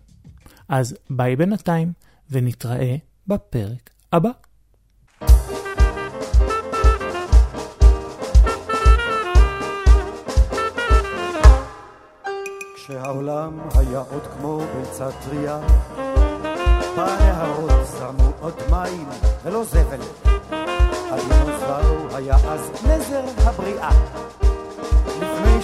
אז 0.70 0.96
ביי 1.10 1.36
בינתיים, 1.36 1.94
ונתראה 2.32 2.96
בפרק 3.28 3.90
הבא. 4.14 4.30
כשהעולם 12.76 13.60
היה 13.76 14.00
עוד 14.00 14.28
כמו 14.28 14.60
ביצה 14.60 15.10
טריה, 15.12 15.60
בנהרות 16.96 17.86
זרמו 17.86 18.32
עוד 18.40 18.54
מים 18.72 19.08
ולא 19.44 19.64
זבל. 19.64 20.02
הדינוזאור 21.12 22.16
היה 22.16 22.36
אז 22.36 22.72
נזר 22.86 23.24
הבריאה. 23.38 23.90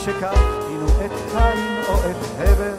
פינו 0.05 0.87
את 1.05 1.11
קין 1.31 1.83
או 1.87 1.93
את 1.93 2.15
הבל, 2.39 2.73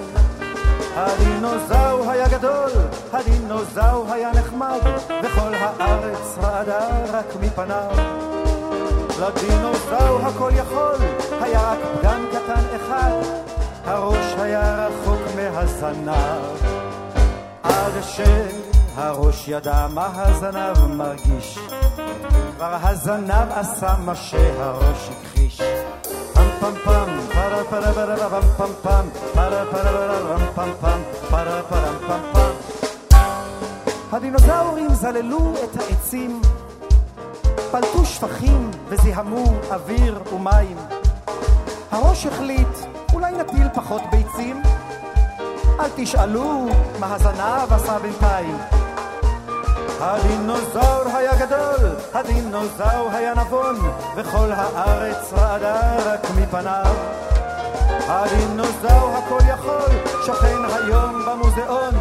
הדינוזאור 0.97 2.11
היה 2.11 2.29
גדול, 2.29 2.71
הדינוזאור 3.13 4.13
היה 4.13 4.31
נחמד, 4.33 4.79
וכל 5.23 5.55
הארץ 5.55 6.39
רעדה 6.43 6.89
רק 7.13 7.27
מפניו. 7.41 7.91
לדינוזאור 9.21 10.21
הכל 10.23 10.51
יכול, 10.55 10.97
היה 11.31 11.73
רק 11.73 11.79
פגם 12.01 12.27
קטן 12.33 12.77
אחד, 12.77 13.21
הראש 13.85 14.35
היה 14.39 14.87
רחוק 14.87 15.21
מהזנב. 15.37 16.81
עד 17.63 17.93
שהראש 18.03 19.49
ידע 19.49 19.87
מה 19.91 20.09
הזנב 20.15 20.87
מרגיש, 20.87 21.59
כבר 22.57 22.77
הזנב 22.83 23.53
עשה 23.53 23.95
מה 24.05 24.15
שהראש 24.15 25.11
הכחיש. 25.11 25.61
פם 26.61 26.67
פם 26.67 26.81
פם, 26.85 27.11
פרה 27.33 27.65
פרה 27.65 27.93
פרה 27.93 28.29
פם 28.29 28.41
פם 28.57 28.73
פם, 28.83 29.09
פרה 29.35 29.65
פרה 29.71 29.93
פרה 29.93 30.39
פם 30.55 30.71
פם, 30.81 31.01
פרה 31.31 31.63
פרה 31.63 31.93
פם. 32.07 32.51
הדינוזאורים 34.13 34.95
זללו 34.95 35.53
את 35.65 35.81
העצים, 35.81 36.41
פלטו 37.71 38.05
שפכים 38.05 38.71
וזיהמו 38.89 39.45
אוויר 39.71 40.21
ומים. 40.35 40.77
הראש 41.91 42.27
החליט, 42.27 42.69
אולי 43.13 43.33
נפיל 43.33 43.69
פחות 43.75 44.03
ביצים? 44.11 44.63
אל 45.81 45.89
תשאלו 45.97 46.69
מה 47.01 47.15
הזנב 47.15 47.73
עשה 47.73 47.99
בינתיים. 47.99 48.57
הדינוזאור 50.03 51.17
היה 51.17 51.33
גדול, 51.47 51.91
הדינוזאור 52.15 53.09
היה 53.13 53.35
נבון, 53.35 53.77
וכל 54.17 54.53
הארץ 54.53 55.33
רעדה 55.33 55.97
רק 56.05 56.27
מפניו. 56.37 56.95
הדינוזאור 58.09 59.17
הכל 59.17 59.39
יכול, 59.49 59.91
שוכן 60.27 60.59
היום 60.65 61.23
במוזיאון, 61.27 61.95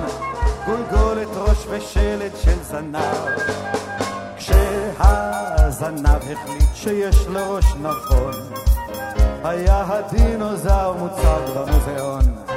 גולגולת 0.66 1.28
ראש 1.38 1.66
ושלד 1.70 2.32
של 2.42 2.64
זנב. 2.64 3.28
כשהזנב 4.38 6.16
החליט 6.16 6.76
שיש 6.76 7.28
לו 7.28 7.56
ראש 7.56 7.66
נבון, 7.76 8.34
היה 9.44 9.84
הדינוזאור 9.88 10.94
מוצג 10.94 11.42
במוזיאון. 11.56 12.49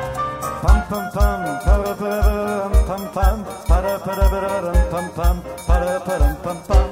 פם 0.63 0.79
פם 0.89 1.05
פם, 1.15 1.41
פרה 1.65 1.95
פרה 1.95 2.69
פם 2.87 3.05
פם, 3.13 3.43
פרה 3.69 3.99
פרה 3.99 4.73
פם 4.91 5.09
פם, 5.15 5.37
פרה 5.67 6.01
פרה 6.01 6.35
פם 6.43 6.57
פם. 6.67 6.89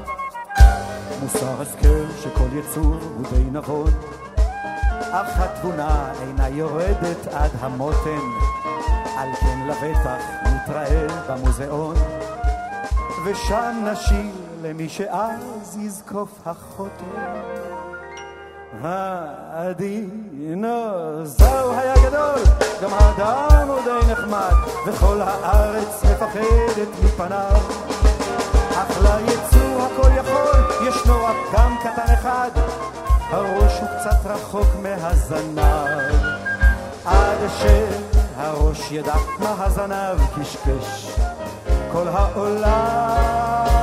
מוסר 1.22 1.62
השכל 1.62 2.12
שכל 2.22 2.48
יצור 2.52 2.94
הוא 3.16 3.26
די 3.30 3.44
נבון, 3.52 3.90
אך 5.10 5.40
התבונה 5.40 6.12
אינה 6.22 6.48
יורדת 6.48 7.26
עד 7.32 7.50
המותן, 7.60 8.26
על 9.16 9.28
כן 9.40 9.68
לבטח 9.68 10.22
נתראה 10.44 11.06
במוזיאון, 11.28 11.96
ושם 13.26 13.84
נשאיר 13.92 14.34
למי 14.62 14.88
שאז 14.88 15.78
יזקוף 15.80 16.46
החוטר. 16.46 17.89
הדינוזאור 19.52 20.58
היה 21.76 21.94
גדול, 22.06 22.42
גם 22.82 22.90
האדם 22.92 23.68
הוא 23.68 23.80
די 23.84 24.00
נחמד, 24.12 24.54
וכל 24.86 25.20
הארץ 25.20 26.04
מפחדת 26.04 26.88
מפניו. 27.04 27.60
אך 28.74 28.98
ליצור 29.00 29.82
הכל 29.82 30.10
יכול, 30.16 30.88
ישנו 30.88 31.24
רק 31.24 31.36
גם 31.52 31.76
קטן 31.80 32.12
אחד, 32.14 32.50
הראש 33.30 33.80
הוא 33.80 33.88
קצת 33.88 34.26
רחוק 34.26 34.68
מהזנב. 34.82 36.40
עד 37.04 37.38
שהראש 37.58 38.92
ידע 38.92 39.14
מה 39.38 39.54
הזנב 39.58 40.18
קשקש, 40.36 41.18
כל 41.92 42.08
העולם 42.08 43.79